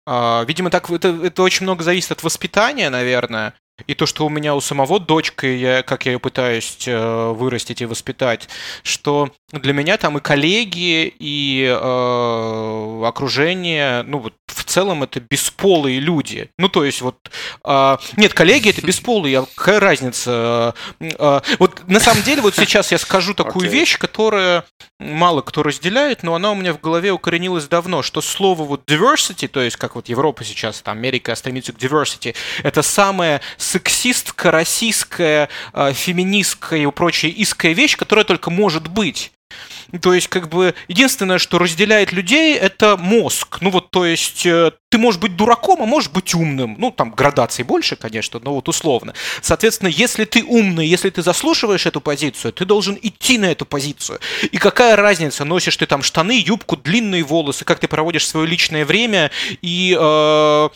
видимо, 0.05 0.69
так 0.69 0.89
это, 0.89 1.07
это 1.23 1.41
очень 1.43 1.63
много 1.63 1.83
зависит 1.83 2.11
от 2.11 2.23
воспитания, 2.23 2.89
наверное. 2.89 3.53
И 3.87 3.95
то, 3.95 4.05
что 4.05 4.25
у 4.25 4.29
меня 4.29 4.53
у 4.53 4.61
самого 4.61 4.99
дочка, 4.99 5.47
я, 5.47 5.81
как 5.81 6.05
я 6.05 6.13
ее 6.13 6.19
пытаюсь 6.19 6.87
э, 6.87 7.31
вырастить 7.31 7.81
и 7.81 7.85
воспитать, 7.85 8.47
что 8.83 9.31
для 9.51 9.73
меня 9.73 9.97
там 9.97 10.17
и 10.17 10.21
коллеги, 10.21 11.13
и 11.17 11.65
э, 11.67 13.03
окружение, 13.05 14.03
ну 14.03 14.19
вот 14.19 14.33
в 14.45 14.63
целом 14.63 15.01
это 15.01 15.19
бесполые 15.19 15.99
люди. 15.99 16.49
Ну 16.59 16.69
то 16.69 16.85
есть 16.85 17.01
вот, 17.01 17.17
э, 17.65 17.97
нет, 18.15 18.35
коллеги 18.35 18.69
это 18.69 18.85
бесполые, 18.85 19.39
а 19.39 19.45
какая 19.55 19.79
разница? 19.79 20.75
Э, 20.99 21.09
э, 21.17 21.41
вот 21.57 21.87
на 21.87 21.99
самом 21.99 22.21
деле 22.21 22.43
вот 22.43 22.55
сейчас 22.55 22.91
я 22.91 22.99
скажу 22.99 23.33
такую 23.33 23.67
okay. 23.67 23.71
вещь, 23.71 23.97
которая 23.97 24.65
мало 24.99 25.41
кто 25.41 25.63
разделяет, 25.63 26.23
но 26.23 26.35
она 26.35 26.51
у 26.51 26.55
меня 26.55 26.73
в 26.73 26.79
голове 26.79 27.11
укоренилась 27.11 27.67
давно, 27.67 28.03
что 28.03 28.21
слово 28.21 28.63
вот 28.63 28.89
diversity, 28.89 29.47
то 29.47 29.61
есть 29.61 29.77
как 29.77 29.95
вот 29.95 30.09
Европа 30.09 30.43
сейчас, 30.43 30.81
там 30.81 30.97
Америка 30.97 31.33
стремится 31.35 31.73
к 31.73 31.77
diversity, 31.77 32.35
это 32.61 32.81
самое 32.81 33.41
сексистская, 33.63 34.51
российская, 34.51 35.49
э, 35.73 35.93
феминистская 35.93 36.79
и 36.79 36.91
прочая 36.91 37.31
иская 37.31 37.73
вещь, 37.73 37.97
которая 37.97 38.25
только 38.25 38.49
может 38.49 38.87
быть. 38.87 39.31
То 40.01 40.13
есть, 40.13 40.27
как 40.27 40.49
бы, 40.49 40.73
единственное, 40.87 41.37
что 41.37 41.59
разделяет 41.59 42.11
людей, 42.11 42.55
это 42.55 42.97
мозг. 42.97 43.57
Ну 43.61 43.69
вот, 43.69 43.91
то 43.91 44.05
есть, 44.05 44.45
э, 44.45 44.71
ты 44.89 44.97
можешь 44.97 45.19
быть 45.19 45.35
дураком, 45.35 45.81
а 45.81 45.85
можешь 45.85 46.09
быть 46.09 46.33
умным. 46.33 46.75
Ну, 46.77 46.91
там 46.91 47.11
градаций 47.11 47.63
больше, 47.63 47.95
конечно, 47.95 48.39
но 48.43 48.53
вот 48.55 48.69
условно. 48.69 49.13
Соответственно, 49.41 49.89
если 49.89 50.25
ты 50.25 50.43
умный, 50.43 50.87
если 50.87 51.09
ты 51.09 51.21
заслушиваешь 51.21 51.85
эту 51.85 52.01
позицию, 52.01 52.53
ты 52.53 52.65
должен 52.65 52.97
идти 53.01 53.37
на 53.37 53.51
эту 53.51 53.65
позицию. 53.65 54.19
И 54.51 54.57
какая 54.57 54.95
разница, 54.95 55.45
носишь 55.45 55.77
ты 55.77 55.85
там 55.85 56.01
штаны, 56.01 56.43
юбку, 56.45 56.77
длинные 56.77 57.23
волосы, 57.23 57.65
как 57.65 57.79
ты 57.79 57.87
проводишь 57.87 58.27
свое 58.27 58.47
личное 58.47 58.85
время 58.85 59.31
и 59.61 59.97
э, 59.99 60.69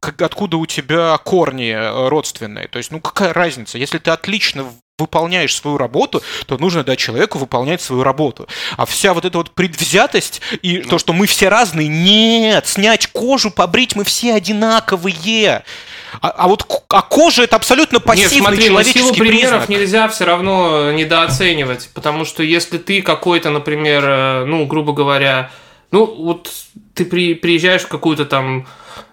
как, 0.00 0.22
откуда 0.22 0.56
у 0.56 0.66
тебя 0.66 1.18
корни 1.18 1.70
э, 1.70 2.08
родственные. 2.08 2.68
То 2.68 2.78
есть, 2.78 2.90
ну 2.90 3.00
какая 3.00 3.32
разница, 3.32 3.78
если 3.78 3.98
ты 3.98 4.10
отлично 4.10 4.66
выполняешь 4.98 5.54
свою 5.54 5.78
работу, 5.78 6.22
то 6.46 6.58
нужно 6.58 6.82
дать 6.82 6.98
человеку 6.98 7.38
выполнять 7.38 7.80
свою 7.80 8.02
работу. 8.02 8.48
А 8.76 8.84
вся 8.84 9.14
вот 9.14 9.24
эта 9.24 9.38
вот 9.38 9.52
предвзятость 9.52 10.40
и 10.62 10.78
ну. 10.78 10.90
то, 10.90 10.98
что 10.98 11.12
мы 11.12 11.26
все 11.26 11.48
разные, 11.48 11.88
нет, 11.88 12.66
снять 12.66 13.06
кожу, 13.06 13.50
побрить, 13.50 13.94
мы 13.94 14.04
все 14.04 14.34
одинаковые. 14.34 15.62
А, 16.20 16.28
а 16.30 16.48
вот 16.48 16.66
а 16.88 17.02
кожа 17.02 17.42
это 17.42 17.56
абсолютно 17.56 18.00
пассивный 18.00 18.34
Нет, 18.36 18.42
смотри, 18.42 18.64
человеческий 18.64 18.98
силу 19.00 19.14
примеров 19.14 19.66
признак. 19.66 19.68
нельзя 19.68 20.08
все 20.08 20.24
равно 20.24 20.90
недооценивать, 20.92 21.90
потому 21.94 22.24
что 22.24 22.42
если 22.42 22.78
ты 22.78 23.02
какой-то, 23.02 23.50
например, 23.50 24.04
э, 24.04 24.44
ну, 24.46 24.64
грубо 24.66 24.92
говоря, 24.94 25.50
ну, 25.90 26.06
вот 26.06 26.50
ты 26.94 27.04
при, 27.04 27.34
приезжаешь 27.34 27.82
в 27.82 27.88
какую-то 27.88 28.24
там 28.24 28.60
э, 28.60 28.64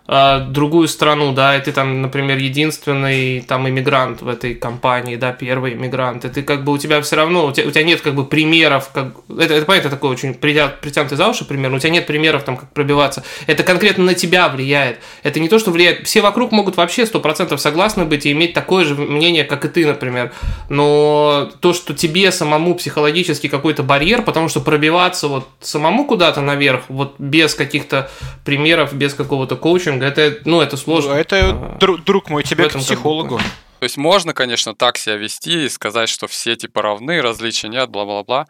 другую 0.07 0.87
страну, 0.87 1.33
да, 1.33 1.57
и 1.57 1.61
ты 1.61 1.71
там, 1.71 2.03
например, 2.03 2.37
единственный 2.37 3.41
там 3.41 3.67
иммигрант 3.67 4.21
в 4.21 4.27
этой 4.27 4.53
компании, 4.53 5.15
да, 5.15 5.31
первый 5.31 5.73
иммигрант, 5.73 6.25
и 6.25 6.29
ты 6.29 6.43
как 6.43 6.63
бы 6.63 6.73
у 6.73 6.77
тебя 6.77 7.01
все 7.01 7.15
равно, 7.15 7.47
у 7.47 7.51
тебя, 7.51 7.67
у 7.67 7.71
тебя 7.71 7.83
нет 7.83 8.01
как 8.01 8.13
бы 8.13 8.23
примеров, 8.23 8.91
как, 8.93 9.13
это, 9.29 9.55
это 9.55 9.65
понятно, 9.65 9.89
такой 9.89 10.11
очень 10.11 10.35
притянутый 10.35 11.17
за 11.17 11.27
уши 11.27 11.43
пример, 11.43 11.71
но 11.71 11.77
у 11.77 11.79
тебя 11.79 11.89
нет 11.89 12.05
примеров 12.05 12.43
там, 12.43 12.55
как 12.55 12.71
пробиваться. 12.71 13.23
Это 13.47 13.63
конкретно 13.63 14.03
на 14.03 14.13
тебя 14.13 14.47
влияет. 14.47 14.99
Это 15.23 15.39
не 15.39 15.49
то, 15.49 15.57
что 15.57 15.71
влияет, 15.71 16.05
все 16.05 16.21
вокруг 16.21 16.51
могут 16.51 16.77
вообще 16.77 17.07
сто 17.07 17.19
процентов 17.19 17.59
согласны 17.59 18.05
быть 18.05 18.27
и 18.27 18.31
иметь 18.31 18.53
такое 18.53 18.85
же 18.85 18.93
мнение, 18.93 19.43
как 19.43 19.65
и 19.65 19.69
ты, 19.69 19.87
например, 19.87 20.31
но 20.69 21.49
то, 21.61 21.73
что 21.73 21.95
тебе 21.95 22.31
самому 22.31 22.75
психологически 22.75 23.47
какой-то 23.47 23.81
барьер, 23.81 24.21
потому 24.21 24.49
что 24.49 24.61
пробиваться 24.61 25.27
вот 25.27 25.47
самому 25.61 26.05
куда-то 26.05 26.41
наверх, 26.41 26.83
вот 26.89 27.15
без 27.17 27.55
каких-то 27.55 28.11
примеров, 28.43 28.93
без 28.93 29.15
какого-то 29.15 29.55
коучинга, 29.55 29.94
коучинг, 29.99 30.03
это, 30.03 30.41
ну, 30.45 30.61
это 30.61 30.77
сложно. 30.77 31.13
Ну, 31.13 31.19
это, 31.19 31.49
а, 31.51 31.97
друг 32.05 32.29
мой, 32.29 32.43
тебе 32.43 32.69
к 32.69 32.73
психологу. 32.73 33.37
То 33.79 33.83
есть 33.83 33.97
можно, 33.97 34.33
конечно, 34.33 34.73
так 34.73 34.97
себя 34.97 35.15
вести 35.15 35.65
и 35.65 35.69
сказать, 35.69 36.09
что 36.09 36.27
все 36.27 36.55
типа 36.55 36.81
равны, 36.81 37.21
различия 37.21 37.67
нет, 37.67 37.89
бла-бла-бла. 37.89 38.47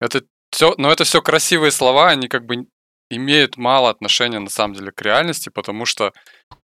Это 0.00 0.22
все, 0.50 0.74
но 0.76 0.90
это 0.90 1.04
все 1.04 1.22
красивые 1.22 1.70
слова, 1.70 2.10
они 2.10 2.28
как 2.28 2.44
бы 2.44 2.66
имеют 3.08 3.56
мало 3.56 3.90
отношения 3.90 4.38
на 4.38 4.50
самом 4.50 4.74
деле 4.74 4.90
к 4.90 5.00
реальности, 5.02 5.48
потому 5.48 5.86
что 5.86 6.12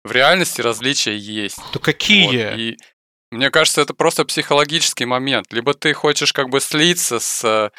в 0.03 0.12
реальности 0.12 0.62
различия 0.62 1.18
есть. 1.18 1.60
То 1.74 1.80
какие? 1.80 2.26
Вот, 2.26 2.60
и 2.60 2.78
мне 3.32 3.49
кажется, 3.49 3.82
это 3.82 3.93
просто 3.93 4.24
психологический 4.26 5.05
момент. 5.05 5.51
Либо 5.51 5.74
ты 5.74 5.93
хочешь 5.93 6.32
как 6.32 6.49
бы 6.49 6.60
слиться 6.60 7.20
с 7.20 7.72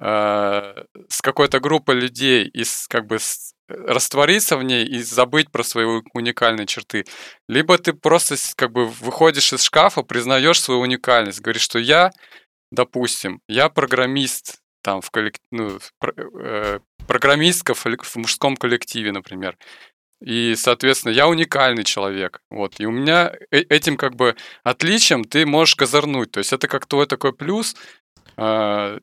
э, 0.00 0.84
с 1.08 1.22
какой-то 1.22 1.60
группой 1.60 1.96
людей 1.96 2.44
и 2.46 2.64
с, 2.64 2.86
как 2.88 3.06
бы 3.06 3.18
с, 3.18 3.52
раствориться 3.68 4.56
в 4.56 4.62
ней 4.62 4.84
и 4.84 5.02
забыть 5.02 5.50
про 5.50 5.62
свои 5.62 5.84
уникальные 6.14 6.66
черты. 6.66 7.04
Либо 7.48 7.78
ты 7.78 7.92
просто 7.92 8.36
как 8.56 8.72
бы 8.72 8.86
выходишь 8.86 9.52
из 9.52 9.62
шкафа, 9.62 10.02
признаешь 10.02 10.60
свою 10.60 10.80
уникальность, 10.80 11.40
говоришь, 11.40 11.62
что 11.62 11.78
я, 11.78 12.10
допустим, 12.72 13.40
я 13.48 13.68
программист 13.68 14.58
там 14.82 15.00
в 15.00 15.10
коллек... 15.10 15.34
ну, 15.50 15.78
э, 16.40 16.80
программистка 17.06 17.74
в, 17.74 17.84
в 17.84 18.16
мужском 18.16 18.56
коллективе, 18.56 19.12
например. 19.12 19.56
И, 20.20 20.54
соответственно, 20.56 21.12
я 21.12 21.28
уникальный 21.28 21.84
человек. 21.84 22.40
Вот. 22.50 22.80
И 22.80 22.86
у 22.86 22.90
меня 22.90 23.32
э- 23.50 23.60
этим 23.68 23.96
как 23.96 24.16
бы 24.16 24.34
отличием 24.64 25.24
ты 25.24 25.46
можешь 25.46 25.76
козырнуть. 25.76 26.32
То 26.32 26.38
есть 26.38 26.52
это 26.52 26.68
как 26.68 26.86
твой 26.86 27.06
такой 27.06 27.32
плюс. 27.32 27.76
ч- 28.36 29.00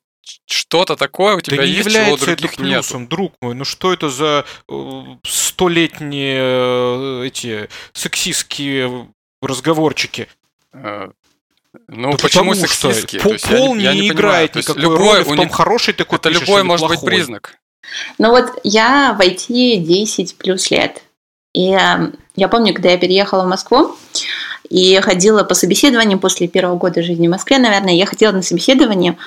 что-то 0.48 0.96
такое 0.96 1.36
у 1.38 1.42
тебя 1.42 1.58
да 1.58 1.66
не 1.66 1.72
есть, 1.72 1.90
чего 1.90 1.98
у 1.98 2.02
является 2.02 2.32
это 2.32 2.42
других 2.42 2.60
нет. 2.60 2.68
плюсом, 2.84 3.08
друг 3.08 3.34
мой. 3.42 3.56
Ну 3.56 3.66
что 3.66 3.94
это 3.94 4.10
за 4.10 4.46
э, 4.70 5.02
столетние 5.24 6.40
э, 6.42 7.24
эти 7.28 7.70
сексистские 7.94 9.08
разговорчики? 9.42 10.28
Э, 10.74 11.10
Ну, 11.90 12.12
Да 12.12 12.18
почему 12.18 12.52
потому 12.52 12.68
что 12.68 12.92
сексистские? 12.92 13.22
по- 13.22 13.28
То 13.30 13.34
есть 13.34 13.48
я 13.50 13.58
пол 13.58 13.76
не- 13.76 13.84
я 13.84 13.94
не, 13.94 14.08
играет 14.10 14.54
понимаю. 14.54 14.64
Никакой 14.64 14.82
любой 14.82 14.98
роли 15.14 15.24
в 15.24 15.28
том, 15.28 15.40
уни- 15.40 15.52
хороший 15.52 15.94
такой 15.94 16.18
Это 16.20 16.30
любой 16.30 16.62
или 16.62 16.68
может 16.68 16.88
быть 16.88 17.00
плохой. 17.00 17.16
признак. 17.18 17.56
Ну 18.18 18.30
вот 18.30 18.46
я 18.64 19.14
в 19.14 19.22
IT 19.22 19.78
10 19.78 20.38
плюс 20.38 20.72
лет. 20.72 21.04
И 21.54 21.72
э, 21.72 22.12
я 22.36 22.48
помню, 22.48 22.74
когда 22.74 22.90
я 22.92 22.98
переехала 22.98 23.44
в 23.44 23.48
Москву 23.48 23.96
и 24.70 25.00
ходила 25.02 25.44
по 25.44 25.54
собеседованиям 25.54 26.20
после 26.20 26.48
первого 26.48 26.78
года 26.78 27.04
жизни 27.04 27.28
в 27.28 27.32
Москве, 27.32 27.60
наверное, 27.60 27.94
я 27.94 28.06
ходила 28.06 28.32
на 28.32 28.42
собеседование 28.42 29.18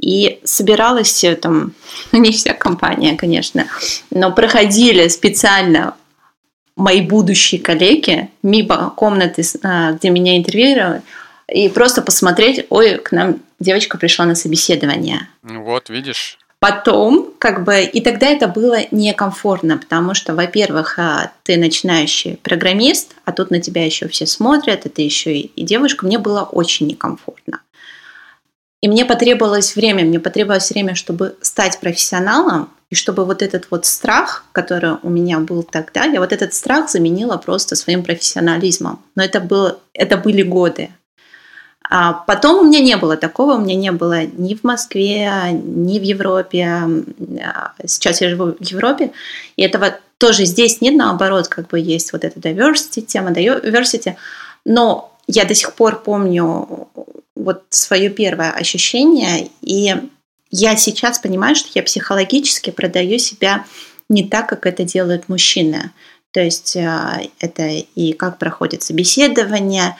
и 0.00 0.40
собиралась 0.44 1.24
э, 1.24 1.36
там, 1.36 1.74
ну 2.12 2.18
не 2.20 2.32
вся 2.32 2.54
компания, 2.54 3.16
конечно, 3.16 3.66
но 4.10 4.32
проходили 4.32 5.08
специально 5.08 5.94
мои 6.76 7.02
будущие 7.02 7.60
коллеги 7.60 8.30
мимо 8.42 8.92
комнаты, 8.96 9.42
а, 9.62 9.92
где 9.92 10.10
меня 10.10 10.36
интервьюировали, 10.36 11.02
и 11.48 11.68
просто 11.68 12.02
посмотреть, 12.02 12.66
ой, 12.70 12.98
к 12.98 13.12
нам 13.12 13.40
девочка 13.60 13.98
пришла 13.98 14.24
на 14.24 14.34
собеседование. 14.34 15.28
Ну 15.42 15.62
Вот, 15.64 15.90
видишь. 15.90 16.38
Потом, 16.58 17.32
как 17.38 17.64
бы, 17.64 17.82
и 17.82 18.00
тогда 18.00 18.28
это 18.28 18.46
было 18.46 18.78
некомфортно, 18.92 19.78
потому 19.78 20.14
что, 20.14 20.32
во-первых, 20.32 20.96
а, 20.96 21.32
ты 21.42 21.56
начинающий 21.56 22.36
программист, 22.36 23.16
а 23.24 23.32
тут 23.32 23.50
на 23.50 23.60
тебя 23.60 23.84
еще 23.84 24.06
все 24.06 24.26
смотрят, 24.26 24.86
это 24.86 25.02
еще 25.02 25.36
и, 25.36 25.46
и 25.56 25.64
девушка, 25.64 26.06
мне 26.06 26.18
было 26.18 26.42
очень 26.42 26.86
некомфортно. 26.86 27.61
И 28.82 28.88
мне 28.88 29.04
потребовалось 29.04 29.76
время, 29.76 30.04
мне 30.04 30.18
потребовалось 30.18 30.70
время, 30.70 30.94
чтобы 30.96 31.36
стать 31.40 31.78
профессионалом, 31.80 32.68
и 32.90 32.94
чтобы 32.94 33.24
вот 33.24 33.40
этот 33.40 33.68
вот 33.70 33.86
страх, 33.86 34.44
который 34.52 34.96
у 35.02 35.08
меня 35.08 35.38
был 35.38 35.62
тогда, 35.62 36.04
я 36.04 36.20
вот 36.20 36.32
этот 36.32 36.52
страх 36.52 36.90
заменила 36.90 37.38
просто 37.38 37.76
своим 37.76 38.02
профессионализмом. 38.02 39.00
Но 39.14 39.22
это, 39.22 39.40
было, 39.40 39.78
это 39.94 40.16
были 40.18 40.42
годы. 40.42 40.90
А 41.88 42.12
потом 42.12 42.58
у 42.58 42.68
меня 42.68 42.80
не 42.80 42.96
было 42.96 43.16
такого, 43.16 43.54
у 43.54 43.60
меня 43.60 43.76
не 43.76 43.92
было 43.92 44.24
ни 44.24 44.54
в 44.54 44.64
Москве, 44.64 45.30
ни 45.52 45.98
в 45.98 46.02
Европе. 46.02 46.66
А 46.66 47.72
Сейчас 47.86 48.20
я 48.20 48.30
живу 48.30 48.56
в 48.58 48.64
Европе, 48.64 49.12
и 49.56 49.62
этого 49.62 49.96
тоже 50.18 50.44
здесь 50.44 50.80
нет, 50.80 50.96
наоборот, 50.96 51.48
как 51.48 51.68
бы 51.68 51.78
есть 51.78 52.12
вот 52.12 52.24
эта 52.24 52.40
diversity, 52.40 53.00
тема 53.00 53.30
diversity, 53.30 54.16
но 54.64 55.16
я 55.26 55.44
до 55.44 55.54
сих 55.54 55.74
пор 55.74 56.02
помню 56.02 56.88
вот 57.34 57.64
свое 57.70 58.10
первое 58.10 58.50
ощущение, 58.50 59.50
и 59.60 59.94
я 60.50 60.76
сейчас 60.76 61.18
понимаю, 61.18 61.56
что 61.56 61.70
я 61.74 61.82
психологически 61.82 62.70
продаю 62.70 63.18
себя 63.18 63.64
не 64.08 64.28
так, 64.28 64.48
как 64.48 64.66
это 64.66 64.84
делают 64.84 65.28
мужчины. 65.28 65.92
То 66.32 66.40
есть 66.40 66.76
а, 66.76 67.20
это 67.40 67.68
и 67.68 68.12
как 68.12 68.38
проходит 68.38 68.82
собеседование, 68.82 69.96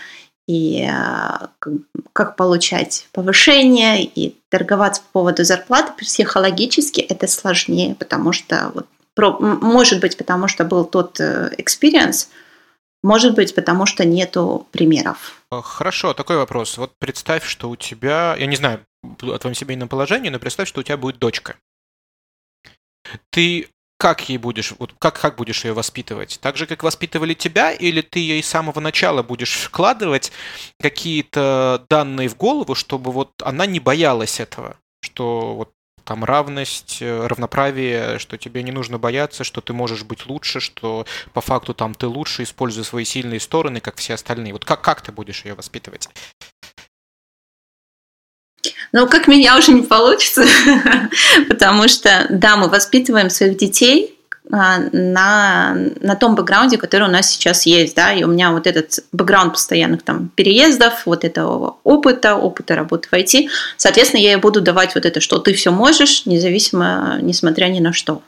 и 0.46 0.86
а, 0.90 1.50
как- 2.12 2.36
получать 2.36 3.08
повышение, 3.12 4.04
и 4.04 4.36
торговаться 4.50 5.02
по 5.02 5.20
поводу 5.20 5.44
зарплаты 5.44 5.92
психологически 5.98 7.00
это 7.00 7.26
сложнее, 7.26 7.94
потому 7.98 8.32
что 8.32 8.72
вот, 8.74 8.86
может 9.40 10.00
быть, 10.00 10.16
потому 10.16 10.48
что 10.48 10.64
был 10.64 10.84
тот 10.84 11.20
э, 11.20 11.52
experience, 11.58 12.28
может 13.03 13.34
быть, 13.34 13.55
потому 13.55 13.86
что 13.86 14.05
нету 14.05 14.66
примеров. 14.70 15.42
А, 15.50 15.62
Хорошо, 15.62 16.14
такой 16.14 16.36
вопрос. 16.36 16.78
Вот 16.78 16.92
представь, 16.98 17.44
что 17.44 17.68
у 17.68 17.76
тебя, 17.76 18.36
я 18.38 18.46
не 18.46 18.57
знаю 18.57 18.80
о 19.03 19.38
твоем 19.38 19.55
семейном 19.55 19.88
положении, 19.88 20.30
но 20.30 20.38
представь, 20.38 20.68
что 20.68 20.80
у 20.80 20.82
тебя 20.84 20.96
будет 20.96 21.18
дочка. 21.18 21.57
Ты 23.30 23.68
как 24.03 24.28
ей 24.28 24.36
будешь, 24.36 24.74
вот 24.80 24.94
как, 24.98 25.20
как 25.20 25.36
будешь 25.36 25.64
ее 25.64 25.74
воспитывать? 25.74 26.40
Так 26.42 26.57
же, 26.57 26.66
как 26.66 26.82
воспитывали 26.82 27.34
тебя, 27.34 27.70
или 27.70 28.00
ты 28.00 28.18
ей 28.18 28.42
с 28.42 28.48
самого 28.48 28.80
начала 28.80 29.22
будешь 29.22 29.55
вкладывать 29.55 30.32
какие-то 30.80 31.86
данные 31.88 32.28
в 32.28 32.36
голову, 32.36 32.74
чтобы 32.74 33.12
вот 33.12 33.30
она 33.42 33.64
не 33.64 33.78
боялась 33.78 34.40
этого, 34.40 34.76
что 35.03 35.55
вот 35.55 35.70
там 36.12 36.24
равность, 36.24 36.98
э, 37.00 37.26
равноправие, 37.26 38.18
что 38.18 38.36
тебе 38.36 38.62
не 38.62 38.70
нужно 38.70 38.98
бояться, 38.98 39.44
что 39.44 39.62
ты 39.62 39.72
можешь 39.72 40.02
быть 40.02 40.26
лучше, 40.26 40.60
что 40.60 41.06
по 41.32 41.40
факту 41.40 41.72
там 41.72 41.94
ты 41.94 42.06
лучше, 42.06 42.42
используя 42.42 42.84
свои 42.84 43.06
сильные 43.06 43.40
стороны, 43.40 43.80
как 43.80 43.96
все 43.96 44.12
остальные. 44.12 44.52
Вот 44.52 44.66
как, 44.66 44.82
как 44.82 45.00
ты 45.00 45.10
будешь 45.10 45.46
ее 45.46 45.54
воспитывать? 45.54 46.10
Но 48.92 49.06
как 49.06 49.26
меня 49.26 49.56
уже 49.56 49.72
не 49.72 49.84
получится, 49.84 50.44
потому 51.48 51.88
что, 51.88 52.26
да, 52.28 52.58
мы 52.58 52.68
воспитываем 52.68 53.30
своих 53.30 53.56
детей 53.56 54.18
на, 54.53 55.74
на 56.00 56.14
том 56.14 56.34
бэкграунде, 56.34 56.76
который 56.76 57.09
у 57.09 57.11
нас 57.11 57.30
сейчас 57.30 57.64
есть, 57.64 57.96
да, 57.96 58.12
и 58.12 58.22
у 58.22 58.28
меня 58.28 58.53
вот 58.53 58.66
этот 58.66 58.98
бэкграунд 59.12 59.55
постоянных 59.55 60.03
там 60.03 60.28
переездов, 60.34 61.07
вот 61.07 61.24
этого 61.24 61.76
опыта, 61.84 62.36
опыта 62.36 62.76
работы 62.76 63.09
в 63.09 63.14
IT, 63.14 63.48
соответственно, 63.78 64.20
я 64.20 64.32
ей 64.32 64.36
буду 64.36 64.61
давать 64.61 64.94
вот 64.94 65.07
это, 65.07 65.20
что 65.20 65.38
ты 65.38 65.55
все 65.55 65.70
можешь, 65.70 66.26
независимо, 66.26 67.18
несмотря 67.22 67.66
ни 67.66 67.80
на 67.80 67.94
что. 67.94 68.22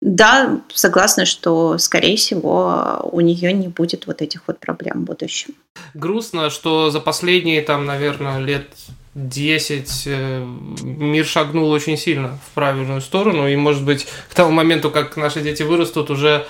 Да, 0.00 0.60
согласна, 0.72 1.24
что, 1.24 1.78
скорее 1.78 2.16
всего, 2.16 3.00
у 3.10 3.20
нее 3.20 3.52
не 3.52 3.66
будет 3.66 4.06
вот 4.06 4.22
этих 4.22 4.42
вот 4.46 4.60
проблем 4.60 5.00
в 5.00 5.04
будущем. 5.04 5.54
Грустно, 5.94 6.50
что 6.50 6.90
за 6.90 7.00
последние, 7.00 7.62
там, 7.62 7.84
наверное, 7.86 8.38
лет 8.38 8.68
10 9.16 10.02
э, 10.06 10.44
мир 10.82 11.24
шагнул 11.24 11.70
очень 11.70 11.96
сильно 11.96 12.38
в 12.46 12.54
правильную 12.54 13.00
сторону, 13.00 13.48
и, 13.48 13.56
может 13.56 13.82
быть, 13.82 14.06
к 14.28 14.34
тому 14.34 14.50
моменту, 14.50 14.90
как 14.90 15.16
наши 15.16 15.40
дети 15.40 15.62
вырастут, 15.62 16.10
уже, 16.10 16.46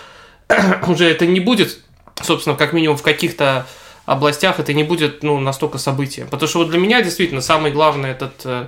уже 0.88 1.08
это 1.08 1.26
не 1.26 1.38
будет, 1.38 1.78
собственно, 2.20 2.56
как 2.56 2.72
минимум 2.72 2.96
в 2.96 3.02
каких-то 3.02 3.68
областях 4.04 4.58
это 4.58 4.72
не 4.72 4.82
будет 4.82 5.22
ну, 5.22 5.38
настолько 5.38 5.78
событием. 5.78 6.26
Потому 6.26 6.48
что 6.48 6.58
вот 6.58 6.70
для 6.70 6.80
меня 6.80 7.02
действительно 7.02 7.40
самый 7.40 7.70
главный 7.70 8.10
этот 8.10 8.34
э, 8.44 8.66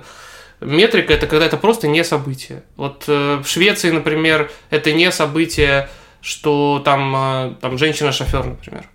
метрика 0.61 1.11
это 1.11 1.27
когда 1.27 1.45
это 1.45 1.57
просто 1.57 1.89
не 1.89 2.05
событие. 2.05 2.63
Вот 2.77 3.03
э, 3.07 3.41
в 3.43 3.47
Швеции, 3.49 3.91
например, 3.91 4.49
это 4.69 4.93
не 4.93 5.11
событие, 5.11 5.89
что 6.21 6.81
там, 6.85 7.57
там 7.59 7.77
женщина-шофер, 7.77 8.45
например 8.45 8.85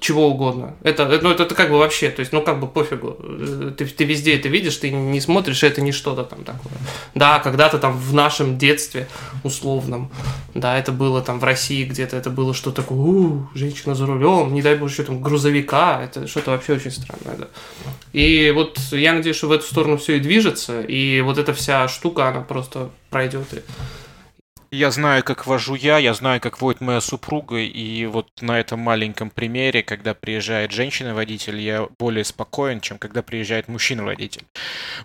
чего 0.00 0.28
угодно. 0.28 0.74
Это, 0.82 1.06
ну, 1.22 1.30
это, 1.30 1.44
это 1.44 1.54
как 1.54 1.70
бы 1.70 1.78
вообще, 1.78 2.10
то 2.10 2.20
есть, 2.20 2.32
ну, 2.32 2.42
как 2.42 2.58
бы 2.58 2.66
пофигу. 2.66 3.16
Э, 3.20 3.72
Ты, 3.76 3.86
ты 3.86 4.04
везде 4.04 4.36
это 4.36 4.48
видишь, 4.48 4.76
ты 4.76 4.90
не 4.90 5.20
смотришь, 5.20 5.62
это 5.62 5.80
не 5.80 5.92
что-то 5.92 6.24
там 6.24 6.42
такое. 6.42 6.72
Да, 7.14 7.38
когда-то 7.38 7.78
там 7.78 7.96
в 7.96 8.12
нашем 8.12 8.58
детстве 8.58 9.06
условном, 9.44 10.10
да, 10.54 10.76
это 10.76 10.90
было 10.90 11.22
там 11.22 11.38
в 11.38 11.44
России 11.44 11.84
где-то, 11.84 12.16
это 12.16 12.30
было 12.30 12.52
что 12.52 12.72
такое, 12.72 12.98
у, 12.98 13.48
женщина 13.54 13.94
за 13.94 14.06
рулем, 14.06 14.52
не 14.52 14.62
дай 14.62 14.74
бог, 14.74 14.90
что 14.90 15.04
там 15.04 15.22
грузовика, 15.22 16.02
это 16.02 16.26
что-то 16.26 16.50
вообще 16.50 16.72
очень 16.72 16.90
странное, 16.90 17.36
да. 17.38 17.48
И 18.12 18.50
вот 18.50 18.78
я 18.90 19.12
надеюсь, 19.12 19.36
что 19.36 19.46
в 19.46 19.52
эту 19.52 19.64
сторону 19.66 19.98
все 19.98 20.16
и 20.16 20.20
движется, 20.20 20.80
и 20.80 21.20
вот 21.20 21.38
эта 21.38 21.54
вся 21.54 21.86
штука, 21.86 22.28
она 22.28 22.40
просто 22.40 22.90
пройдет. 23.08 23.46
И... 23.52 23.62
Я 24.72 24.92
знаю, 24.92 25.24
как 25.24 25.48
вожу 25.48 25.74
я, 25.74 25.98
я 25.98 26.14
знаю, 26.14 26.40
как 26.40 26.60
водит 26.60 26.80
моя 26.80 27.00
супруга, 27.00 27.58
и 27.58 28.06
вот 28.06 28.30
на 28.40 28.60
этом 28.60 28.78
маленьком 28.78 29.28
примере, 29.28 29.82
когда 29.82 30.14
приезжает 30.14 30.70
женщина-водитель, 30.70 31.58
я 31.58 31.88
более 31.98 32.24
спокоен, 32.24 32.80
чем 32.80 32.96
когда 32.98 33.22
приезжает 33.22 33.66
мужчина-водитель. 33.66 34.44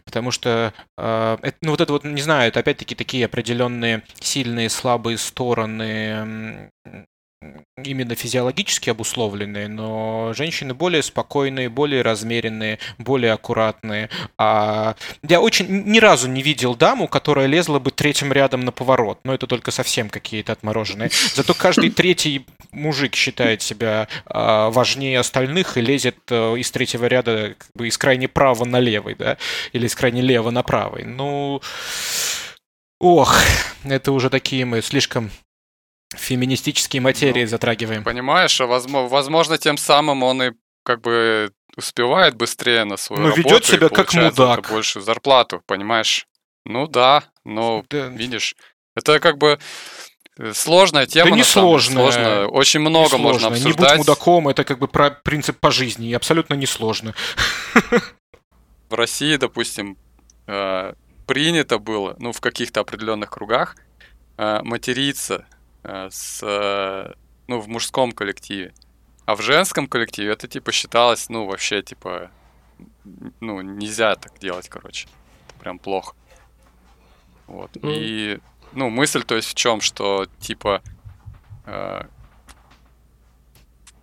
Потому 0.03 0.29
что, 0.29 0.71
э, 0.97 1.37
это, 1.41 1.57
ну 1.61 1.71
вот 1.71 1.81
это 1.81 1.93
вот, 1.93 2.03
не 2.03 2.21
знаю, 2.21 2.49
это 2.49 2.59
опять-таки 2.59 2.93
такие 2.93 3.25
определенные 3.25 4.03
сильные, 4.19 4.69
слабые 4.69 5.17
стороны 5.17 6.69
именно 7.83 8.15
физиологически 8.15 8.89
обусловленные, 8.89 9.67
но 9.67 10.33
женщины 10.33 10.73
более 10.73 11.03
спокойные, 11.03 11.69
более 11.69 12.01
размеренные, 12.01 12.79
более 12.97 13.33
аккуратные. 13.33 14.09
А 14.37 14.95
я 15.23 15.41
очень 15.41 15.67
ни 15.85 15.99
разу 15.99 16.27
не 16.29 16.41
видел 16.41 16.75
даму, 16.75 17.07
которая 17.07 17.47
лезла 17.47 17.79
бы 17.79 17.91
третьим 17.91 18.31
рядом 18.31 18.61
на 18.61 18.71
поворот. 18.71 19.19
Но 19.23 19.33
это 19.33 19.47
только 19.47 19.71
совсем 19.71 20.09
какие-то 20.09 20.53
отмороженные. 20.53 21.09
Зато 21.33 21.53
каждый 21.53 21.89
третий 21.89 22.45
мужик 22.71 23.15
считает 23.15 23.61
себя 23.61 24.07
а, 24.25 24.69
важнее 24.69 25.19
остальных 25.19 25.77
и 25.77 25.81
лезет 25.81 26.17
а, 26.29 26.55
из 26.55 26.71
третьего 26.71 27.05
ряда 27.05 27.55
как 27.57 27.69
бы 27.75 27.87
из 27.87 27.97
крайне 27.97 28.27
права 28.27 28.65
на 28.65 28.79
левый, 28.79 29.15
да, 29.15 29.37
или 29.73 29.85
из 29.85 29.95
крайне 29.95 30.21
лево 30.21 30.51
на 30.51 30.63
правый. 30.63 31.03
Ну, 31.03 31.61
ох, 32.99 33.35
это 33.83 34.11
уже 34.11 34.29
такие 34.29 34.65
мы 34.65 34.81
слишком 34.81 35.31
феминистические 36.17 37.01
материи 37.01 37.41
Ну, 37.41 37.47
затрагиваем. 37.47 38.03
Понимаешь, 38.03 38.59
а 38.61 38.65
возможно, 38.67 39.07
возможно, 39.09 39.57
тем 39.57 39.77
самым 39.77 40.23
он 40.23 40.41
и 40.43 40.51
как 40.83 41.01
бы 41.01 41.51
успевает 41.77 42.35
быстрее 42.35 42.85
на 42.85 42.97
свою 42.97 43.21
Но 43.21 43.29
работу. 43.29 43.47
ведет 43.49 43.63
и 43.63 43.71
себя 43.71 43.89
как 43.89 44.11
за 44.11 44.21
это 44.21 44.41
мудак. 44.45 44.69
большую 44.71 45.03
зарплату, 45.03 45.61
понимаешь? 45.65 46.25
Ну 46.65 46.87
да, 46.87 47.23
но 47.43 47.83
Да. 47.89 48.07
видишь, 48.07 48.55
это 48.95 49.19
как 49.19 49.37
бы 49.37 49.59
Э, 50.37 50.51
Сложная 50.53 51.05
тема. 51.05 51.29
Да 51.29 51.35
не 51.37 51.43
сложная. 51.43 52.11
Сложно. 52.11 52.47
Очень 52.49 52.81
много 52.81 53.15
Не 53.15 53.23
можно 53.23 53.39
сложно. 53.47 53.55
Не 53.55 53.61
обсуждать. 53.71 53.97
будь 53.97 54.07
мудаком, 54.07 54.47
это 54.49 54.63
как 54.65 54.79
бы 54.79 54.87
про 54.89 55.09
принцип 55.11 55.57
по 55.59 55.71
жизни, 55.71 56.09
и 56.09 56.13
абсолютно 56.13 56.55
несложно. 56.55 57.15
В 58.89 58.93
России, 58.93 59.35
допустим, 59.37 59.97
э, 60.47 60.93
принято 61.25 61.79
было, 61.79 62.15
ну, 62.19 62.31
в 62.31 62.39
каких-то 62.41 62.81
определенных 62.81 63.29
кругах, 63.31 63.75
э, 64.37 64.59
материться 64.63 65.45
с, 66.09 66.39
э, 66.41 67.13
ну, 67.47 67.59
в 67.59 67.67
мужском 67.67 68.11
коллективе. 68.11 68.73
А 69.25 69.35
в 69.35 69.41
женском 69.41 69.87
коллективе 69.87 70.31
это, 70.31 70.47
типа, 70.47 70.71
считалось, 70.71 71.29
ну, 71.29 71.45
вообще, 71.45 71.81
типа, 71.81 72.29
ну, 73.39 73.61
нельзя 73.61 74.15
так 74.15 74.37
делать, 74.39 74.69
короче. 74.69 75.07
Это 75.47 75.59
прям 75.59 75.79
плохо. 75.79 76.15
Вот. 77.47 77.71
Ну. 77.81 77.91
И, 77.91 78.39
ну, 78.73 78.89
мысль, 78.89 79.23
то 79.23 79.35
есть, 79.35 79.49
в 79.49 79.55
чем, 79.55 79.81
что, 79.81 80.27
типа, 80.39 80.81
э, 81.65 82.01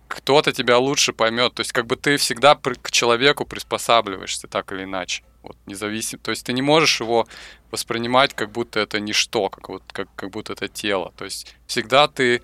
кто-то 0.07 0.51
тебя 0.51 0.77
лучше 0.77 1.13
поймет. 1.13 1.53
То 1.53 1.61
есть, 1.61 1.71
как 1.71 1.85
бы 1.85 1.95
ты 1.95 2.17
всегда 2.17 2.55
к 2.55 2.91
человеку 2.91 3.45
приспосабливаешься 3.45 4.47
так 4.47 4.71
или 4.71 4.83
иначе. 4.83 5.23
Вот, 5.43 5.57
независимо. 5.65 6.21
То 6.23 6.31
есть 6.31 6.45
ты 6.45 6.53
не 6.53 6.61
можешь 6.61 7.01
его 7.01 7.27
воспринимать, 7.69 8.33
как 8.33 8.51
будто 8.51 8.79
это 8.79 8.99
ничто, 8.99 9.49
как, 9.49 9.69
вот, 9.69 9.83
как, 9.91 10.07
как 10.15 10.31
будто 10.31 10.53
это 10.53 10.67
тело. 10.67 11.13
То 11.17 11.25
есть 11.25 11.55
всегда 11.67 12.07
ты, 12.07 12.41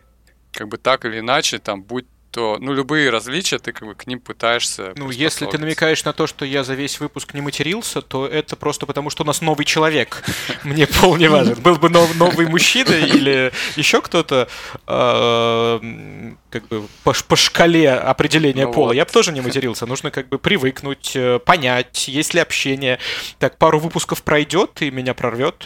как 0.51 0.67
бы 0.67 0.77
так 0.77 1.05
или 1.05 1.19
иначе, 1.19 1.59
там, 1.59 1.81
будь 1.81 2.05
то, 2.39 2.57
ну, 2.61 2.73
любые 2.73 3.09
различия, 3.09 3.59
ты 3.59 3.73
как 3.73 3.85
бы 3.85 3.95
к 3.95 4.07
ним 4.07 4.21
пытаешься 4.21 4.93
Ну, 4.95 5.09
если 5.11 5.45
ты 5.45 5.57
намекаешь 5.57 6.05
на 6.05 6.13
то, 6.13 6.25
что 6.25 6.45
я 6.45 6.63
за 6.63 6.73
весь 6.73 7.01
выпуск 7.01 7.33
не 7.33 7.41
матерился, 7.41 8.01
то 8.01 8.25
это 8.25 8.55
просто 8.55 8.85
потому, 8.85 9.09
что 9.09 9.23
у 9.23 9.25
нас 9.25 9.41
новый 9.41 9.65
человек. 9.65 10.23
Мне 10.63 10.87
пол 10.87 11.17
не 11.17 11.27
важен. 11.27 11.55
Был 11.55 11.75
бы 11.75 11.89
нов- 11.89 12.15
новый 12.15 12.47
мужчина 12.47 12.93
или 12.93 13.51
еще 13.75 14.01
кто-то, 14.01 14.47
м, 14.87 16.37
как 16.49 16.65
бы 16.69 16.87
по, 17.03 17.35
шкале 17.35 17.91
определения 17.91 18.67
Ну 18.67 18.71
пола, 18.71 18.93
я 18.93 19.03
бы 19.03 19.11
тоже 19.11 19.33
не 19.33 19.41
матерился. 19.41 19.85
Нужно 19.85 20.09
как 20.09 20.29
бы 20.29 20.39
привыкнуть, 20.39 21.11
э, 21.15 21.39
понять, 21.39 22.07
есть 22.07 22.33
ли 22.33 22.39
общение. 22.39 22.99
Так, 23.37 23.57
пару 23.57 23.79
выпусков 23.79 24.23
пройдет 24.23 24.81
и 24.81 24.91
меня 24.91 25.13
прорвет. 25.13 25.65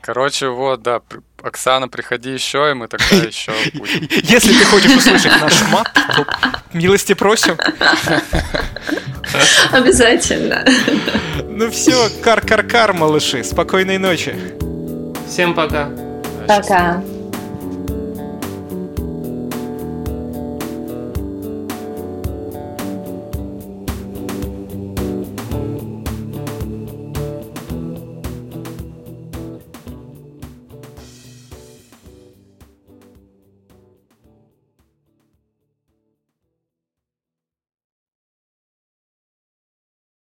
Короче, 0.00 0.48
вот, 0.48 0.82
да, 0.82 1.00
Оксана, 1.42 1.88
приходи 1.88 2.30
еще, 2.30 2.70
и 2.70 2.74
мы 2.74 2.88
тогда 2.88 3.04
еще 3.26 3.52
будем. 3.74 4.08
Если 4.10 4.52
ты 4.52 4.64
хочешь 4.64 4.96
услышать 4.96 5.32
наш 5.40 5.62
мат, 5.70 5.88
то 5.94 6.26
милости 6.72 7.14
просим. 7.14 7.56
Обязательно. 9.72 10.64
Ну 11.44 11.70
все, 11.70 12.08
кар-кар-кар, 12.22 12.94
малыши. 12.94 13.44
Спокойной 13.44 13.98
ночи. 13.98 14.34
Всем 15.28 15.54
пока. 15.54 15.90
Пока. 16.46 17.02